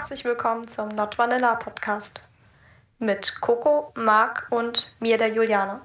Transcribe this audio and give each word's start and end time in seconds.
Herzlich 0.00 0.24
willkommen 0.24 0.66
zum 0.66 0.88
Not 0.88 1.18
Vanilla 1.18 1.56
Podcast 1.56 2.22
mit 2.98 3.38
Coco, 3.42 3.92
Marc 3.94 4.46
und 4.48 4.94
mir, 4.98 5.18
der 5.18 5.28
Juliane. 5.28 5.82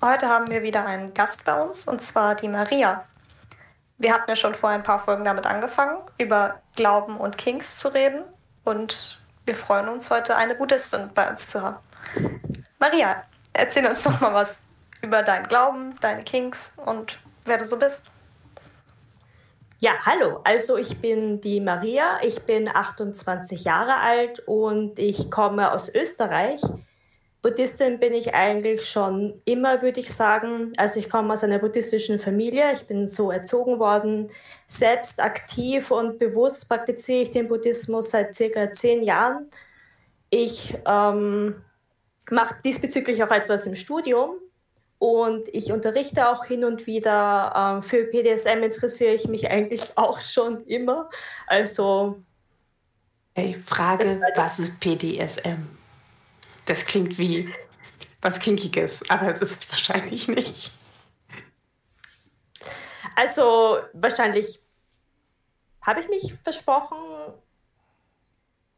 Heute 0.00 0.28
haben 0.28 0.48
wir 0.48 0.62
wieder 0.62 0.86
einen 0.86 1.12
Gast 1.14 1.44
bei 1.44 1.60
uns 1.60 1.88
und 1.88 2.00
zwar 2.00 2.36
die 2.36 2.46
Maria. 2.46 3.04
Wir 3.98 4.14
hatten 4.14 4.30
ja 4.30 4.36
schon 4.36 4.54
vor 4.54 4.70
ein 4.70 4.84
paar 4.84 5.00
Folgen 5.00 5.24
damit 5.24 5.46
angefangen, 5.46 5.98
über 6.16 6.62
Glauben 6.76 7.16
und 7.16 7.38
Kings 7.38 7.76
zu 7.76 7.88
reden 7.88 8.22
und 8.62 9.20
wir 9.46 9.56
freuen 9.56 9.88
uns 9.88 10.10
heute 10.10 10.36
eine 10.36 10.54
Buddhistin 10.54 11.10
bei 11.12 11.28
uns 11.28 11.50
zu 11.50 11.60
haben. 11.60 11.78
Maria, 12.78 13.24
erzähl 13.52 13.84
uns 13.84 14.04
doch 14.04 14.20
mal 14.20 14.32
was 14.32 14.62
über 15.02 15.24
deinen 15.24 15.48
Glauben, 15.48 15.98
deine 16.00 16.22
Kings 16.22 16.72
und 16.76 17.18
wer 17.44 17.58
du 17.58 17.64
so 17.64 17.76
bist. 17.76 18.04
Ja, 19.78 19.92
hallo. 20.06 20.40
Also 20.42 20.78
ich 20.78 21.02
bin 21.02 21.42
die 21.42 21.60
Maria, 21.60 22.18
ich 22.22 22.40
bin 22.40 22.66
28 22.74 23.64
Jahre 23.64 23.96
alt 23.96 24.40
und 24.46 24.98
ich 24.98 25.30
komme 25.30 25.70
aus 25.70 25.94
Österreich. 25.94 26.62
Buddhistin 27.42 28.00
bin 28.00 28.14
ich 28.14 28.34
eigentlich 28.34 28.88
schon 28.88 29.38
immer, 29.44 29.82
würde 29.82 30.00
ich 30.00 30.14
sagen. 30.14 30.72
Also 30.78 30.98
ich 30.98 31.10
komme 31.10 31.34
aus 31.34 31.44
einer 31.44 31.58
buddhistischen 31.58 32.18
Familie, 32.18 32.72
ich 32.72 32.86
bin 32.86 33.06
so 33.06 33.30
erzogen 33.30 33.78
worden. 33.78 34.30
Selbst 34.66 35.20
aktiv 35.20 35.90
und 35.90 36.18
bewusst 36.18 36.70
praktiziere 36.70 37.20
ich 37.20 37.30
den 37.30 37.46
Buddhismus 37.46 38.10
seit 38.10 38.34
circa 38.34 38.72
zehn 38.72 39.02
Jahren. 39.02 39.50
Ich 40.30 40.74
ähm, 40.86 41.62
mache 42.30 42.56
diesbezüglich 42.64 43.22
auch 43.22 43.30
etwas 43.30 43.66
im 43.66 43.74
Studium 43.74 44.36
und 45.06 45.46
ich 45.52 45.70
unterrichte 45.70 46.28
auch 46.28 46.46
hin 46.46 46.64
und 46.64 46.88
wieder. 46.88 47.52
Ähm, 47.54 47.82
für 47.84 48.06
PDSM 48.06 48.64
interessiere 48.64 49.14
ich 49.14 49.28
mich 49.28 49.48
eigentlich 49.48 49.82
auch 49.94 50.20
schon 50.20 50.64
immer. 50.64 51.08
Also. 51.46 52.24
Hey, 53.36 53.54
Frage, 53.54 54.20
was 54.34 54.58
ist 54.58 54.80
PDSM? 54.80 55.68
Das 56.64 56.84
klingt 56.84 57.18
wie 57.18 57.48
was 58.20 58.40
Kinkiges, 58.40 59.08
aber 59.08 59.28
es 59.28 59.40
ist 59.40 59.70
wahrscheinlich 59.70 60.26
nicht. 60.26 60.72
Also, 63.14 63.78
wahrscheinlich 63.92 64.58
habe 65.82 66.00
ich 66.00 66.08
mich 66.08 66.34
versprochen. 66.42 66.98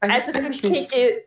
Also, 0.01 0.33
für 0.33 0.51
Kinky, 0.51 1.25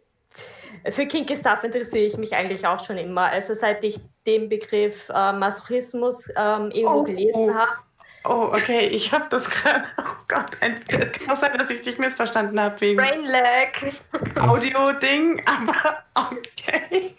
für 0.89 1.05
Kinky 1.05 1.35
Stuff 1.35 1.63
interessiere 1.63 2.05
ich 2.05 2.17
mich 2.17 2.35
eigentlich 2.35 2.65
auch 2.65 2.83
schon 2.83 2.97
immer. 2.97 3.29
Also 3.29 3.53
seit 3.53 3.83
ich 3.83 3.99
den 4.25 4.49
Begriff 4.49 5.09
äh, 5.09 5.33
Masochismus 5.33 6.27
ähm, 6.35 6.71
irgendwo 6.71 6.99
oh, 6.99 7.03
gelesen 7.03 7.33
oh. 7.35 7.53
habe. 7.53 7.71
Oh, 8.23 8.49
okay, 8.53 8.87
ich 8.87 9.11
habe 9.11 9.25
das 9.29 9.49
gerade. 9.49 9.83
Oh 9.97 10.23
Gott, 10.27 10.51
ein, 10.61 10.79
es 10.87 11.11
kann 11.11 11.35
auch 11.35 11.39
sein, 11.39 11.57
dass 11.57 11.69
ich 11.69 11.81
dich 11.81 11.97
missverstanden 11.97 12.59
habe 12.59 12.79
wegen 12.79 12.97
Brainlag. 12.97 13.93
Audio-Ding, 14.39 15.43
aber 15.45 16.03
okay. 16.15 17.15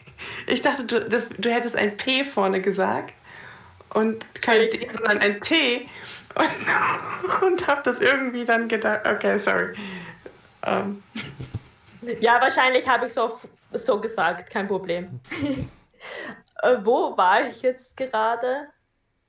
Ich 0.47 0.63
dachte, 0.63 0.85
du, 0.85 1.01
das, 1.01 1.29
du 1.29 1.51
hättest 1.51 1.77
ein 1.77 1.97
P 1.97 2.25
vorne 2.25 2.63
gesagt 2.63 3.13
und 3.93 4.25
kein 4.41 4.69
D, 4.69 4.89
sondern 4.93 5.19
ein 5.19 5.41
T 5.43 5.89
und, 6.35 7.43
und 7.47 7.67
habe 7.67 7.83
das 7.85 8.01
irgendwie 8.01 8.45
dann 8.45 8.69
gedacht. 8.69 9.07
Okay, 9.07 9.39
sorry. 9.39 9.75
Um. 10.65 11.03
Ja, 12.21 12.41
wahrscheinlich 12.41 12.89
habe 12.89 13.07
ich 13.07 13.13
es 13.13 13.19
auch 13.19 13.39
so 13.73 14.01
gesagt, 14.01 14.51
kein 14.51 14.69
Problem. 14.69 15.21
äh, 16.63 16.77
wo 16.83 17.17
war 17.17 17.49
ich 17.49 17.63
jetzt 17.63 17.97
gerade? 17.97 18.69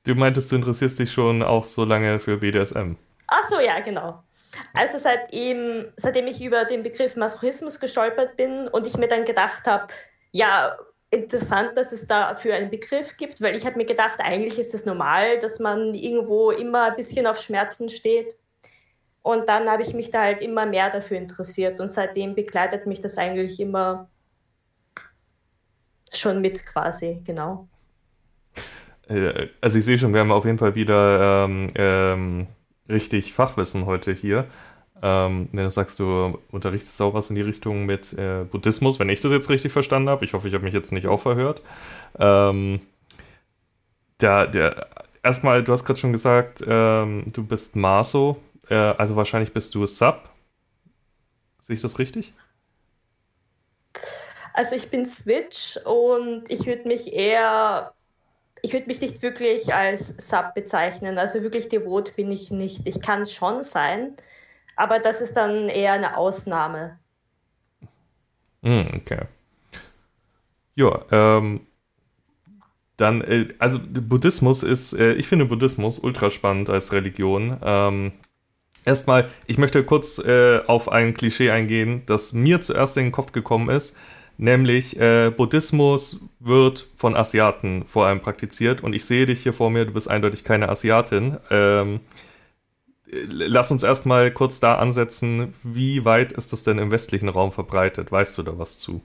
Du 0.06 0.16
meintest, 0.16 0.52
du 0.52 0.58
interessierst 0.58 1.00
dich 1.00 1.12
schon 1.12 1.44
auch 1.44 1.64
so 1.64 1.86
lange 1.86 2.20
für 2.20 2.38
BDSM. 2.38 2.96
Ach 3.28 3.50
so, 3.50 3.60
ja, 3.60 3.80
genau. 3.80 4.24
Also 4.74 4.98
seitdem, 4.98 5.92
seitdem 5.98 6.28
ich 6.28 6.42
über 6.44 6.66
den 6.66 6.84
Begriff 6.84 7.16
Masochismus 7.16 7.80
gestolpert 7.80 8.36
bin 8.36 8.68
und 8.68 8.86
ich 8.86 8.98
mir 8.98 9.08
dann 9.08 9.26
gedacht 9.26 9.66
habe, 9.66 9.88
ja, 10.32 10.76
interessant, 11.10 11.78
dass 11.78 11.92
es 11.92 12.08
dafür 12.08 12.56
einen 12.56 12.70
Begriff 12.70 13.18
gibt, 13.18 13.42
weil 13.42 13.56
ich 13.56 13.66
habe 13.66 13.78
mir 13.78 13.86
gedacht, 13.86 14.20
eigentlich 14.20 14.58
ist 14.58 14.74
es 14.74 14.86
normal, 14.86 15.40
dass 15.40 15.60
man 15.60 15.94
irgendwo 15.94 16.52
immer 16.52 16.84
ein 16.86 16.96
bisschen 16.96 17.28
auf 17.28 17.40
Schmerzen 17.40 17.90
steht. 17.90 18.36
Und 19.24 19.48
dann 19.48 19.70
habe 19.70 19.84
ich 19.84 19.94
mich 19.94 20.12
da 20.12 20.22
halt 20.22 20.42
immer 20.42 20.66
mehr 20.66 20.90
dafür 20.90 21.18
interessiert 21.18 21.80
und 21.80 21.88
seitdem 21.88 22.36
begleitet 22.36 22.86
mich 22.86 23.00
das 23.00 23.18
eigentlich 23.18 23.60
immer 23.60 24.10
schon 26.12 26.42
mit 26.42 26.66
quasi, 26.66 27.22
genau. 27.24 27.68
Äh, 29.08 29.48
also 29.62 29.80
ich 29.80 29.86
sehe 29.86 29.98
schon, 29.98 30.14
wir 30.14 30.20
haben 30.20 30.32
auf 30.32 30.46
jeden 30.46 30.58
Fall 30.58 30.76
wieder 30.76 31.46
ähm, 31.46 31.72
ähm, 31.76 32.48
richtig 32.90 33.34
Fachwissen 33.34 33.86
heute 33.86 34.12
hier. 34.12 34.46
Ähm, 35.02 35.48
wenn 35.54 35.64
du 35.64 35.72
sagst, 35.72 36.00
du 36.00 36.40
unterrichtest 36.52 37.02
auch 37.02 37.14
was 37.14 37.30
in 37.30 37.36
die 37.38 37.42
Richtung 37.42 37.86
mit 37.86 38.14
äh, 38.14 38.44
Buddhismus, 38.44 39.00
wenn 39.00 39.10
ich 39.10 39.22
das 39.22 39.32
jetzt 39.32 39.50
richtig 39.50 39.72
verstanden 39.72 40.10
habe. 40.10 40.26
Ich 40.26 40.34
hoffe, 40.34 40.50
ich 40.50 40.54
habe 40.54 40.66
mich 40.66 40.74
jetzt 40.74 40.92
nicht 40.92 41.08
auch 41.08 41.22
verhört. 41.22 41.62
Ähm, 42.20 42.82
der, 44.22 44.48
der, 44.48 44.88
erstmal, 45.24 45.64
du 45.64 45.72
hast 45.72 45.86
gerade 45.86 46.00
schon 46.00 46.12
gesagt, 46.12 46.64
ähm, 46.68 47.26
du 47.34 47.46
bist 47.46 47.76
Maso. 47.76 48.38
Äh, 48.70 48.76
also 48.76 49.16
wahrscheinlich 49.16 49.54
bist 49.54 49.74
du 49.76 49.86
Sub. 49.86 50.30
Sehe 51.60 51.76
ich 51.76 51.82
das 51.82 52.00
richtig? 52.00 52.34
Also 54.54 54.76
ich 54.76 54.90
bin 54.90 55.06
Switch 55.08 55.78
und 55.86 56.50
ich 56.50 56.66
würde 56.66 56.88
mich 56.88 57.12
eher, 57.12 57.94
ich 58.62 58.74
würde 58.74 58.88
mich 58.88 59.02
nicht 59.02 59.22
wirklich 59.22 59.74
als 59.74 60.16
Sub 60.18 60.54
bezeichnen. 60.54 61.18
Also 61.18 61.42
wirklich 61.42 61.70
devot 61.70 62.16
bin 62.16 62.32
ich 62.32 62.52
nicht. 62.52 62.86
Ich 62.86 63.02
kann 63.02 63.22
es 63.22 63.34
schon 63.34 63.64
sein, 63.64 64.16
aber 64.76 65.00
das 65.00 65.22
ist 65.22 65.34
dann 65.34 65.70
eher 65.70 65.94
eine 65.94 66.18
Ausnahme. 66.18 67.00
Mm, 68.62 68.84
okay. 68.96 69.22
Ja, 70.76 71.06
ähm, 71.12 71.68
dann, 72.98 73.22
äh, 73.22 73.54
also 73.60 73.80
Buddhismus 73.80 74.64
ist, 74.64 74.94
äh, 74.94 75.14
ich 75.14 75.28
finde 75.28 75.46
Buddhismus 75.46 76.00
ultra 76.00 76.30
spannend 76.30 76.70
als 76.70 76.92
Religion. 76.94 77.60
Ähm, 77.64 78.14
Erstmal, 78.86 79.30
ich 79.48 79.58
möchte 79.58 79.84
kurz 79.84 80.20
äh, 80.20 80.60
auf 80.68 80.90
ein 80.90 81.14
Klischee 81.14 81.52
eingehen, 81.52 82.04
das 82.06 82.34
mir 82.34 82.62
zuerst 82.62 82.98
in 82.98 83.06
den 83.06 83.12
Kopf 83.12 83.32
gekommen 83.32 83.70
ist, 83.70 83.96
nämlich 84.38 85.00
äh, 85.00 85.30
Buddhismus 85.30 86.28
wird 86.40 86.88
von 86.98 87.16
Asiaten 87.16 87.86
vor 87.86 88.08
allem 88.08 88.20
praktiziert 88.20 88.82
und 88.82 88.94
ich 88.94 89.06
sehe 89.06 89.26
dich 89.26 89.42
hier 89.42 89.54
vor 89.54 89.70
mir, 89.70 89.86
du 89.86 89.94
bist 89.94 90.10
eindeutig 90.10 90.44
keine 90.44 90.70
Asiatin. 90.70 91.38
Ähm, 91.50 92.02
lass 93.30 93.72
uns 93.72 93.84
erstmal 93.84 94.32
kurz 94.32 94.60
da 94.60 94.76
ansetzen, 94.76 95.54
wie 95.64 96.04
weit 96.04 96.34
ist 96.34 96.52
das 96.52 96.64
denn 96.64 96.80
im 96.80 96.92
westlichen 96.92 97.30
Raum 97.30 97.52
verbreitet? 97.52 98.12
Weißt 98.12 98.38
du 98.38 98.44
da 98.44 98.58
was 98.58 98.80
zu? 98.80 99.02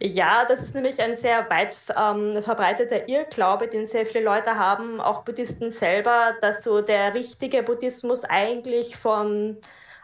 Ja, 0.00 0.44
das 0.46 0.62
ist 0.62 0.74
nämlich 0.74 1.00
ein 1.00 1.14
sehr 1.16 1.48
weit 1.50 1.76
ähm, 1.96 2.42
verbreiteter 2.42 3.08
Irrglaube, 3.08 3.68
den 3.68 3.84
sehr 3.86 4.06
viele 4.06 4.24
Leute 4.24 4.56
haben, 4.58 5.00
auch 5.00 5.24
Buddhisten 5.24 5.70
selber, 5.70 6.34
dass 6.40 6.62
so 6.64 6.80
der 6.80 7.14
richtige 7.14 7.62
Buddhismus 7.62 8.24
eigentlich 8.24 8.96
von 8.96 9.58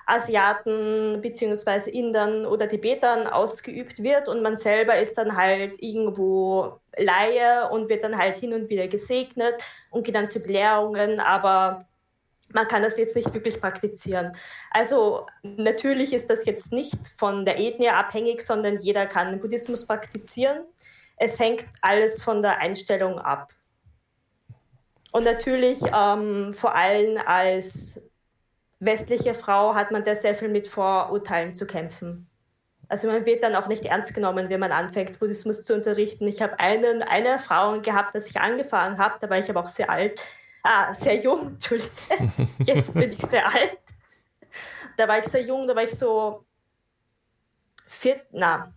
Asiaten 0.06 1.20
bzw. 1.22 1.90
Indern 1.90 2.44
oder 2.46 2.68
Tibetern 2.68 3.26
ausgeübt 3.26 4.02
wird 4.02 4.28
und 4.28 4.42
man 4.42 4.56
selber 4.56 4.98
ist 4.98 5.16
dann 5.16 5.36
halt 5.36 5.80
irgendwo 5.82 6.80
Laie 6.96 7.68
und 7.70 7.88
wird 7.88 8.04
dann 8.04 8.18
halt 8.18 8.36
hin 8.36 8.52
und 8.52 8.68
wieder 8.68 8.86
gesegnet 8.88 9.62
und 9.90 10.04
geht 10.04 10.14
dann 10.14 10.28
zu 10.28 10.40
Belehrungen, 10.40 11.20
aber 11.20 11.86
man 12.54 12.68
kann 12.68 12.82
das 12.82 12.96
jetzt 12.96 13.16
nicht 13.16 13.34
wirklich 13.34 13.60
praktizieren. 13.60 14.32
Also 14.70 15.26
natürlich 15.42 16.12
ist 16.12 16.30
das 16.30 16.46
jetzt 16.46 16.72
nicht 16.72 16.96
von 17.16 17.44
der 17.44 17.58
Ethnie 17.58 17.88
abhängig, 17.88 18.42
sondern 18.42 18.78
jeder 18.78 19.06
kann 19.06 19.40
Buddhismus 19.40 19.86
praktizieren. 19.86 20.64
Es 21.16 21.38
hängt 21.38 21.64
alles 21.82 22.22
von 22.22 22.42
der 22.42 22.58
Einstellung 22.58 23.18
ab. 23.18 23.52
Und 25.12 25.24
natürlich 25.24 25.80
ähm, 25.92 26.54
vor 26.54 26.74
allem 26.74 27.20
als 27.26 28.00
westliche 28.78 29.34
Frau 29.34 29.74
hat 29.74 29.90
man 29.90 30.04
da 30.04 30.14
sehr 30.14 30.34
viel 30.34 30.48
mit 30.48 30.68
Vorurteilen 30.68 31.54
zu 31.54 31.66
kämpfen. 31.66 32.28
Also 32.88 33.08
man 33.08 33.26
wird 33.26 33.42
dann 33.42 33.56
auch 33.56 33.66
nicht 33.66 33.84
ernst 33.84 34.14
genommen, 34.14 34.48
wenn 34.48 34.60
man 34.60 34.70
anfängt, 34.70 35.18
Buddhismus 35.18 35.64
zu 35.64 35.74
unterrichten. 35.74 36.26
Ich 36.28 36.40
habe 36.42 36.58
eine 36.60 37.28
Erfahrung 37.28 37.82
gehabt, 37.82 38.14
dass 38.14 38.28
ich 38.28 38.40
angefangen 38.40 38.98
habe, 38.98 39.16
da 39.20 39.28
war 39.30 39.38
ich 39.38 39.48
aber 39.50 39.60
auch 39.60 39.68
sehr 39.68 39.90
alt, 39.90 40.20
ah, 40.64 40.94
sehr 40.94 41.16
jung, 41.16 41.48
Entschuldigung, 41.54 42.48
jetzt 42.58 42.92
bin 42.94 43.12
ich 43.12 43.20
sehr 43.20 43.46
alt. 43.46 43.78
Da 44.96 45.06
war 45.06 45.18
ich 45.18 45.26
sehr 45.26 45.42
jung, 45.42 45.68
da 45.68 45.76
war 45.76 45.84
ich 45.84 45.96
so 45.96 46.44
vier, 47.86 48.20
na, 48.32 48.72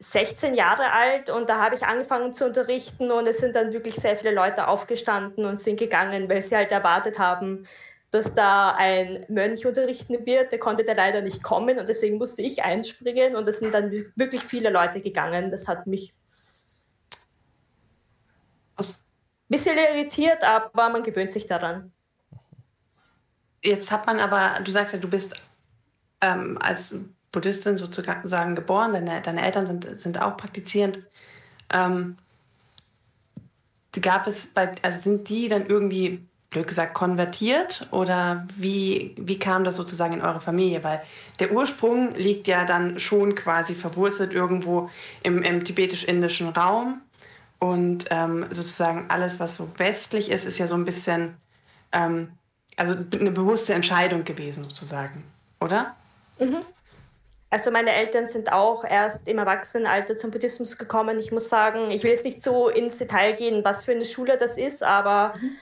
16 0.00 0.54
Jahre 0.54 0.92
alt 0.92 1.28
und 1.28 1.50
da 1.50 1.58
habe 1.58 1.74
ich 1.74 1.84
angefangen 1.84 2.32
zu 2.32 2.46
unterrichten 2.46 3.10
und 3.10 3.26
es 3.26 3.38
sind 3.38 3.56
dann 3.56 3.72
wirklich 3.72 3.96
sehr 3.96 4.16
viele 4.16 4.32
Leute 4.32 4.68
aufgestanden 4.68 5.44
und 5.44 5.56
sind 5.56 5.78
gegangen, 5.78 6.28
weil 6.28 6.40
sie 6.40 6.54
halt 6.54 6.70
erwartet 6.70 7.18
haben, 7.18 7.66
dass 8.12 8.32
da 8.32 8.74
ein 8.76 9.26
Mönch 9.28 9.66
unterrichten 9.66 10.24
wird. 10.24 10.52
Der 10.52 10.60
konnte 10.60 10.84
da 10.84 10.92
leider 10.92 11.20
nicht 11.20 11.42
kommen 11.42 11.78
und 11.80 11.88
deswegen 11.88 12.18
musste 12.18 12.42
ich 12.42 12.62
einspringen 12.62 13.34
und 13.34 13.48
es 13.48 13.58
sind 13.58 13.74
dann 13.74 13.90
wirklich 14.14 14.42
viele 14.42 14.70
Leute 14.70 15.00
gegangen. 15.00 15.50
Das 15.50 15.66
hat 15.66 15.88
mich 15.88 16.14
bisschen 19.48 19.78
irritiert, 19.78 20.44
aber 20.44 20.90
man 20.90 21.02
gewöhnt 21.02 21.30
sich 21.30 21.46
daran. 21.46 21.92
Jetzt 23.62 23.90
hat 23.90 24.06
man 24.06 24.20
aber, 24.20 24.60
du 24.62 24.70
sagst 24.70 24.92
ja, 24.92 24.98
du 24.98 25.08
bist 25.08 25.34
ähm, 26.20 26.58
als 26.60 27.04
Buddhistin 27.32 27.76
sozusagen 27.76 28.54
geboren, 28.54 28.92
deine, 28.92 29.20
deine 29.20 29.44
Eltern 29.44 29.66
sind, 29.66 29.98
sind 29.98 30.20
auch 30.20 30.36
praktizierend. 30.36 31.02
Ähm, 31.70 32.16
gab 34.00 34.26
es 34.26 34.46
bei, 34.46 34.72
also 34.82 35.00
sind 35.00 35.28
die 35.28 35.48
dann 35.48 35.66
irgendwie, 35.66 36.24
blöd 36.50 36.66
gesagt, 36.66 36.94
konvertiert 36.94 37.88
oder 37.90 38.46
wie, 38.56 39.14
wie 39.18 39.38
kam 39.38 39.64
das 39.64 39.76
sozusagen 39.76 40.14
in 40.14 40.22
eure 40.22 40.40
Familie? 40.40 40.82
Weil 40.82 41.02
der 41.40 41.52
Ursprung 41.52 42.14
liegt 42.14 42.46
ja 42.46 42.64
dann 42.64 42.98
schon 42.98 43.34
quasi 43.34 43.74
verwurzelt 43.74 44.32
irgendwo 44.32 44.88
im, 45.22 45.42
im 45.42 45.64
tibetisch-indischen 45.64 46.48
Raum 46.48 47.02
und 47.58 48.06
ähm, 48.10 48.46
sozusagen 48.50 49.06
alles, 49.08 49.40
was 49.40 49.56
so 49.56 49.68
westlich 49.78 50.30
ist, 50.30 50.46
ist 50.46 50.58
ja 50.58 50.66
so 50.66 50.74
ein 50.74 50.84
bisschen, 50.84 51.36
ähm, 51.92 52.32
also 52.76 52.92
eine 52.92 53.30
bewusste 53.32 53.74
Entscheidung 53.74 54.24
gewesen 54.24 54.64
sozusagen, 54.64 55.24
oder? 55.60 55.96
Mhm. 56.38 56.64
Also 57.50 57.70
meine 57.70 57.92
Eltern 57.92 58.26
sind 58.26 58.52
auch 58.52 58.84
erst 58.84 59.26
im 59.26 59.38
Erwachsenenalter 59.38 60.14
zum 60.16 60.30
Buddhismus 60.30 60.76
gekommen. 60.76 61.18
Ich 61.18 61.32
muss 61.32 61.48
sagen, 61.48 61.90
ich 61.90 62.04
will 62.04 62.10
jetzt 62.10 62.24
nicht 62.24 62.42
so 62.42 62.68
ins 62.68 62.98
Detail 62.98 63.32
gehen, 63.32 63.64
was 63.64 63.84
für 63.84 63.92
eine 63.92 64.04
Schule 64.04 64.36
das 64.36 64.58
ist, 64.58 64.82
aber 64.82 65.32
mhm. 65.40 65.52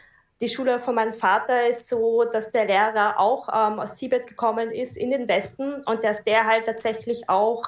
die 0.41 0.49
Schule 0.49 0.81
von 0.81 0.97
meinem 0.97 1.15
Vater 1.15 1.69
ist 1.69 1.89
so, 1.89 2.25
dass 2.25 2.51
der 2.51 2.67
Lehrer 2.67 3.21
auch 3.21 3.49
ähm, 3.49 3.79
aus 3.79 3.95
Tibet 3.95 4.27
gekommen 4.27 4.73
ist 4.73 4.97
in 4.97 5.13
den 5.13 5.29
Westen 5.29 5.83
und 5.87 6.03
dass 6.03 6.25
der 6.25 6.45
halt 6.45 6.67
tatsächlich 6.67 7.31
auch 7.31 7.65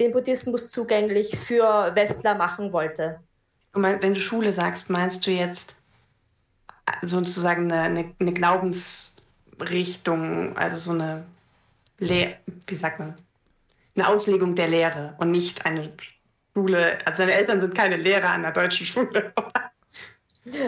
den 0.00 0.12
Buddhismus 0.12 0.68
zugänglich 0.68 1.38
für 1.38 1.94
Westler 1.94 2.34
machen 2.34 2.72
wollte. 2.72 3.20
Wenn 3.72 4.14
du 4.14 4.20
Schule 4.20 4.52
sagst, 4.52 4.90
meinst 4.90 5.26
du 5.26 5.30
jetzt 5.30 5.76
äh, 6.86 7.06
sozusagen 7.06 7.70
eine, 7.70 7.82
eine, 7.82 8.14
eine 8.18 8.32
Glaubensrichtung, 8.32 10.56
also 10.56 10.78
so 10.78 10.92
eine 10.92 11.24
Le 11.98 12.36
wie 12.66 12.76
sagt 12.76 12.98
man, 12.98 13.14
eine 13.94 14.08
Auslegung 14.08 14.54
der 14.54 14.68
Lehre 14.68 15.14
und 15.18 15.30
nicht 15.30 15.66
eine 15.66 15.92
Schule. 16.54 16.98
Also 17.04 17.18
seine 17.18 17.34
Eltern 17.34 17.60
sind 17.60 17.74
keine 17.74 17.96
Lehrer 17.96 18.30
an 18.30 18.42
der 18.42 18.52
deutschen 18.52 18.86
Schule. 18.86 19.34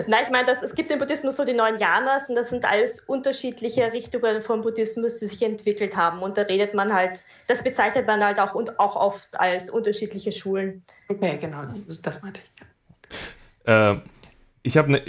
Nein, 0.06 0.24
ich 0.24 0.30
meine, 0.30 0.50
es 0.50 0.74
gibt 0.74 0.90
im 0.90 0.98
Buddhismus 0.98 1.36
so 1.36 1.44
die 1.44 1.54
neun 1.54 1.78
Yanas 1.78 2.28
und 2.28 2.36
das 2.36 2.50
sind 2.50 2.64
alles 2.64 3.00
unterschiedliche 3.00 3.92
Richtungen 3.92 4.42
vom 4.42 4.60
Buddhismus, 4.60 5.18
die 5.18 5.26
sich 5.26 5.42
entwickelt 5.42 5.96
haben. 5.96 6.20
Und 6.20 6.36
da 6.36 6.42
redet 6.42 6.74
man 6.74 6.92
halt, 6.92 7.22
das 7.48 7.64
bezeichnet 7.64 8.06
man 8.06 8.22
halt 8.22 8.38
auch, 8.38 8.54
und 8.54 8.78
auch 8.78 8.96
oft 8.96 9.40
als 9.40 9.70
unterschiedliche 9.70 10.30
Schulen. 10.30 10.84
Okay, 11.08 11.38
genau, 11.38 11.64
das, 11.64 12.02
das 12.02 12.22
meinte 12.22 12.42
ich. 12.44 12.66
Äh, 13.64 13.96
ich 14.64 14.76
habe 14.76 14.88
eine 14.88 15.00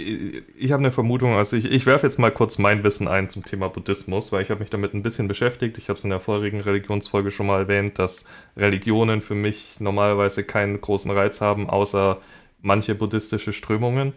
hab 0.72 0.80
ne 0.80 0.90
Vermutung, 0.90 1.34
also 1.36 1.56
ich, 1.56 1.70
ich 1.70 1.86
werfe 1.86 2.06
jetzt 2.06 2.18
mal 2.18 2.32
kurz 2.32 2.58
mein 2.58 2.82
Wissen 2.82 3.06
ein 3.06 3.30
zum 3.30 3.44
Thema 3.44 3.68
Buddhismus, 3.68 4.32
weil 4.32 4.42
ich 4.42 4.50
habe 4.50 4.60
mich 4.60 4.70
damit 4.70 4.94
ein 4.94 5.02
bisschen 5.04 5.28
beschäftigt. 5.28 5.78
Ich 5.78 5.88
habe 5.88 5.96
es 5.96 6.04
in 6.04 6.10
der 6.10 6.18
vorigen 6.18 6.60
Religionsfolge 6.60 7.30
schon 7.30 7.46
mal 7.46 7.60
erwähnt, 7.60 8.00
dass 8.00 8.26
Religionen 8.56 9.22
für 9.22 9.36
mich 9.36 9.78
normalerweise 9.78 10.42
keinen 10.42 10.80
großen 10.80 11.10
Reiz 11.12 11.40
haben, 11.40 11.70
außer 11.70 12.20
manche 12.62 12.96
buddhistische 12.96 13.52
Strömungen. 13.52 14.12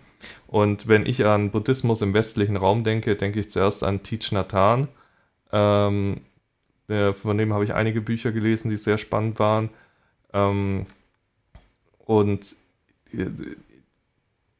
Und 0.47 0.87
wenn 0.87 1.05
ich 1.05 1.23
an 1.25 1.51
Buddhismus 1.51 2.01
im 2.01 2.15
westlichen 2.15 2.57
Raum 2.57 2.83
denke, 2.83 3.15
denke 3.15 3.39
ich 3.39 3.49
zuerst 3.51 3.83
an 3.83 4.01
Thich 4.01 4.31
Nhat 4.31 4.53
Hanh. 4.53 4.87
Ähm, 5.51 6.21
von 6.87 7.37
dem 7.37 7.53
habe 7.53 7.63
ich 7.63 7.73
einige 7.73 8.01
Bücher 8.01 8.31
gelesen, 8.31 8.69
die 8.69 8.77
sehr 8.77 8.97
spannend 8.97 9.37
waren. 9.37 9.69
Ähm, 10.33 10.87
und 12.05 12.55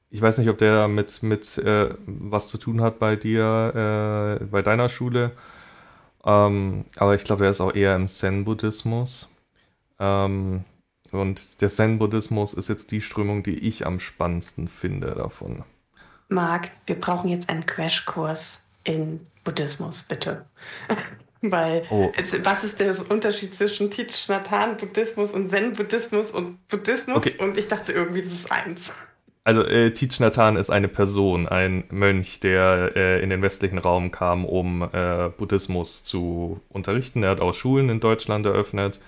ich 0.09 0.21
weiß 0.21 0.37
nicht, 0.37 0.49
ob 0.49 0.57
der 0.57 0.87
mit, 0.87 1.21
mit 1.23 1.57
äh, 1.57 1.93
was 2.05 2.47
zu 2.49 2.57
tun 2.57 2.81
hat 2.81 2.99
bei 2.99 3.15
dir, 3.15 4.39
äh, 4.41 4.45
bei 4.45 4.61
deiner 4.61 4.89
Schule. 4.89 5.31
Ähm, 6.23 6.85
aber 6.97 7.15
ich 7.15 7.23
glaube, 7.23 7.45
er 7.45 7.51
ist 7.51 7.61
auch 7.61 7.73
eher 7.73 7.95
im 7.95 8.07
Zen-Buddhismus. 8.07 9.35
Ähm, 9.99 10.63
und 11.11 11.61
der 11.61 11.69
Zen-Buddhismus 11.69 12.53
ist 12.53 12.67
jetzt 12.67 12.91
die 12.91 13.01
Strömung, 13.01 13.43
die 13.43 13.57
ich 13.59 13.85
am 13.85 13.99
spannendsten 13.99 14.67
finde 14.67 15.15
davon. 15.15 15.63
Marc, 16.29 16.69
wir 16.85 16.99
brauchen 16.99 17.29
jetzt 17.29 17.49
einen 17.49 17.65
Crashkurs 17.65 18.67
in 18.83 19.25
Buddhismus, 19.43 20.03
bitte. 20.03 20.45
Weil, 21.41 21.85
oh. 21.91 22.11
was 22.43 22.63
ist 22.63 22.79
der 22.79 22.95
Unterschied 23.11 23.53
zwischen 23.53 23.91
Thich 23.91 24.27
Nhat 24.27 24.49
Hanh 24.49 24.75
Buddhismus 24.75 25.33
und 25.33 25.49
Zen-Buddhismus 25.49 26.31
und 26.31 26.67
Buddhismus? 26.67 27.17
Okay. 27.17 27.35
Und 27.39 27.57
ich 27.57 27.67
dachte 27.67 27.93
irgendwie, 27.93 28.23
das 28.23 28.33
ist 28.33 28.51
eins. 28.51 28.95
Also 29.47 29.63
äh, 29.63 29.91
Thich 29.91 30.19
Nhat 30.19 30.37
Hanh 30.37 30.57
ist 30.57 30.69
eine 30.69 30.89
Person, 30.89 31.47
ein 31.47 31.85
Mönch, 31.89 32.41
der 32.41 32.97
äh, 32.97 33.23
in 33.23 33.29
den 33.29 33.41
westlichen 33.41 33.77
Raum 33.77 34.11
kam, 34.11 34.43
um 34.43 34.81
äh, 34.91 35.29
Buddhismus 35.37 36.03
zu 36.03 36.59
unterrichten. 36.67 37.23
Er 37.23 37.29
hat 37.29 37.39
auch 37.39 37.53
Schulen 37.53 37.87
in 37.87 38.01
Deutschland 38.01 38.45
eröffnet, 38.45 38.99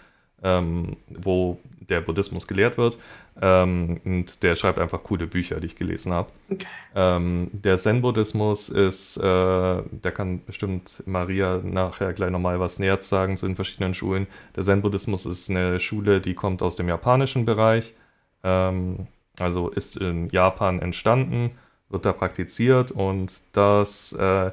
ähm, 0.42 0.96
wo 1.10 1.60
der 1.82 2.00
Buddhismus 2.00 2.48
gelehrt 2.48 2.78
wird. 2.78 2.98
Ähm, 3.42 4.00
und 4.06 4.42
der 4.42 4.56
schreibt 4.56 4.80
einfach 4.80 5.04
coole 5.04 5.28
Bücher, 5.28 5.60
die 5.60 5.68
ich 5.68 5.76
gelesen 5.76 6.14
habe. 6.14 6.30
Okay. 6.50 6.68
Ähm, 6.96 7.50
der 7.52 7.76
Zen-Buddhismus 7.76 8.70
ist, 8.70 9.18
äh, 9.18 9.22
da 9.22 10.12
kann 10.14 10.46
bestimmt 10.46 11.04
Maria 11.06 11.60
nachher 11.62 12.14
gleich 12.14 12.32
nochmal 12.32 12.62
was 12.62 12.80
näher 12.80 13.02
sagen 13.02 13.36
zu 13.36 13.46
den 13.46 13.58
verschiedenen 13.58 13.94
Schulen. 13.94 14.26
Der 14.56 14.64
Zen-Buddhismus 14.64 15.26
ist 15.26 15.50
eine 15.50 15.82
Schule, 15.82 16.22
die 16.22 16.34
kommt 16.34 16.64
aus 16.64 16.78
dem 16.78 16.88
japanischen 16.88 17.44
Bereich. 17.44 17.94
Ähm, 18.42 19.08
also 19.40 19.70
ist 19.70 19.98
in 19.98 20.30
Japan 20.30 20.80
entstanden, 20.80 21.52
wird 21.90 22.06
da 22.06 22.14
praktiziert 22.14 22.92
und 22.92 23.42
das, 23.54 24.14
äh, 24.14 24.52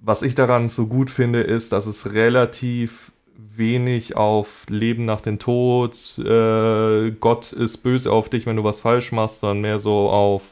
was 0.00 0.22
ich 0.22 0.34
daran 0.34 0.68
so 0.68 0.86
gut 0.86 1.10
finde, 1.10 1.40
ist, 1.40 1.72
dass 1.72 1.86
es 1.86 2.12
relativ 2.12 3.12
wenig 3.36 4.16
auf 4.16 4.66
Leben 4.68 5.04
nach 5.04 5.20
dem 5.20 5.38
Tod, 5.38 6.18
äh, 6.18 7.10
Gott 7.12 7.52
ist 7.52 7.78
böse 7.78 8.12
auf 8.12 8.28
dich, 8.28 8.46
wenn 8.46 8.56
du 8.56 8.64
was 8.64 8.80
falsch 8.80 9.12
machst, 9.12 9.40
sondern 9.40 9.60
mehr 9.62 9.78
so 9.78 10.10
auf 10.10 10.42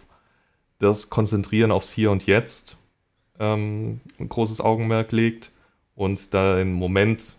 das 0.78 1.10
Konzentrieren 1.10 1.70
aufs 1.70 1.92
Hier 1.92 2.10
und 2.10 2.26
Jetzt 2.26 2.76
ähm, 3.38 4.00
ein 4.18 4.28
großes 4.28 4.60
Augenmerk 4.60 5.12
legt 5.12 5.52
und 5.94 6.32
da 6.34 6.56
den 6.56 6.72
Moment 6.72 7.36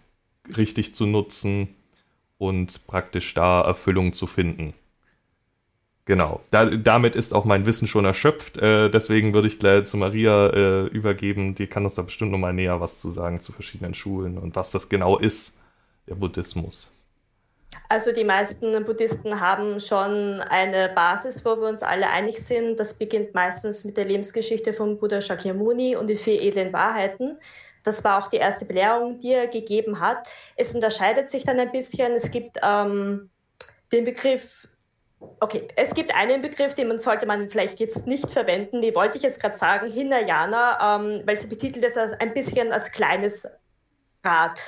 richtig 0.56 0.94
zu 0.94 1.06
nutzen 1.06 1.70
und 2.38 2.86
praktisch 2.88 3.34
da 3.34 3.62
Erfüllung 3.62 4.14
zu 4.14 4.28
finden. 4.28 4.74
Genau, 6.06 6.42
da, 6.52 6.66
damit 6.66 7.16
ist 7.16 7.34
auch 7.34 7.46
mein 7.46 7.66
Wissen 7.66 7.88
schon 7.88 8.04
erschöpft. 8.04 8.58
Äh, 8.58 8.90
deswegen 8.90 9.34
würde 9.34 9.48
ich 9.48 9.58
gleich 9.58 9.86
zu 9.86 9.96
Maria 9.96 10.48
äh, 10.48 10.86
übergeben. 10.88 11.56
Die 11.56 11.68
kann 11.68 11.84
uns 11.84 11.94
da 11.94 12.02
bestimmt 12.02 12.32
nochmal 12.32 12.54
näher 12.54 12.82
was 12.82 13.00
zu 13.00 13.10
sagen 13.10 13.40
zu 13.40 13.54
verschiedenen 13.54 13.94
Schulen 13.94 14.38
und 14.38 14.56
was 14.56 14.72
das 14.72 14.90
genau 14.90 15.18
ist, 15.18 15.60
der 16.08 16.16
Buddhismus. 16.16 16.92
Also 17.88 18.12
die 18.12 18.26
meisten 18.26 18.84
Buddhisten 18.84 19.40
haben 19.40 19.80
schon 19.80 20.42
eine 20.42 20.90
Basis, 20.90 21.46
wo 21.46 21.56
wir 21.56 21.70
uns 21.70 21.84
alle 21.84 22.10
einig 22.10 22.40
sind. 22.40 22.80
Das 22.80 22.96
beginnt 22.96 23.34
meistens 23.34 23.86
mit 23.86 23.96
der 23.96 24.06
Lebensgeschichte 24.06 24.74
von 24.74 25.00
Buddha 25.00 25.22
Shakyamuni 25.22 25.96
und 25.96 26.08
die 26.08 26.18
vier 26.18 26.42
edlen 26.42 26.74
Wahrheiten. 26.74 27.38
Das 27.84 28.04
war 28.04 28.22
auch 28.22 28.28
die 28.28 28.38
erste 28.38 28.66
Belehrung, 28.66 29.20
die 29.20 29.32
er 29.32 29.48
gegeben 29.48 30.00
hat. 30.00 30.28
Es 30.56 30.76
unterscheidet 30.76 31.30
sich 31.30 31.44
dann 31.44 31.60
ein 31.60 31.72
bisschen. 31.72 32.14
Es 32.14 32.30
gibt 32.32 32.58
ähm, 32.62 33.30
den 33.92 34.06
Begriff 34.06 34.68
Okay, 35.40 35.68
es 35.76 35.94
gibt 35.94 36.16
einen 36.16 36.42
Begriff, 36.42 36.74
den 36.74 36.88
man 36.88 37.00
sollte 37.00 37.26
man 37.26 37.50
vielleicht 37.50 37.80
jetzt 37.80 38.08
nicht 38.08 38.30
verwenden, 38.32 38.82
den 38.82 38.96
wollte 38.96 39.18
ich 39.18 39.24
jetzt 39.24 39.42
gerade 39.42 39.58
sagen, 39.58 39.92
Hinayana, 39.92 40.98
ähm, 40.98 41.22
weil 41.26 41.38
sie 41.38 41.48
betitelt 41.48 41.84
es 41.84 41.98
als, 41.98 42.14
ein 42.14 42.34
bisschen 42.34 42.72
als 42.72 42.92
kleines 42.92 43.48
Rad, 44.24 44.60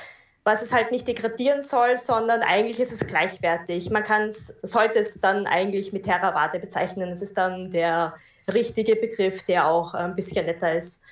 was 0.44 0.62
es 0.62 0.72
halt 0.72 0.92
nicht 0.92 1.08
degradieren 1.08 1.62
soll, 1.62 1.96
sondern 1.96 2.42
eigentlich 2.42 2.78
ist 2.78 2.92
es 2.92 3.06
gleichwertig. 3.06 3.90
Man 3.90 4.04
kann 4.04 4.30
sollte 4.30 5.00
es 5.00 5.20
dann 5.20 5.46
eigentlich 5.46 5.92
mit 5.92 6.04
Theravada 6.04 6.58
bezeichnen. 6.58 7.10
Das 7.10 7.22
ist 7.22 7.36
dann 7.36 7.70
der 7.70 8.14
richtige 8.52 8.94
Begriff, 8.96 9.42
der 9.44 9.66
auch 9.66 9.94
ein 9.94 10.14
bisschen 10.14 10.46
netter 10.46 10.72
ist. 10.72 11.02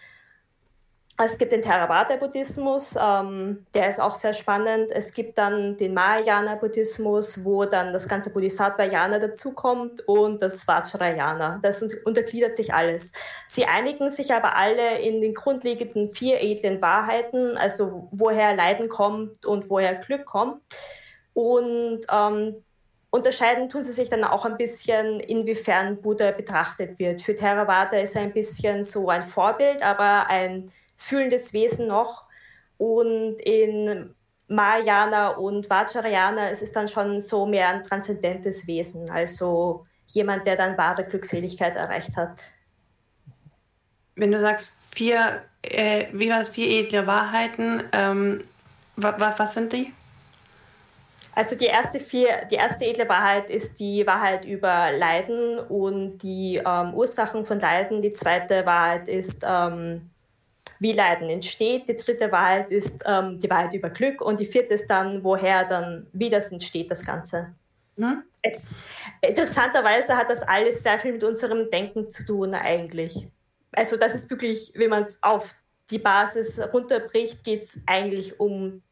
Es 1.17 1.39
gibt 1.39 1.53
den 1.53 1.63
Theravada-Buddhismus, 1.63 2.97
ähm, 3.01 3.65
der 3.73 3.89
ist 3.89 4.01
auch 4.01 4.17
sehr 4.17 4.33
spannend. 4.33 4.91
Es 4.91 5.15
gibt 5.15 5.39
dann 5.39 5.77
den 5.77 5.95
Mahayana-Buddhismus, 5.95 7.45
wo 7.45 7.65
dann 7.67 7.93
das 7.93 8.09
ganze 8.09 8.31
Bodhisattvayana 8.31 9.21
dazukommt 9.21 10.01
und 10.09 10.43
das 10.43 10.67
Vajrayana. 10.67 11.61
Das 11.63 11.85
untergliedert 12.05 12.57
sich 12.57 12.75
alles. 12.75 13.13
Sie 13.47 13.65
einigen 13.65 14.11
sich 14.11 14.35
aber 14.35 14.57
alle 14.57 14.99
in 14.99 15.21
den 15.21 15.35
grundlegenden 15.35 16.11
vier 16.11 16.41
edlen 16.41 16.83
Wahrheiten, 16.83 17.57
also 17.59 18.09
woher 18.11 18.57
Leiden 18.57 18.89
kommt 18.89 19.47
und 19.47 19.71
woher 19.71 19.95
Glück 19.95 20.25
kommt. 20.25 20.63
Und 21.33 22.01
ähm, 22.13 22.57
unterscheiden 23.11 23.69
tun 23.69 23.85
sie 23.85 23.93
sich 23.93 24.11
dann 24.11 24.25
auch 24.25 24.45
ein 24.47 24.57
bisschen, 24.57 25.21
inwiefern 25.21 26.01
Buddha 26.01 26.33
betrachtet 26.33 26.99
wird. 26.99 27.23
Für 27.23 27.37
Theravada 27.37 27.99
ist 27.99 28.17
er 28.17 28.23
ein 28.23 28.33
bisschen 28.33 28.83
so 28.83 29.09
ein 29.11 29.23
Vorbild, 29.23 29.81
aber 29.81 30.29
ein 30.29 30.73
fühlendes 30.97 31.53
Wesen 31.53 31.89
noch. 31.89 32.25
Und 32.79 33.37
in 33.41 34.15
Mahayana 34.49 35.29
und 35.31 35.71
Vajrayana 35.71 36.49
ist 36.49 36.63
es 36.63 36.73
dann 36.73 36.89
schon 36.89 37.21
so 37.21 37.47
mehr 37.47 37.69
ein 37.69 37.83
transzendentes 37.83 38.67
Wesen, 38.67 39.11
also 39.11 39.87
jemand, 40.07 40.47
der 40.47 40.57
dann 40.57 40.77
wahre 40.77 41.05
Glückseligkeit 41.05 41.77
erreicht 41.77 42.17
hat. 42.17 42.41
Wenn 44.17 44.33
du 44.33 44.41
sagst, 44.41 44.77
vier, 44.95 45.43
äh, 45.63 46.07
wie 46.13 46.31
war 46.31 46.41
es, 46.41 46.51
vier 46.51 46.69
edle 46.69 47.07
Wahrheiten, 47.07 47.83
ähm, 47.93 48.43
Was, 48.97 49.19
was, 49.19 49.39
was 49.41 49.55
sind 49.55 49.73
die? 49.73 49.93
Also 51.35 51.57
die 51.57 51.67
erste 51.67 51.99
vier, 51.99 52.47
die 52.49 52.55
erste 52.55 52.85
edle 52.85 53.09
Wahrheit 53.09 53.51
ist 53.51 53.81
die 53.81 54.07
Wahrheit 54.07 54.45
über 54.45 54.93
Leiden 54.93 55.59
und 55.59 56.19
die 56.19 56.63
ähm, 56.65 56.95
Ursachen 56.95 57.45
von 57.45 57.59
Leiden. 57.59 58.03
Die 58.03 58.13
zweite 58.13 58.65
Wahrheit 58.65 59.09
ist, 59.09 59.45
ähm, 59.45 60.11
wie 60.85 60.93
Leiden 60.93 61.31
entsteht. 61.31 61.89
Die 61.89 61.97
dritte 61.97 62.31
Wahrheit 62.31 62.71
ist 62.71 63.03
ähm, 63.07 63.39
die 63.39 63.49
Wahrheit 63.49 63.73
über 63.73 63.89
Glück 63.89 64.21
und 64.21 64.39
die 64.39 64.45
vierte 64.45 64.75
ist 64.75 64.87
dann, 64.87 65.25
woher 65.25 65.65
dann, 65.65 66.07
wie 66.13 66.29
das 66.29 66.53
entsteht, 66.53 66.91
das 66.91 67.07
Ganze. 67.07 67.55
Hm? 67.97 68.23
Es, 68.43 68.75
interessanterweise 69.23 70.15
hat 70.15 70.29
das 70.29 70.43
alles 70.43 70.83
sehr 70.83 70.99
viel 70.99 71.13
mit 71.13 71.25
unserem 71.25 71.71
Denken 71.71 72.11
zu 72.11 72.27
tun 72.27 72.53
eigentlich. 72.53 73.27
Also 73.73 73.97
das 73.97 74.15
ist 74.15 74.29
wirklich, 74.29 74.73
wenn 74.75 74.91
man 74.91 75.05
es 75.05 75.19
auf 75.23 75.55
die 75.91 75.99
Basis 75.99 76.61
runterbricht, 76.71 77.43
geht 77.43 77.63
es 77.63 77.81
eigentlich 77.87 78.39
um 78.39 78.83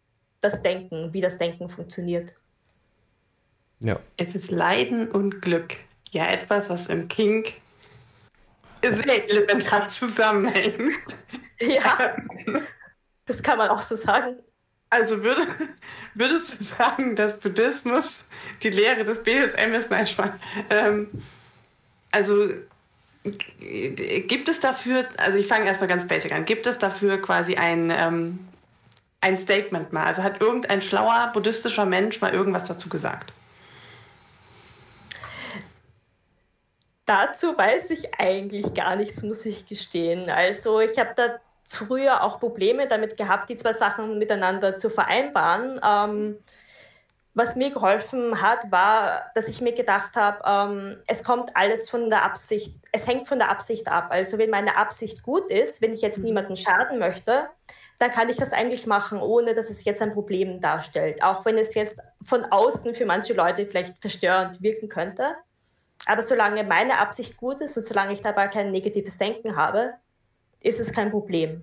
das 0.40 0.62
Denken, 0.62 1.12
wie 1.12 1.20
das 1.20 1.36
Denken 1.36 1.68
funktioniert. 1.68 2.32
Ja. 3.80 4.00
Es 4.16 4.34
ist 4.34 4.50
Leiden 4.50 5.10
und 5.10 5.42
Glück. 5.42 5.76
Ja, 6.10 6.30
etwas, 6.30 6.70
was 6.70 6.86
im 6.86 7.08
Kink 7.08 7.52
sehr 8.80 9.28
elementar 9.28 9.88
zusammenhängt. 9.88 10.94
Ja, 11.62 12.16
das 13.26 13.42
kann 13.42 13.58
man 13.58 13.68
auch 13.70 13.82
so 13.82 13.94
sagen. 13.94 14.36
Also 14.90 15.22
würde, 15.22 15.46
würdest 16.14 16.60
du 16.60 16.64
sagen, 16.64 17.16
dass 17.16 17.38
Buddhismus 17.38 18.26
die 18.62 18.70
Lehre 18.70 19.04
des 19.04 19.22
BSM 19.22 19.74
ist? 19.74 19.90
Nein, 19.90 20.06
Schwein. 20.06 20.38
Ähm, 20.68 21.08
also 22.10 22.48
gibt 23.24 24.48
es 24.48 24.60
dafür, 24.60 25.06
also 25.16 25.38
ich 25.38 25.46
fange 25.46 25.66
erstmal 25.66 25.88
ganz 25.88 26.06
basic 26.06 26.32
an, 26.32 26.44
gibt 26.44 26.66
es 26.66 26.78
dafür 26.78 27.22
quasi 27.22 27.54
ein, 27.54 27.90
ähm, 27.90 28.40
ein 29.20 29.36
Statement 29.36 29.92
mal? 29.92 30.04
Also 30.04 30.22
hat 30.22 30.40
irgendein 30.40 30.82
schlauer 30.82 31.30
buddhistischer 31.32 31.86
Mensch 31.86 32.20
mal 32.20 32.34
irgendwas 32.34 32.64
dazu 32.64 32.88
gesagt? 32.88 33.32
Dazu 37.06 37.56
weiß 37.56 37.90
ich 37.90 38.14
eigentlich 38.18 38.74
gar 38.74 38.96
nichts, 38.96 39.22
muss 39.22 39.46
ich 39.46 39.66
gestehen. 39.66 40.28
Also 40.28 40.80
ich 40.80 40.98
habe 40.98 41.12
da 41.16 41.40
früher 41.74 42.22
auch 42.22 42.40
Probleme 42.40 42.86
damit 42.86 43.16
gehabt, 43.16 43.48
die 43.48 43.56
zwei 43.56 43.72
Sachen 43.72 44.18
miteinander 44.18 44.76
zu 44.76 44.90
vereinbaren. 44.90 45.80
Ähm, 45.84 46.38
was 47.34 47.56
mir 47.56 47.70
geholfen 47.70 48.42
hat, 48.42 48.70
war, 48.70 49.30
dass 49.34 49.48
ich 49.48 49.62
mir 49.62 49.72
gedacht 49.72 50.16
habe, 50.16 50.42
ähm, 50.44 51.02
es 51.06 51.24
kommt 51.24 51.56
alles 51.56 51.88
von 51.88 52.10
der 52.10 52.24
Absicht, 52.24 52.74
es 52.92 53.06
hängt 53.06 53.26
von 53.26 53.38
der 53.38 53.50
Absicht 53.50 53.88
ab. 53.88 54.08
Also 54.10 54.36
wenn 54.36 54.50
meine 54.50 54.76
Absicht 54.76 55.22
gut 55.22 55.50
ist, 55.50 55.80
wenn 55.80 55.94
ich 55.94 56.02
jetzt 56.02 56.18
mhm. 56.18 56.24
niemanden 56.24 56.56
schaden 56.56 56.98
möchte, 56.98 57.48
dann 57.98 58.10
kann 58.10 58.28
ich 58.28 58.36
das 58.36 58.52
eigentlich 58.52 58.86
machen, 58.86 59.20
ohne 59.20 59.54
dass 59.54 59.70
es 59.70 59.84
jetzt 59.84 60.02
ein 60.02 60.12
Problem 60.12 60.60
darstellt. 60.60 61.22
Auch 61.22 61.44
wenn 61.44 61.56
es 61.56 61.74
jetzt 61.74 62.00
von 62.22 62.44
außen 62.44 62.94
für 62.94 63.06
manche 63.06 63.32
Leute 63.32 63.64
vielleicht 63.64 63.98
verstörend 64.00 64.60
wirken 64.60 64.88
könnte. 64.88 65.36
Aber 66.06 66.22
solange 66.22 66.64
meine 66.64 66.98
Absicht 66.98 67.36
gut 67.36 67.60
ist 67.60 67.76
und 67.76 67.84
solange 67.84 68.12
ich 68.12 68.20
dabei 68.20 68.48
kein 68.48 68.72
negatives 68.72 69.18
Denken 69.18 69.56
habe, 69.56 69.94
ist 70.62 70.80
es 70.80 70.92
kein 70.92 71.10
Problem. 71.10 71.62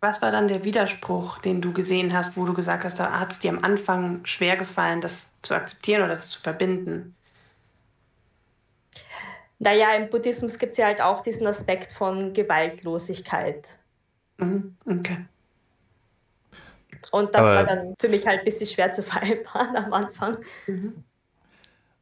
Was 0.00 0.22
war 0.22 0.30
dann 0.30 0.46
der 0.46 0.62
Widerspruch, 0.62 1.38
den 1.38 1.60
du 1.60 1.72
gesehen 1.72 2.12
hast, 2.12 2.36
wo 2.36 2.44
du 2.44 2.54
gesagt 2.54 2.84
hast, 2.84 3.00
da 3.00 3.18
hat 3.18 3.32
es 3.32 3.38
dir 3.40 3.50
am 3.50 3.64
Anfang 3.64 4.24
schwer 4.24 4.56
gefallen, 4.56 5.00
das 5.00 5.32
zu 5.42 5.54
akzeptieren 5.54 6.02
oder 6.02 6.14
das 6.14 6.28
zu 6.28 6.40
verbinden? 6.40 7.16
Naja, 9.58 9.92
im 9.94 10.08
Buddhismus 10.08 10.58
gibt 10.58 10.72
es 10.72 10.78
ja 10.78 10.86
halt 10.86 11.00
auch 11.00 11.20
diesen 11.20 11.46
Aspekt 11.48 11.92
von 11.92 12.32
Gewaltlosigkeit. 12.32 13.76
Mhm, 14.36 14.76
okay. 14.86 15.26
Und 17.10 17.34
das 17.34 17.40
Aber 17.40 17.54
war 17.54 17.64
dann 17.64 17.94
für 17.98 18.08
mich 18.08 18.26
halt 18.26 18.40
ein 18.40 18.44
bisschen 18.44 18.66
schwer 18.66 18.92
zu 18.92 19.02
vereinbaren 19.02 19.76
am 19.84 19.92
Anfang. 19.92 20.36
Mhm. 20.66 21.04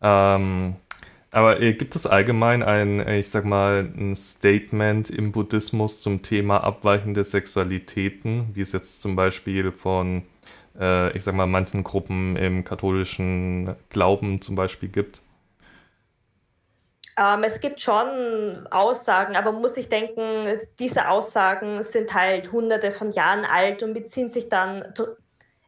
Ähm, 0.02 0.76
aber 1.30 1.60
äh, 1.60 1.72
gibt 1.74 1.96
es 1.96 2.06
allgemein 2.06 2.62
ein, 2.62 3.00
äh, 3.00 3.18
ich 3.18 3.28
sag 3.30 3.44
mal, 3.44 3.90
ein 3.96 4.16
Statement 4.16 5.10
im 5.10 5.32
Buddhismus 5.32 6.00
zum 6.00 6.22
Thema 6.22 6.62
abweichende 6.64 7.24
Sexualitäten, 7.24 8.50
wie 8.54 8.62
es 8.62 8.72
jetzt 8.72 9.02
zum 9.02 9.16
Beispiel 9.16 9.72
von, 9.72 10.22
äh, 10.78 11.16
ich 11.16 11.24
sag 11.24 11.34
mal, 11.34 11.46
manchen 11.46 11.84
Gruppen 11.84 12.36
im 12.36 12.64
katholischen 12.64 13.76
Glauben 13.90 14.40
zum 14.40 14.54
Beispiel 14.54 14.88
gibt? 14.88 15.22
Ähm, 17.18 17.44
es 17.44 17.60
gibt 17.60 17.80
schon 17.80 18.66
Aussagen, 18.70 19.36
aber 19.36 19.52
man 19.52 19.62
muss 19.62 19.74
sich 19.74 19.88
denken, 19.88 20.22
diese 20.78 21.08
Aussagen 21.08 21.82
sind 21.82 22.12
halt 22.12 22.52
hunderte 22.52 22.90
von 22.90 23.10
Jahren 23.10 23.44
alt 23.46 23.82
und 23.82 23.94
beziehen 23.94 24.28
sich 24.28 24.48
dann 24.50 24.84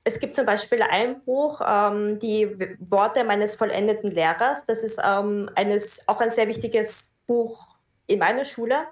es 0.09 0.21
gibt 0.21 0.35
zum 0.35 0.47
Beispiel 0.47 0.83
ein 0.83 1.23
Buch, 1.23 1.61
ähm, 1.65 2.19
die 2.19 2.49
Worte 2.81 3.25
meines 3.25 3.55
vollendeten 3.55 4.11
Lehrers. 4.11 4.65
Das 4.65 4.83
ist 4.83 4.99
ähm, 5.05 5.51
eines, 5.55 6.09
auch 6.09 6.21
ein 6.21 6.31
sehr 6.31 6.49
wichtiges 6.49 7.15
Buch 7.27 7.77
in 8.07 8.19
meiner 8.19 8.47
Schule. 8.47 8.87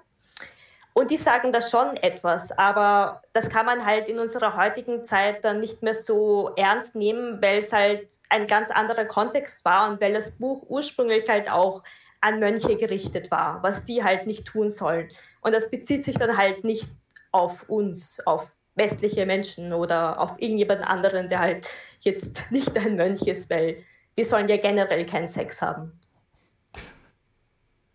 Und 0.93 1.11
die 1.11 1.17
sagen 1.17 1.51
da 1.51 1.61
schon 1.61 1.97
etwas, 1.97 2.51
aber 2.57 3.21
das 3.33 3.49
kann 3.49 3.65
man 3.65 3.85
halt 3.85 4.09
in 4.09 4.19
unserer 4.19 4.57
heutigen 4.57 5.03
Zeit 5.03 5.43
dann 5.43 5.59
nicht 5.59 5.83
mehr 5.83 5.93
so 5.93 6.51
ernst 6.55 6.95
nehmen, 6.95 7.41
weil 7.41 7.59
es 7.59 7.71
halt 7.71 8.07
ein 8.29 8.47
ganz 8.47 8.71
anderer 8.71 9.05
Kontext 9.05 9.63
war 9.65 9.89
und 9.89 10.01
weil 10.01 10.13
das 10.13 10.37
Buch 10.37 10.65
ursprünglich 10.67 11.29
halt 11.29 11.51
auch 11.51 11.83
an 12.19 12.39
Mönche 12.39 12.77
gerichtet 12.77 13.29
war, 13.29 13.61
was 13.61 13.83
die 13.83 14.03
halt 14.03 14.25
nicht 14.25 14.45
tun 14.45 14.69
sollen. 14.69 15.09
Und 15.41 15.53
das 15.53 15.69
bezieht 15.69 16.03
sich 16.03 16.17
dann 16.17 16.35
halt 16.35 16.63
nicht 16.63 16.87
auf 17.31 17.69
uns, 17.69 18.25
auf 18.25 18.51
westliche 18.77 19.25
Menschen 19.25 19.73
oder 19.73 20.19
auf 20.19 20.39
irgendjemand 20.39 20.87
anderen, 20.87 21.29
der 21.29 21.39
halt 21.39 21.67
jetzt 22.01 22.45
nicht 22.51 22.77
ein 22.77 22.95
Mönch 22.95 23.23
ist, 23.23 23.49
weil 23.49 23.83
die 24.17 24.23
sollen 24.23 24.47
ja 24.47 24.57
generell 24.57 25.05
keinen 25.05 25.27
Sex 25.27 25.61
haben. 25.61 25.99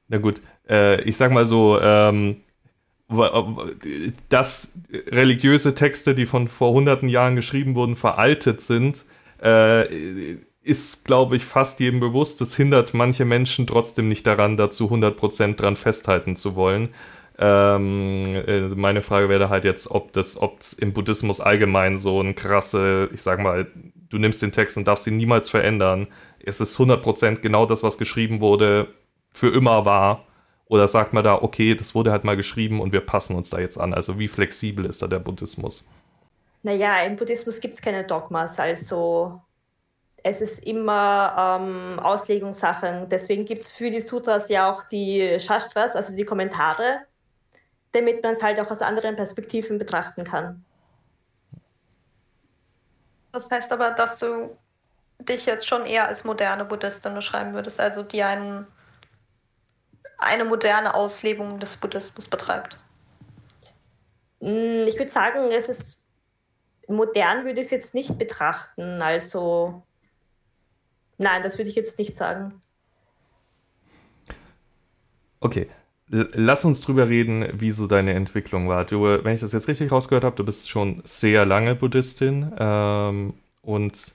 Na 0.09 0.19
gut, 0.19 0.43
äh, 0.69 1.01
ich 1.03 1.17
sag 1.17 1.33
mal 1.33 1.47
so, 1.47 1.81
ähm, 1.81 2.43
dass 4.29 4.73
religiöse 4.93 5.75
Texte, 5.75 6.15
die 6.15 6.27
von 6.27 6.49
vor 6.49 6.73
hunderten 6.73 7.09
Jahren 7.09 7.37
geschrieben 7.37 7.75
wurden, 7.75 7.97
veraltet 7.97 8.61
sind, 8.61 9.05
äh, 9.43 10.37
ist, 10.63 11.05
glaube 11.05 11.37
ich, 11.37 11.45
fast 11.45 11.81
jedem 11.81 12.01
bewusst. 12.01 12.41
Das 12.41 12.57
hindert 12.57 12.95
manche 12.95 13.25
Menschen 13.25 13.67
trotzdem 13.67 14.09
nicht 14.09 14.27
daran, 14.27 14.57
dazu 14.57 14.91
100% 14.91 15.57
dran 15.57 15.77
festhalten 15.77 16.37
zu 16.37 16.55
wollen. 16.57 16.91
Ähm, 17.39 18.43
äh, 18.47 18.69
meine 18.69 19.03
Frage 19.03 19.29
wäre 19.29 19.49
halt 19.49 19.65
jetzt, 19.65 19.91
ob 19.91 20.13
das, 20.13 20.41
ob 20.41 20.59
im 20.79 20.93
Buddhismus 20.93 21.41
allgemein 21.41 21.97
so 21.97 22.21
ein 22.21 22.35
krasse, 22.35 23.09
ich 23.13 23.23
sag 23.23 23.41
mal, 23.41 23.67
du 24.11 24.19
nimmst 24.19 24.43
den 24.43 24.53
Text 24.53 24.77
und 24.77 24.87
darfst 24.87 25.07
ihn 25.07 25.17
niemals 25.17 25.51
verändern. 25.51 26.09
Es 26.45 26.61
ist 26.61 26.79
100% 26.79 27.41
genau 27.41 27.67
das, 27.67 27.83
was 27.83 27.99
geschrieben 27.99 28.41
wurde, 28.41 28.89
für 29.33 29.49
immer 29.49 29.85
war. 29.85 30.27
Oder 30.67 30.89
sagt 30.89 31.13
man 31.13 31.25
da, 31.25 31.35
okay, 31.35 31.75
das 31.75 31.95
wurde 31.95 32.13
halt 32.13 32.25
mal 32.25 32.37
geschrieben 32.37 32.81
und 32.81 32.93
wir 32.93 33.01
passen 33.01 33.37
uns 33.37 33.51
da 33.51 33.59
jetzt 33.59 33.79
an. 33.79 33.93
Also 33.93 34.19
wie 34.19 34.29
flexibel 34.29 34.87
ist 34.87 35.03
da 35.03 35.07
der 35.07 35.19
Buddhismus? 35.19 35.87
Naja, 36.63 37.03
im 37.03 37.17
Buddhismus 37.17 37.61
gibt 37.61 37.75
es 37.75 37.83
keine 37.83 38.05
Dogmas, 38.05 38.59
also 38.61 39.43
es 40.23 40.41
ist 40.41 40.65
immer 40.65 41.59
ähm, 41.61 41.99
Auslegungssachen. 41.99 43.09
Deswegen 43.09 43.45
gibt 43.45 43.61
es 43.61 43.71
für 43.71 43.91
die 43.91 44.01
Sutras 44.01 44.49
ja 44.49 44.73
auch 44.73 44.85
die 44.85 45.39
Shastras, 45.41 45.97
also 45.97 46.15
die 46.15 46.25
Kommentare, 46.25 47.01
damit 47.93 48.23
man 48.23 48.35
es 48.35 48.43
halt 48.43 48.59
auch 48.59 48.71
aus 48.71 48.83
anderen 48.83 49.17
Perspektiven 49.17 49.79
betrachten 49.79 50.25
kann. 50.25 50.65
Das 53.33 53.51
heißt 53.51 53.73
aber, 53.73 53.93
dass 53.93 54.19
du 54.19 54.57
dich 55.19 55.47
jetzt 55.47 55.67
schon 55.67 55.87
eher 55.87 56.09
als 56.09 56.25
moderne 56.25 56.65
Buddhistin 56.65 57.15
beschreiben 57.15 57.55
würdest, 57.55 57.81
also 57.81 58.03
die 58.03 58.23
einen, 58.23 58.67
eine 60.19 60.45
moderne 60.45 60.95
Auslebung 60.95 61.59
des 61.61 61.77
Buddhismus 61.77 62.29
betreibt. 62.29 62.79
Hm, 64.41 64.87
ich 64.87 64.99
würde 64.99 65.11
sagen, 65.11 65.51
es 65.53 65.69
ist 65.69 66.03
modern 66.89 67.45
würde 67.45 67.61
ich 67.61 67.67
es 67.67 67.71
jetzt 67.71 67.95
nicht 67.95 68.19
betrachten. 68.19 69.01
Also 69.03 69.83
nein, 71.19 71.43
das 71.43 71.59
würde 71.59 71.71
ich 71.71 71.77
jetzt 71.77 71.99
nicht 71.99 72.17
sagen. 72.17 72.61
Okay, 75.41 75.69
Lass 76.15 76.67
uns 76.67 76.83
drüber 76.83 77.09
reden, 77.09 77.47
wie 77.55 77.71
so 77.71 77.87
deine 77.87 78.13
Entwicklung 78.13 78.69
war. 78.69 78.85
Du, 78.85 79.03
wenn 79.03 79.35
ich 79.35 79.41
das 79.41 79.53
jetzt 79.53 79.67
richtig 79.67 79.91
rausgehört 79.91 80.25
habe, 80.25 80.37
du 80.37 80.45
bist 80.45 80.69
schon 80.69 81.01
sehr 81.05 81.47
lange 81.47 81.75
Buddhistin 81.75 82.53
ähm, 82.59 83.33
und 83.63 84.13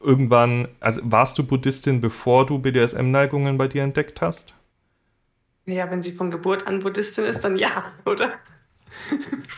irgendwann, 0.00 0.68
also 0.78 1.00
warst 1.02 1.36
du 1.38 1.42
Buddhistin, 1.42 2.00
bevor 2.00 2.46
du 2.46 2.60
BDSM-Neigungen 2.60 3.58
bei 3.58 3.66
dir 3.66 3.82
entdeckt 3.82 4.20
hast? 4.20 4.54
Ja, 5.66 5.90
wenn 5.90 6.02
sie 6.02 6.12
von 6.12 6.30
Geburt 6.30 6.68
an 6.68 6.78
Buddhistin 6.78 7.24
ist, 7.24 7.40
dann 7.40 7.56
ja, 7.56 7.86
oder? 8.06 8.34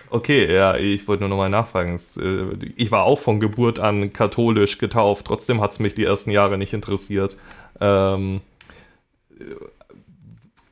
Okay, 0.08 0.50
ja, 0.50 0.76
ich 0.76 1.06
wollte 1.06 1.24
nur 1.24 1.28
nochmal 1.28 1.50
nachfragen. 1.50 2.00
Äh, 2.18 2.72
ich 2.74 2.90
war 2.90 3.04
auch 3.04 3.18
von 3.18 3.38
Geburt 3.38 3.78
an 3.80 4.14
katholisch 4.14 4.78
getauft, 4.78 5.26
trotzdem 5.26 5.60
hat 5.60 5.72
es 5.72 5.78
mich 5.78 5.94
die 5.94 6.04
ersten 6.04 6.30
Jahre 6.30 6.56
nicht 6.56 6.72
interessiert. 6.72 7.36
Ähm, 7.82 8.40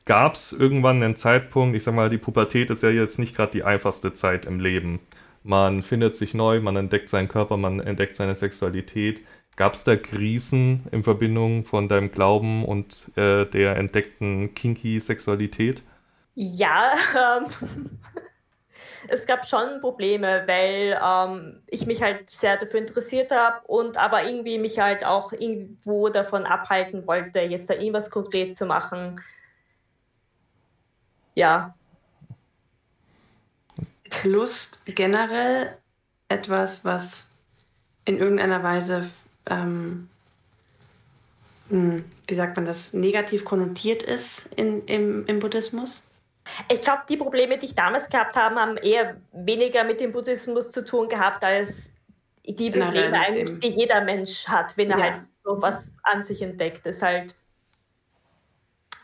gab 0.05 0.35
es 0.35 0.53
irgendwann 0.53 1.03
einen 1.03 1.15
Zeitpunkt, 1.15 1.75
ich 1.75 1.83
sag 1.83 1.95
mal, 1.95 2.09
die 2.09 2.17
Pubertät 2.17 2.69
ist 2.69 2.83
ja 2.83 2.89
jetzt 2.89 3.19
nicht 3.19 3.35
gerade 3.35 3.51
die 3.51 3.63
einfachste 3.63 4.13
Zeit 4.13 4.45
im 4.45 4.59
Leben. 4.59 4.99
man 5.43 5.83
findet 5.83 6.15
sich 6.15 6.33
neu, 6.33 6.59
man 6.59 6.75
entdeckt 6.75 7.09
seinen 7.09 7.27
Körper, 7.27 7.57
man 7.57 7.79
entdeckt 7.79 8.15
seine 8.15 8.35
Sexualität. 8.35 9.21
Gab 9.55 9.75
es 9.75 9.83
da 9.83 9.95
Krisen 9.95 10.85
in 10.91 11.03
Verbindung 11.03 11.65
von 11.65 11.87
deinem 11.87 12.11
Glauben 12.11 12.65
und 12.65 13.11
äh, 13.15 13.45
der 13.45 13.77
entdeckten 13.77 14.53
kinky 14.55 14.99
Sexualität? 14.99 15.83
Ja, 16.35 16.93
ähm, 17.15 17.45
es 19.07 19.25
gab 19.25 19.45
schon 19.47 19.79
Probleme, 19.81 20.43
weil 20.47 20.99
ähm, 21.01 21.61
ich 21.67 21.85
mich 21.85 22.01
halt 22.01 22.29
sehr 22.29 22.57
dafür 22.57 22.79
interessiert 22.81 23.31
habe 23.31 23.65
und 23.67 23.97
aber 23.97 24.25
irgendwie 24.25 24.57
mich 24.57 24.79
halt 24.79 25.05
auch 25.05 25.31
irgendwo 25.31 26.09
davon 26.09 26.45
abhalten 26.45 27.07
wollte, 27.07 27.39
jetzt 27.39 27.69
da 27.69 27.75
irgendwas 27.75 28.09
konkret 28.09 28.55
zu 28.55 28.65
machen. 28.65 29.21
Ja. 31.35 31.75
Lust 34.23 34.79
generell 34.85 35.77
etwas, 36.29 36.83
was 36.83 37.27
in 38.05 38.17
irgendeiner 38.17 38.63
Weise 38.63 39.09
ähm, 39.47 40.09
hm, 41.69 42.05
wie 42.27 42.35
sagt 42.35 42.55
man 42.57 42.65
das, 42.65 42.93
negativ 42.93 43.43
konnotiert 43.43 44.03
ist 44.03 44.47
in, 44.55 44.85
im, 44.85 45.25
im 45.25 45.39
Buddhismus? 45.39 46.07
Ich 46.69 46.81
glaube, 46.81 47.01
die 47.09 47.17
Probleme, 47.17 47.57
die 47.57 47.65
ich 47.65 47.75
damals 47.75 48.07
gehabt 48.07 48.37
habe, 48.37 48.55
haben 48.55 48.77
eher 48.77 49.17
weniger 49.31 49.83
mit 49.83 49.99
dem 49.99 50.11
Buddhismus 50.11 50.71
zu 50.71 50.85
tun 50.85 51.09
gehabt, 51.09 51.43
als 51.43 51.91
die 52.47 52.69
Probleme, 52.69 53.45
die 53.45 53.69
jeder 53.69 54.01
Mensch 54.01 54.47
hat, 54.47 54.77
wenn 54.77 54.91
er 54.91 54.99
ja. 54.99 55.03
halt 55.05 55.17
so 55.17 55.59
was 55.59 55.93
an 56.03 56.21
sich 56.21 56.43
entdeckt. 56.43 56.85
Das 56.85 56.97
ist 56.97 57.01
halt, 57.01 57.35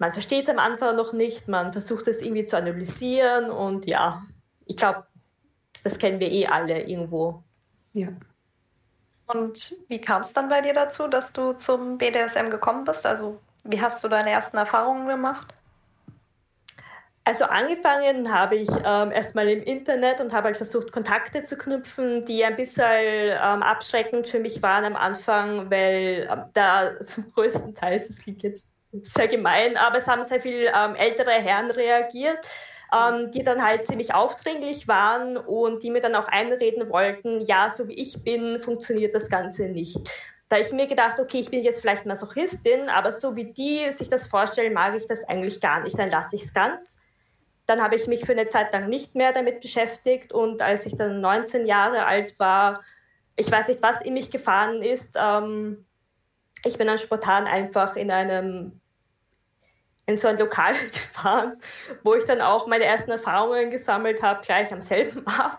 man 0.01 0.13
versteht 0.13 0.45
es 0.45 0.49
am 0.49 0.57
Anfang 0.57 0.95
noch 0.95 1.13
nicht, 1.13 1.47
man 1.47 1.71
versucht 1.71 2.07
es 2.07 2.23
irgendwie 2.23 2.43
zu 2.43 2.57
analysieren 2.57 3.51
und 3.51 3.85
ja, 3.85 4.23
ich 4.65 4.75
glaube, 4.75 5.05
das 5.83 5.99
kennen 5.99 6.19
wir 6.19 6.31
eh 6.31 6.47
alle 6.47 6.81
irgendwo. 6.81 7.43
Ja. 7.93 8.07
Und 9.27 9.75
wie 9.89 10.01
kam 10.01 10.23
es 10.23 10.33
dann 10.33 10.49
bei 10.49 10.61
dir 10.61 10.73
dazu, 10.73 11.07
dass 11.07 11.33
du 11.33 11.53
zum 11.53 11.99
BDSM 11.99 12.49
gekommen 12.49 12.83
bist? 12.83 13.05
Also, 13.05 13.39
wie 13.63 13.79
hast 13.79 14.03
du 14.03 14.07
deine 14.07 14.31
ersten 14.31 14.57
Erfahrungen 14.57 15.07
gemacht? 15.07 15.53
Also 17.23 17.45
angefangen 17.45 18.33
habe 18.33 18.55
ich 18.55 18.69
ähm, 18.83 19.11
erstmal 19.11 19.47
im 19.49 19.61
Internet 19.61 20.19
und 20.19 20.33
habe 20.33 20.45
halt 20.45 20.57
versucht, 20.57 20.91
Kontakte 20.91 21.43
zu 21.43 21.55
knüpfen, 21.55 22.25
die 22.25 22.43
ein 22.43 22.55
bisschen 22.55 22.87
ähm, 22.87 23.61
abschreckend 23.61 24.27
für 24.27 24.39
mich 24.39 24.63
waren 24.63 24.83
am 24.83 24.95
Anfang, 24.95 25.69
weil 25.69 26.27
ähm, 26.27 26.45
da 26.55 26.99
zum 27.01 27.31
größten 27.31 27.75
Teil, 27.75 27.99
das 27.99 28.17
klingt 28.17 28.41
jetzt 28.41 28.71
sehr 29.03 29.27
gemein, 29.27 29.77
aber 29.77 29.97
es 29.97 30.07
haben 30.07 30.23
sehr 30.23 30.41
viele 30.41 30.71
ähm, 30.75 30.95
ältere 30.95 31.31
Herren 31.31 31.71
reagiert, 31.71 32.39
ähm, 32.93 33.31
die 33.31 33.43
dann 33.43 33.63
halt 33.63 33.85
ziemlich 33.85 34.13
aufdringlich 34.13 34.87
waren 34.87 35.37
und 35.37 35.83
die 35.83 35.89
mir 35.89 36.01
dann 36.01 36.15
auch 36.15 36.27
einreden 36.27 36.89
wollten, 36.89 37.41
ja, 37.41 37.69
so 37.69 37.87
wie 37.87 37.93
ich 37.93 38.23
bin, 38.23 38.59
funktioniert 38.59 39.15
das 39.15 39.29
Ganze 39.29 39.69
nicht. 39.69 39.97
Da 40.49 40.57
ich 40.57 40.73
mir 40.73 40.87
gedacht, 40.87 41.19
okay, 41.19 41.39
ich 41.39 41.49
bin 41.49 41.63
jetzt 41.63 41.79
vielleicht 41.79 42.05
Masochistin, 42.05 42.89
aber 42.89 43.13
so 43.13 43.37
wie 43.37 43.53
die 43.53 43.89
sich 43.93 44.09
das 44.09 44.27
vorstellen, 44.27 44.73
mag 44.73 44.95
ich 44.95 45.07
das 45.07 45.23
eigentlich 45.23 45.61
gar 45.61 45.81
nicht, 45.81 45.97
dann 45.97 46.09
lasse 46.09 46.35
ich 46.35 46.43
es 46.43 46.53
ganz. 46.53 46.99
Dann 47.65 47.81
habe 47.81 47.95
ich 47.95 48.07
mich 48.07 48.25
für 48.25 48.33
eine 48.33 48.47
Zeit 48.47 48.73
lang 48.73 48.89
nicht 48.89 49.15
mehr 49.15 49.31
damit 49.31 49.61
beschäftigt 49.61 50.33
und 50.33 50.61
als 50.61 50.85
ich 50.85 50.97
dann 50.97 51.21
19 51.21 51.65
Jahre 51.65 52.05
alt 52.05 52.37
war, 52.37 52.83
ich 53.37 53.49
weiß 53.49 53.69
nicht, 53.69 53.81
was 53.81 54.01
in 54.01 54.13
mich 54.13 54.29
gefahren 54.29 54.81
ist. 54.81 55.17
Ähm, 55.17 55.85
ich 56.65 56.77
bin 56.77 56.87
dann 56.87 56.97
spontan 56.97 57.47
einfach 57.47 57.95
in 57.95 58.11
einem 58.11 58.80
in 60.11 60.17
so 60.17 60.27
ein 60.27 60.37
Lokal 60.37 60.73
gefahren, 60.91 61.57
wo 62.03 62.13
ich 62.13 62.25
dann 62.25 62.41
auch 62.41 62.67
meine 62.67 62.83
ersten 62.83 63.11
Erfahrungen 63.11 63.71
gesammelt 63.71 64.21
habe, 64.21 64.41
gleich 64.43 64.71
am 64.71 64.81
selben 64.81 65.25
Abend. 65.27 65.57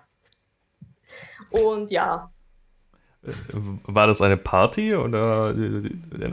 Und 1.50 1.90
ja. 1.90 2.30
War 3.22 4.06
das 4.06 4.20
eine 4.20 4.36
Party 4.36 4.94
oder 4.96 5.54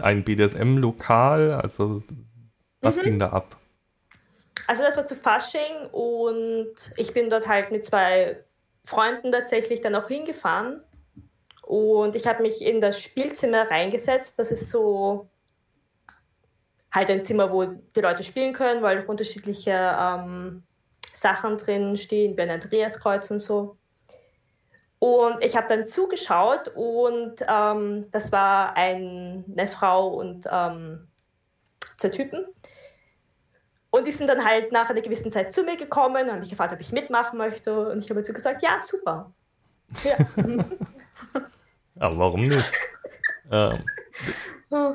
ein 0.01 0.23
BDSM-Lokal? 0.23 1.53
Also, 1.53 2.01
was 2.81 2.97
mhm. 2.97 3.03
ging 3.03 3.19
da 3.19 3.29
ab? 3.29 3.57
Also 4.65 4.83
das 4.83 4.97
war 4.97 5.05
zu 5.05 5.15
Fasching 5.15 5.87
und 5.91 6.73
ich 6.97 7.13
bin 7.13 7.29
dort 7.29 7.47
halt 7.47 7.71
mit 7.71 7.85
zwei 7.85 8.43
Freunden 8.83 9.31
tatsächlich 9.31 9.81
dann 9.81 9.95
auch 9.95 10.07
hingefahren. 10.07 10.81
Und 11.63 12.15
ich 12.15 12.25
habe 12.27 12.41
mich 12.41 12.63
in 12.63 12.81
das 12.81 13.01
Spielzimmer 13.01 13.69
reingesetzt. 13.69 14.39
Das 14.39 14.51
ist 14.51 14.69
so 14.69 15.29
halt 16.91 17.09
ein 17.09 17.23
Zimmer, 17.23 17.51
wo 17.51 17.65
die 17.65 18.01
Leute 18.01 18.23
spielen 18.23 18.53
können, 18.53 18.81
weil 18.81 19.05
unterschiedliche 19.05 19.71
ähm, 19.71 20.63
Sachen 21.11 21.57
drin 21.57 21.97
stehen, 21.97 22.35
wie 22.37 22.41
ein 22.41 22.49
Andreaskreuz 22.49 23.29
und 23.31 23.39
so. 23.39 23.77
Und 24.99 25.41
ich 25.41 25.55
habe 25.55 25.67
dann 25.69 25.87
zugeschaut 25.87 26.71
und 26.75 27.35
ähm, 27.47 28.07
das 28.11 28.31
war 28.31 28.75
ein, 28.75 29.45
eine 29.49 29.67
Frau 29.67 30.09
und 30.09 30.45
ähm, 30.51 31.07
zwei 31.97 32.09
Typen. 32.09 32.45
Und 33.91 34.05
die 34.05 34.11
sind 34.11 34.27
dann 34.27 34.45
halt 34.45 34.71
nach 34.71 34.89
einer 34.89 35.01
gewissen 35.01 35.31
Zeit 35.31 35.53
zu 35.53 35.63
mir 35.63 35.77
gekommen 35.77 36.23
und 36.23 36.31
haben 36.31 36.39
mich 36.39 36.49
gefragt, 36.49 36.73
ob 36.73 36.79
ich 36.79 36.91
mitmachen 36.91 37.37
möchte. 37.37 37.89
Und 37.89 37.99
ich 37.99 38.09
habe 38.09 38.19
dazu 38.19 38.33
gesagt, 38.33 38.61
ja, 38.61 38.79
super. 38.81 39.31
Ja. 40.03 40.17
Aber 41.99 42.17
warum 42.17 42.41
nicht? 42.41 42.71
ähm, 43.51 43.83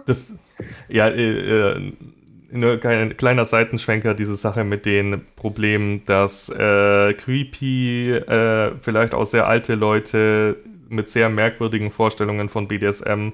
das, 0.07 0.33
ja, 0.89 1.09
äh, 1.09 1.73
äh 1.73 1.93
nur 2.51 2.85
ein 2.85 3.17
kleiner 3.17 3.45
Seitenschwenker, 3.45 4.15
diese 4.15 4.37
Sache 4.37 4.63
mit 4.63 4.87
den 4.87 5.27
Problemen, 5.35 6.05
dass 6.07 6.49
äh, 6.51 7.13
creepy, 7.15 8.13
äh, 8.13 8.71
vielleicht 8.81 9.13
auch 9.13 9.25
sehr 9.25 9.49
alte 9.49 9.75
Leute 9.75 10.59
mit 10.89 11.09
sehr 11.09 11.29
merkwürdigen 11.31 11.91
Vorstellungen 11.91 12.49
von 12.49 12.69
BDSM 12.69 13.31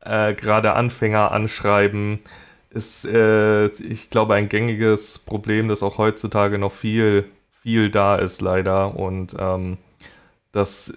äh, 0.00 0.34
gerade 0.34 0.74
Anfänger 0.74 1.32
anschreiben 1.32 2.20
ist, 2.70 3.04
äh, 3.06 3.66
ich 3.66 4.10
glaube, 4.10 4.34
ein 4.34 4.48
gängiges 4.48 5.18
Problem, 5.18 5.68
das 5.68 5.82
auch 5.82 5.98
heutzutage 5.98 6.58
noch 6.58 6.72
viel, 6.72 7.24
viel 7.62 7.90
da 7.90 8.16
ist, 8.16 8.40
leider. 8.42 8.96
Und 8.96 9.34
ähm, 9.38 9.78
das, 10.52 10.92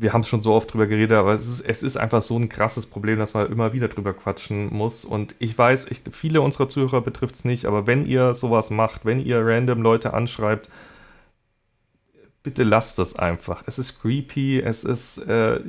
wir 0.00 0.14
haben 0.14 0.22
es 0.22 0.28
schon 0.28 0.40
so 0.40 0.54
oft 0.54 0.72
drüber 0.72 0.86
geredet, 0.86 1.12
aber 1.12 1.34
es 1.34 1.46
ist, 1.46 1.60
es 1.60 1.82
ist 1.82 1.98
einfach 1.98 2.22
so 2.22 2.38
ein 2.38 2.48
krasses 2.48 2.86
Problem, 2.86 3.18
dass 3.18 3.34
man 3.34 3.50
immer 3.52 3.74
wieder 3.74 3.88
drüber 3.88 4.14
quatschen 4.14 4.72
muss. 4.72 5.04
Und 5.04 5.34
ich 5.38 5.56
weiß, 5.56 5.88
ich, 5.90 6.02
viele 6.12 6.40
unserer 6.40 6.68
Zuhörer 6.68 7.02
betrifft 7.02 7.34
es 7.34 7.44
nicht, 7.44 7.66
aber 7.66 7.86
wenn 7.86 8.06
ihr 8.06 8.32
sowas 8.32 8.70
macht, 8.70 9.04
wenn 9.04 9.20
ihr 9.20 9.44
random 9.44 9.82
Leute 9.82 10.14
anschreibt, 10.14 10.70
bitte 12.42 12.62
lasst 12.62 12.98
es 12.98 13.14
einfach. 13.14 13.62
Es 13.66 13.78
ist 13.78 14.00
creepy, 14.00 14.60
es 14.60 14.84
ist. 14.84 15.18
Äh, 15.18 15.60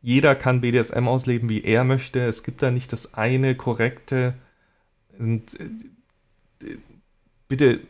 jeder 0.00 0.36
kann 0.36 0.60
BDSM 0.60 1.08
ausleben, 1.08 1.48
wie 1.48 1.64
er 1.64 1.82
möchte. 1.82 2.20
Es 2.20 2.44
gibt 2.44 2.62
da 2.62 2.70
nicht 2.70 2.92
das 2.92 3.14
eine 3.14 3.56
korrekte. 3.56 4.34
Und 5.18 5.58
äh, 5.58 6.76
bitte 7.48 7.80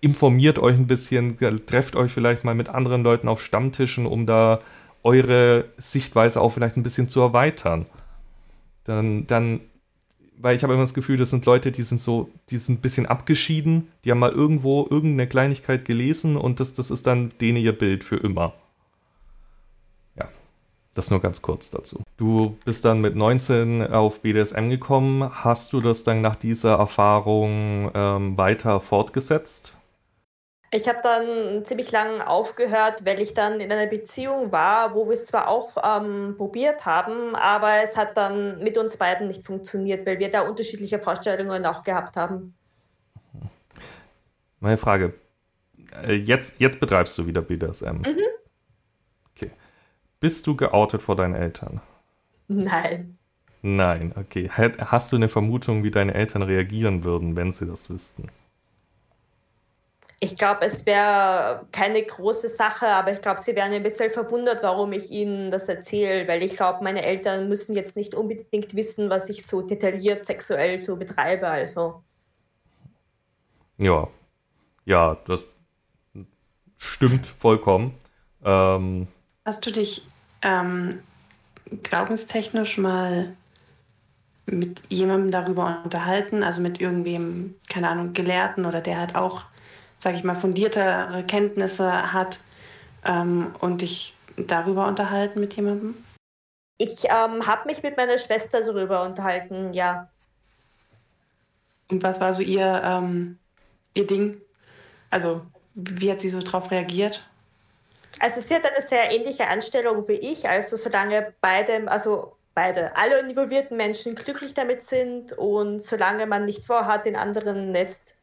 informiert 0.00 0.60
euch 0.60 0.76
ein 0.76 0.86
bisschen, 0.86 1.36
trefft 1.66 1.96
euch 1.96 2.12
vielleicht 2.12 2.44
mal 2.44 2.54
mit 2.54 2.68
anderen 2.68 3.02
Leuten 3.02 3.26
auf 3.26 3.42
Stammtischen, 3.42 4.06
um 4.06 4.24
da 4.24 4.60
eure 5.02 5.66
Sichtweise 5.76 6.40
auch 6.40 6.50
vielleicht 6.50 6.76
ein 6.76 6.82
bisschen 6.82 7.08
zu 7.08 7.20
erweitern. 7.20 7.86
Dann, 8.84 9.26
dann, 9.26 9.60
weil 10.38 10.56
ich 10.56 10.62
habe 10.62 10.72
immer 10.72 10.82
das 10.82 10.94
Gefühl, 10.94 11.16
das 11.16 11.30
sind 11.30 11.46
Leute, 11.46 11.72
die 11.72 11.82
sind 11.82 12.00
so, 12.00 12.30
die 12.50 12.58
sind 12.58 12.78
ein 12.78 12.82
bisschen 12.82 13.06
abgeschieden, 13.06 13.88
die 14.04 14.10
haben 14.10 14.18
mal 14.18 14.32
irgendwo 14.32 14.86
irgendeine 14.90 15.28
Kleinigkeit 15.28 15.84
gelesen 15.84 16.36
und 16.36 16.60
das, 16.60 16.72
das 16.72 16.90
ist 16.90 17.06
dann 17.06 17.32
denen 17.40 17.58
ihr 17.58 17.76
Bild 17.76 18.04
für 18.04 18.16
immer. 18.16 18.54
Das 20.94 21.10
nur 21.10 21.20
ganz 21.20 21.40
kurz 21.40 21.70
dazu. 21.70 22.02
Du 22.16 22.58
bist 22.64 22.84
dann 22.84 23.00
mit 23.00 23.14
19 23.14 23.86
auf 23.86 24.22
BDSM 24.22 24.70
gekommen. 24.70 25.30
Hast 25.32 25.72
du 25.72 25.80
das 25.80 26.02
dann 26.02 26.20
nach 26.20 26.34
dieser 26.34 26.74
Erfahrung 26.74 27.90
ähm, 27.94 28.36
weiter 28.36 28.80
fortgesetzt? 28.80 29.78
Ich 30.72 30.88
habe 30.88 31.00
dann 31.02 31.64
ziemlich 31.64 31.90
lang 31.90 32.20
aufgehört, 32.20 33.04
weil 33.04 33.20
ich 33.20 33.34
dann 33.34 33.60
in 33.60 33.72
einer 33.72 33.86
Beziehung 33.88 34.52
war, 34.52 34.94
wo 34.94 35.06
wir 35.06 35.14
es 35.14 35.26
zwar 35.26 35.48
auch 35.48 35.72
ähm, 35.82 36.36
probiert 36.36 36.86
haben, 36.86 37.34
aber 37.34 37.82
es 37.82 37.96
hat 37.96 38.16
dann 38.16 38.62
mit 38.62 38.78
uns 38.78 38.96
beiden 38.96 39.26
nicht 39.26 39.44
funktioniert, 39.44 40.06
weil 40.06 40.20
wir 40.20 40.30
da 40.30 40.42
unterschiedliche 40.42 41.00
Vorstellungen 41.00 41.66
auch 41.66 41.82
gehabt 41.82 42.16
haben. 42.16 42.54
Meine 44.60 44.76
Frage. 44.76 45.14
Äh, 46.06 46.14
jetzt, 46.14 46.60
jetzt 46.60 46.78
betreibst 46.78 47.18
du 47.18 47.26
wieder 47.26 47.42
BDSM. 47.42 48.02
Mhm. 48.02 48.30
Bist 50.20 50.46
du 50.46 50.54
geoutet 50.54 51.00
vor 51.00 51.16
deinen 51.16 51.34
Eltern? 51.34 51.80
Nein. 52.46 53.16
Nein, 53.62 54.12
okay. 54.16 54.50
Hast 54.50 55.12
du 55.12 55.16
eine 55.16 55.30
Vermutung, 55.30 55.82
wie 55.82 55.90
deine 55.90 56.12
Eltern 56.12 56.42
reagieren 56.42 57.04
würden, 57.04 57.36
wenn 57.36 57.52
sie 57.52 57.66
das 57.66 57.88
wüssten? 57.88 58.28
Ich 60.22 60.36
glaube, 60.36 60.66
es 60.66 60.84
wäre 60.84 61.66
keine 61.72 62.02
große 62.02 62.48
Sache, 62.48 62.86
aber 62.86 63.12
ich 63.12 63.22
glaube, 63.22 63.40
sie 63.40 63.56
wären 63.56 63.72
ein 63.72 63.82
bisschen 63.82 64.10
verwundert, 64.10 64.62
warum 64.62 64.92
ich 64.92 65.10
ihnen 65.10 65.50
das 65.50 65.66
erzähle, 65.68 66.28
weil 66.28 66.42
ich 66.42 66.56
glaube, 66.56 66.84
meine 66.84 67.02
Eltern 67.02 67.48
müssen 67.48 67.74
jetzt 67.74 67.96
nicht 67.96 68.14
unbedingt 68.14 68.74
wissen, 68.74 69.08
was 69.08 69.30
ich 69.30 69.46
so 69.46 69.62
detailliert 69.62 70.22
sexuell 70.22 70.78
so 70.78 70.96
betreibe, 70.96 71.48
also. 71.48 72.02
Ja, 73.78 74.08
ja, 74.84 75.16
das 75.26 75.40
stimmt 76.76 77.26
vollkommen. 77.26 77.94
Ähm, 78.44 79.08
Hast 79.46 79.64
du 79.64 79.70
dich 79.70 80.06
ähm, 80.42 81.00
glaubenstechnisch 81.82 82.78
mal 82.78 83.34
mit 84.46 84.82
jemandem 84.88 85.30
darüber 85.30 85.80
unterhalten, 85.84 86.42
also 86.42 86.60
mit 86.60 86.80
irgendwem, 86.80 87.54
keine 87.68 87.88
Ahnung, 87.88 88.12
Gelehrten 88.12 88.66
oder 88.66 88.80
der 88.80 88.98
halt 88.98 89.14
auch, 89.14 89.44
sage 90.00 90.16
ich 90.16 90.24
mal, 90.24 90.34
fundiertere 90.34 91.24
Kenntnisse 91.24 92.12
hat 92.12 92.40
ähm, 93.04 93.54
und 93.60 93.82
dich 93.82 94.14
darüber 94.36 94.86
unterhalten 94.88 95.40
mit 95.40 95.54
jemandem? 95.54 96.02
Ich 96.78 97.04
ähm, 97.04 97.46
habe 97.46 97.66
mich 97.66 97.82
mit 97.82 97.96
meiner 97.96 98.18
Schwester 98.18 98.62
darüber 98.62 99.04
unterhalten, 99.04 99.74
ja. 99.74 100.08
Und 101.90 102.02
was 102.02 102.20
war 102.20 102.32
so 102.32 102.40
ihr, 102.42 102.80
ähm, 102.82 103.38
ihr 103.94 104.06
Ding? 104.06 104.40
Also, 105.10 105.42
wie 105.74 106.10
hat 106.10 106.20
sie 106.20 106.30
so 106.30 106.40
darauf 106.40 106.70
reagiert? 106.70 107.22
Also 108.18 108.40
sie 108.40 108.54
hat 108.54 108.66
eine 108.66 108.82
sehr 108.82 109.10
ähnliche 109.12 109.46
Anstellung 109.46 110.06
wie 110.08 110.14
ich, 110.14 110.48
also 110.48 110.76
solange 110.76 111.32
beide, 111.40 111.90
also 111.90 112.36
beide, 112.54 112.96
alle 112.96 113.20
involvierten 113.20 113.76
Menschen 113.76 114.14
glücklich 114.14 114.52
damit 114.52 114.82
sind 114.82 115.32
und 115.32 115.82
solange 115.82 116.26
man 116.26 116.44
nicht 116.44 116.64
vorhat, 116.64 117.06
den 117.06 117.16
anderen 117.16 117.74
jetzt 117.74 118.19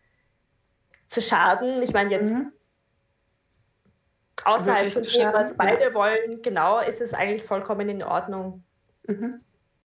zu 1.08 1.22
schaden, 1.22 1.82
ich 1.82 1.94
meine 1.94 2.12
jetzt 2.12 2.34
mhm. 2.34 2.52
außerhalb 4.46 4.92
von 4.92 5.04
dem, 5.04 5.34
was 5.34 5.56
beide 5.56 5.86
ja. 5.86 5.94
wollen, 5.94 6.42
genau, 6.42 6.80
ist 6.80 7.02
es 7.02 7.14
eigentlich 7.14 7.44
vollkommen 7.44 7.90
in 7.90 8.04
Ordnung. 8.04 8.64
Mhm. 9.08 9.42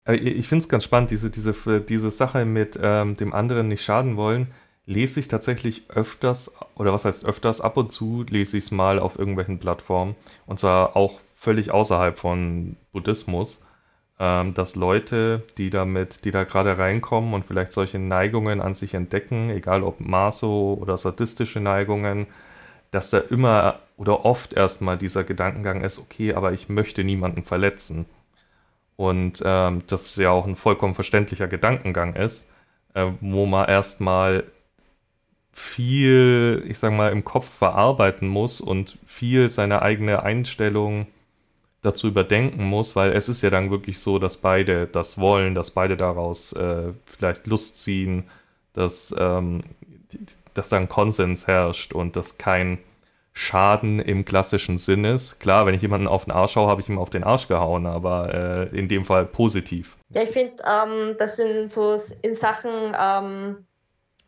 Ich 0.07 0.49
finde 0.49 0.63
es 0.63 0.69
ganz 0.69 0.85
spannend, 0.85 1.11
diese, 1.11 1.31
diese, 1.31 1.81
diese 1.83 2.11
Sache 2.11 2.45
mit 2.45 2.79
ähm, 2.83 3.17
dem 3.17 3.35
anderen 3.35 3.69
nicht 3.69 3.85
schaden 3.85 4.17
wollen 4.17 4.53
lese 4.91 5.21
ich 5.21 5.29
tatsächlich 5.29 5.89
öfters, 5.91 6.57
oder 6.75 6.93
was 6.93 7.05
heißt 7.05 7.25
öfters, 7.25 7.61
ab 7.61 7.77
und 7.77 7.93
zu 7.93 8.25
lese 8.29 8.57
ich 8.57 8.65
es 8.65 8.71
mal 8.73 8.99
auf 8.99 9.19
irgendwelchen 9.19 9.61
Plattformen. 9.61 10.17
Und 10.47 10.59
zwar 10.59 10.97
auch 10.97 11.21
völlig 11.37 11.71
außerhalb 11.71 12.19
von 12.19 12.77
Buddhismus, 12.93 13.65
dass 14.21 14.77
Leute, 14.77 15.45
die 15.57 15.71
damit, 15.71 16.27
die 16.27 16.31
da 16.31 16.45
gerade 16.45 16.77
reinkommen 16.77 17.33
und 17.33 17.47
vielleicht 17.47 17.73
solche 17.73 17.99
Neigungen 17.99 18.61
an 18.61 18.75
sich 18.75 18.93
entdecken, 18.93 19.49
egal 19.49 19.83
ob 19.83 20.01
Maso 20.01 20.77
oder 20.79 20.99
sadistische 20.99 21.59
Neigungen, 21.59 22.27
dass 22.91 23.09
da 23.09 23.19
immer 23.19 23.81
oder 23.97 24.27
oft 24.27 24.53
erstmal 24.53 24.99
dieser 24.99 25.25
Gedankengang 25.25 25.81
ist, 25.81 25.99
okay, 25.99 26.35
aber 26.35 26.53
ich 26.53 26.69
möchte 26.69 27.03
niemanden 27.03 27.45
verletzen. 27.45 28.07
Und 28.97 29.43
ähm, 29.45 29.83
das 29.87 30.17
ja 30.17 30.31
auch 30.31 30.47
ein 30.47 30.57
vollkommen 30.57 30.93
verständlicher 30.95 31.49
Gedankengang 31.49 32.15
ist, 32.15 32.53
äh, 32.93 33.07
wo 33.23 33.47
man 33.47 33.69
erstmal 33.69 34.45
viel, 35.53 36.63
ich 36.69 36.79
sag 36.79 36.93
mal, 36.93 37.11
im 37.11 37.25
Kopf 37.25 37.49
verarbeiten 37.49 38.29
muss 38.29 38.61
und 38.61 38.99
viel 39.07 39.49
seine 39.49 39.81
eigene 39.83 40.23
Einstellung 40.23 41.07
dazu 41.83 42.09
überdenken 42.09 42.65
muss, 42.65 42.95
weil 42.97 43.13
es 43.13 43.29
ist 43.29 43.43
ja 43.43 43.51
dann 43.51 43.71
wirklich 43.71 43.99
so, 43.99 44.19
dass 44.19 44.39
beide 44.39 44.87
das 44.87 45.19
wollen, 45.19 45.55
dass 45.55 45.71
beide 45.71 45.97
daraus 45.97 46.53
äh, 46.53 46.93
vielleicht 47.07 47.47
Lust 47.47 47.79
ziehen, 47.79 48.25
dass, 48.75 49.15
ähm, 49.19 49.63
dass 50.55 50.69
da 50.69 50.85
Konsens 50.85 51.47
herrscht 51.47 51.93
und 51.93 52.17
dass 52.17 52.39
kein 52.39 52.79
Schaden 53.33 54.01
im 54.01 54.25
klassischen 54.25 54.77
Sinn 54.77 55.05
ist. 55.05 55.39
Klar, 55.39 55.65
wenn 55.65 55.75
ich 55.75 55.83
jemanden 55.83 56.09
auf 56.09 56.25
den 56.25 56.33
Arsch 56.33 56.57
haue, 56.57 56.69
habe 56.69 56.81
ich 56.81 56.89
ihm 56.89 56.99
auf 56.99 57.11
den 57.11 57.25
Arsch 57.25 57.49
gehauen, 57.49 57.87
aber 57.87 58.35
äh, 58.73 58.77
in 58.77 58.89
dem 58.89 59.05
Fall 59.05 59.25
positiv. 59.25 59.97
Ja, 60.13 60.23
ich 60.23 60.31
finde, 60.31 60.63
ähm, 60.67 61.15
das 61.17 61.37
sind 61.37 61.71
so 61.71 61.97
in 62.23 62.35
Sachen 62.35 62.71
ähm, 62.99 63.57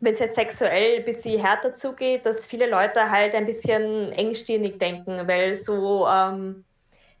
wenn 0.03 0.13
es 0.13 0.19
jetzt 0.19 0.35
sexuell 0.35 0.97
ein 0.97 1.05
bisschen 1.05 1.39
härter 1.39 1.73
zugeht, 1.73 2.25
dass 2.25 2.45
viele 2.45 2.69
Leute 2.69 3.09
halt 3.09 3.35
ein 3.35 3.45
bisschen 3.45 4.11
engstirnig 4.11 4.77
denken, 4.77 5.27
weil 5.27 5.55
so 5.55 6.05
ähm, 6.07 6.65